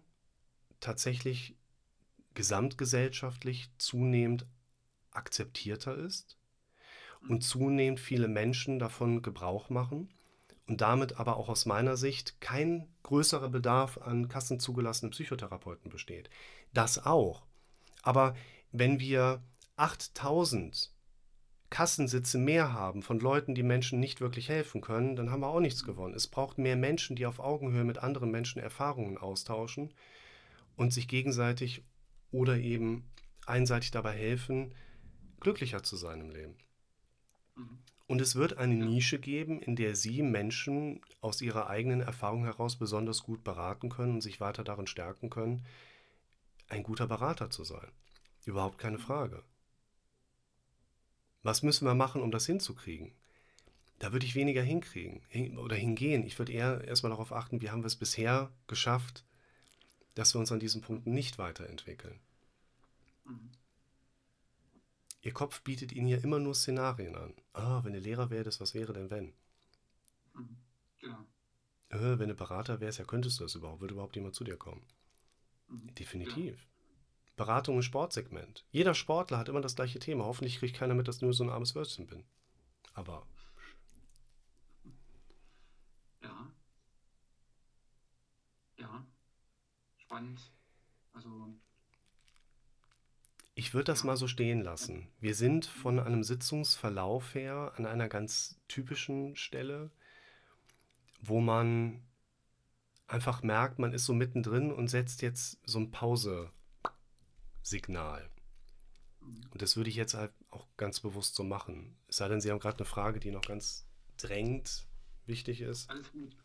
tatsächlich 0.80 1.55
gesamtgesellschaftlich 2.34 3.69
zunehmend 3.77 4.45
akzeptierter 5.11 5.95
ist 5.95 6.38
und 7.27 7.43
zunehmend 7.43 7.99
viele 7.99 8.27
Menschen 8.27 8.80
davon 8.80 9.21
Gebrauch 9.21 9.69
machen 9.69 10.09
und 10.67 10.82
damit 10.82 11.19
aber 11.19 11.38
auch 11.38 11.49
aus 11.49 11.65
meiner 11.65 11.97
Sicht 11.97 12.39
kein 12.39 12.88
größerer 13.03 13.49
Bedarf 13.49 13.97
an 13.97 14.30
kassenzugelassenen 14.30 15.11
Psychotherapeuten 15.11 15.91
besteht. 15.91 16.30
Das 16.73 17.05
auch. 17.05 17.43
Aber 18.03 18.36
wenn 18.71 18.99
wir 18.99 19.43
8000 19.75 20.93
Kassensitze 21.69 22.38
mehr 22.38 22.73
haben 22.73 23.03
von 23.03 23.19
Leuten, 23.19 23.53
die 23.53 23.63
Menschen 23.63 23.99
nicht 23.99 24.21
wirklich 24.21 24.49
helfen 24.49 24.82
können, 24.82 25.15
dann 25.15 25.30
haben 25.30 25.41
wir 25.41 25.49
auch 25.49 25.59
nichts 25.59 25.84
gewonnen. 25.84 26.15
Es 26.15 26.27
braucht 26.27 26.57
mehr 26.57 26.75
Menschen, 26.75 27.15
die 27.15 27.25
auf 27.25 27.39
Augenhöhe 27.39 27.84
mit 27.84 27.99
anderen 27.99 28.32
Menschen 28.32 28.61
Erfahrungen 28.61 29.17
austauschen 29.17 29.93
und 30.80 30.93
sich 30.93 31.09
gegenseitig 31.09 31.84
oder 32.32 32.57
eben 32.57 33.03
einseitig 33.45 33.91
dabei 33.91 34.13
helfen, 34.13 34.73
glücklicher 35.41 35.84
zu 35.84 35.97
sein 35.97 36.21
im 36.21 36.30
Leben. 36.30 36.55
Mhm. 37.55 37.80
Und 38.07 38.21
es 38.21 38.36
wird 38.36 38.57
eine 38.57 38.75
Nische 38.75 39.19
geben, 39.19 39.61
in 39.61 39.75
der 39.75 39.97
Sie 39.97 40.23
Menschen 40.23 41.01
aus 41.19 41.41
ihrer 41.41 41.69
eigenen 41.69 41.99
Erfahrung 41.99 42.45
heraus 42.45 42.77
besonders 42.77 43.23
gut 43.23 43.43
beraten 43.43 43.89
können 43.89 44.13
und 44.13 44.21
sich 44.21 44.39
weiter 44.39 44.63
darin 44.63 44.88
stärken 44.88 45.30
können, 45.30 45.65
ein 46.69 46.84
guter 46.84 47.07
Berater 47.07 47.49
zu 47.49 47.65
sein. 47.65 47.91
Überhaupt 48.45 48.77
keine 48.77 48.99
mhm. 48.99 49.01
Frage. 49.01 49.43
Was 51.43 51.61
müssen 51.61 51.86
wir 51.86 51.93
machen, 51.93 52.21
um 52.21 52.32
das 52.32 52.45
hinzukriegen? 52.45 53.11
Da 53.99 54.13
würde 54.13 54.25
ich 54.25 54.36
weniger 54.36 54.61
hinkriegen 54.61 55.57
oder 55.57 55.75
hingehen. 55.75 56.25
Ich 56.25 56.39
würde 56.39 56.53
eher 56.53 56.86
erstmal 56.86 57.09
darauf 57.09 57.34
achten, 57.34 57.59
wie 57.59 57.69
haben 57.69 57.82
wir 57.82 57.88
es 57.88 57.97
bisher 57.97 58.53
geschafft, 58.67 59.25
dass 60.16 60.34
wir 60.34 60.39
uns 60.39 60.51
an 60.51 60.60
diesen 60.60 60.82
Punkten 60.82 61.14
nicht 61.14 61.38
weiterentwickeln. 61.38 62.20
Mhm. 63.26 63.51
Ihr 65.22 65.34
Kopf 65.34 65.62
bietet 65.62 65.91
Ihnen 65.91 66.07
ja 66.07 66.18
immer 66.18 66.39
nur 66.39 66.55
Szenarien 66.55 67.16
an. 67.16 67.34
Ah, 67.53 67.84
wenn 67.84 67.93
du 67.93 67.99
Lehrer 67.99 68.30
wärst, 68.30 68.62
was 68.62 68.74
wäre 68.74 68.93
denn 68.93 69.10
wenn? 69.10 69.34
Mhm. 70.34 70.57
Genau. 70.99 71.26
Äh, 71.89 72.20
wenn 72.20 72.30
du 72.30 72.36
Berater 72.36 72.80
wärst, 72.80 72.99
ja, 72.99 73.05
könntest 73.05 73.39
du 73.39 73.43
das 73.43 73.55
überhaupt? 73.55 73.82
Würde 73.82 73.93
überhaupt 73.93 74.16
jemand 74.16 74.36
zu 74.36 74.43
dir 74.43 74.57
kommen? 74.57 74.86
Mhm. 75.68 75.93
Definitiv. 75.95 76.55
Ja. 76.55 76.66
Beratung 77.36 77.78
im 77.78 77.82
Sportsegment. 77.82 78.66
Jeder 78.72 78.93
Sportler 78.93 79.38
hat 79.38 79.49
immer 79.49 79.62
das 79.62 79.76
gleiche 79.76 79.99
Thema. 79.99 80.26
Hoffentlich 80.26 80.60
kriegt 80.60 80.76
keiner 80.76 80.93
mit, 80.93 81.07
dass 81.07 81.18
ich 81.18 81.22
nur 81.22 81.34
so 81.34 81.43
ein 81.43 81.49
armes 81.49 81.76
Würstchen 81.76 82.07
bin. 82.07 82.24
Aber. 82.93 83.26
Ja. 86.22 86.51
Ja 88.78 89.05
spannend. 90.10 90.51
Also. 91.14 91.53
Ich 93.53 93.76
würde 93.76 93.86
das 93.86 94.03
mal 94.03 94.18
so 94.18 94.28
stehen 94.28 94.62
lassen. 94.62 95.07
Wir 95.20 95.36
sind 95.36 95.68
von 95.68 95.99
einem 95.99 96.24
Sitzungsverlauf 96.24 97.36
her 97.36 97.74
an 97.76 97.86
einer 97.86 98.10
ganz 98.10 98.60
typischen 98.68 99.36
Stelle, 99.36 99.91
wo 101.22 101.41
man 101.41 102.01
einfach 103.07 103.43
merkt, 103.43 103.78
man 103.78 103.93
ist 103.93 104.05
so 104.05 104.16
mittendrin 104.16 104.72
und 104.72 104.88
setzt 104.88 105.22
jetzt 105.22 105.60
so 105.64 105.78
ein 105.80 105.91
Pause-Signal. 105.91 108.32
Und 109.51 109.62
das 109.62 109.78
würde 109.78 109.91
ich 109.91 109.95
jetzt 109.95 110.16
halt 110.16 110.34
auch 110.49 110.66
ganz 110.78 111.01
bewusst 111.01 111.36
so 111.36 111.43
machen. 111.43 111.95
Es 112.07 112.18
sei 112.18 112.28
denn, 112.30 112.41
Sie 112.41 112.49
haben 112.49 112.57
gerade 112.60 112.78
eine 112.78 112.86
Frage, 112.86 113.20
die 113.20 113.30
noch 113.30 113.43
ganz 113.43 113.86
drängend 114.18 114.88
wichtig 115.28 115.62
ist. 115.62 115.88
Alles 115.89 116.12
gut. 116.12 116.36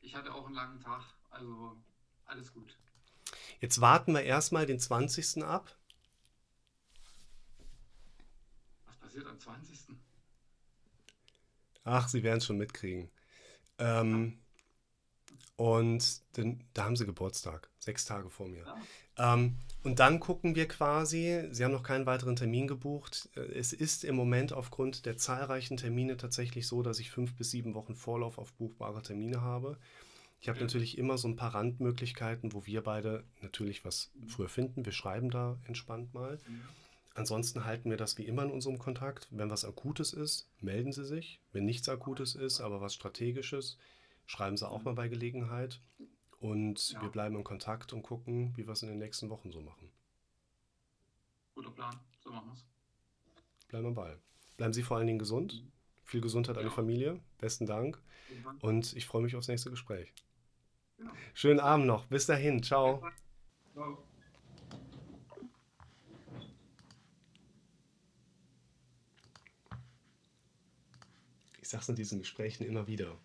Ich 0.00 0.14
hatte 0.14 0.32
auch 0.32 0.46
einen 0.46 0.54
langen 0.54 0.80
Tag, 0.80 1.02
also 1.30 1.76
alles 2.24 2.54
gut. 2.54 2.78
Jetzt 3.60 3.80
warten 3.80 4.12
wir 4.14 4.22
erstmal 4.22 4.66
den 4.66 4.78
20. 4.78 5.42
ab. 5.44 5.76
Was 8.86 8.96
passiert 8.96 9.26
am 9.26 9.38
20.? 9.38 9.96
Ach, 11.84 12.08
Sie 12.08 12.22
werden 12.22 12.38
es 12.38 12.46
schon 12.46 12.58
mitkriegen. 12.58 13.10
Ähm, 13.78 14.38
und 15.56 16.22
den, 16.36 16.64
da 16.72 16.84
haben 16.84 16.96
Sie 16.96 17.06
Geburtstag, 17.06 17.68
sechs 17.78 18.04
Tage 18.04 18.30
vor 18.30 18.48
mir. 18.48 18.64
Ja. 18.64 19.34
Ähm, 19.34 19.56
und 19.82 19.98
dann 19.98 20.20
gucken 20.20 20.54
wir 20.54 20.68
quasi, 20.68 21.48
Sie 21.50 21.64
haben 21.64 21.72
noch 21.72 21.82
keinen 21.82 22.06
weiteren 22.06 22.36
Termin 22.36 22.66
gebucht. 22.66 23.30
Es 23.34 23.72
ist 23.72 24.04
im 24.04 24.14
Moment 24.14 24.52
aufgrund 24.52 25.06
der 25.06 25.16
zahlreichen 25.16 25.76
Termine 25.78 26.16
tatsächlich 26.16 26.66
so, 26.66 26.82
dass 26.82 26.98
ich 26.98 27.10
fünf 27.10 27.34
bis 27.34 27.50
sieben 27.50 27.74
Wochen 27.74 27.94
Vorlauf 27.94 28.38
auf 28.38 28.52
buchbare 28.54 29.02
Termine 29.02 29.40
habe. 29.40 29.78
Ich 30.40 30.48
habe 30.48 30.60
natürlich 30.60 30.96
immer 30.96 31.18
so 31.18 31.28
ein 31.28 31.36
paar 31.36 31.54
Randmöglichkeiten, 31.54 32.54
wo 32.54 32.64
wir 32.64 32.82
beide 32.82 33.24
natürlich 33.42 33.84
was 33.84 34.10
früher 34.26 34.48
finden. 34.48 34.86
Wir 34.86 34.92
schreiben 34.92 35.30
da 35.30 35.58
entspannt 35.64 36.14
mal. 36.14 36.38
Ansonsten 37.14 37.64
halten 37.64 37.90
wir 37.90 37.98
das 37.98 38.16
wie 38.16 38.26
immer 38.26 38.44
in 38.44 38.50
unserem 38.50 38.78
Kontakt. 38.78 39.28
Wenn 39.30 39.50
was 39.50 39.66
Akutes 39.66 40.14
ist, 40.14 40.48
melden 40.60 40.92
Sie 40.92 41.04
sich. 41.04 41.40
Wenn 41.52 41.66
nichts 41.66 41.88
Akutes 41.90 42.34
ist, 42.34 42.60
aber 42.60 42.80
was 42.80 42.94
Strategisches, 42.94 43.76
schreiben 44.26 44.56
Sie 44.56 44.66
auch 44.66 44.82
mal 44.82 44.94
bei 44.94 45.08
Gelegenheit. 45.08 45.82
Und 46.38 46.92
ja. 46.92 47.02
wir 47.02 47.10
bleiben 47.10 47.36
in 47.36 47.44
Kontakt 47.44 47.92
und 47.92 48.02
gucken, 48.02 48.56
wie 48.56 48.66
wir 48.66 48.72
es 48.72 48.82
in 48.82 48.88
den 48.88 48.98
nächsten 48.98 49.28
Wochen 49.28 49.52
so 49.52 49.60
machen. 49.60 49.90
Guter 51.54 51.70
Plan, 51.70 51.94
so 52.24 52.30
machen 52.30 52.46
wir 52.48 52.54
es. 52.54 52.64
Bleiben 53.68 53.84
wir 53.84 53.94
bei. 53.94 54.16
Bleiben 54.56 54.72
Sie 54.72 54.82
vor 54.82 54.96
allen 54.96 55.06
Dingen 55.06 55.18
gesund. 55.18 55.62
Viel 56.04 56.22
Gesundheit 56.22 56.56
an 56.56 56.64
die 56.64 56.70
Familie. 56.70 57.20
Besten 57.38 57.66
Dank. 57.66 58.00
Und 58.60 58.96
ich 58.96 59.04
freue 59.04 59.22
mich 59.22 59.36
aufs 59.36 59.48
nächste 59.48 59.68
Gespräch. 59.68 60.14
Schönen 61.34 61.60
Abend 61.60 61.86
noch. 61.86 62.06
Bis 62.06 62.26
dahin. 62.26 62.62
Ciao. 62.62 63.02
Ciao. 63.72 64.04
sage 71.70 71.82
es 71.82 71.88
in 71.88 71.94
diesen 71.94 72.18
Gesprächen 72.18 72.64
immer 72.64 72.86
wieder. 72.86 73.16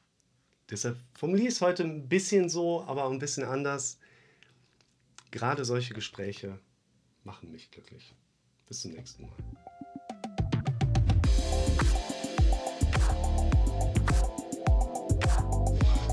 Deshalb 0.69 0.97
formuliere 1.13 1.47
ich 1.47 1.55
es 1.55 1.61
heute 1.61 1.83
ein 1.83 2.07
bisschen 2.07 2.47
so, 2.49 2.83
aber 2.83 3.09
ein 3.09 3.19
bisschen 3.19 3.43
anders. 3.43 3.99
Gerade 5.31 5.65
solche 5.65 5.93
Gespräche 5.93 6.59
machen 7.23 7.51
mich 7.51 7.71
glücklich. 7.71 8.15
Bis 8.67 8.81
zum 8.81 8.91
nächsten 8.91 9.23
Mal. 9.23 9.31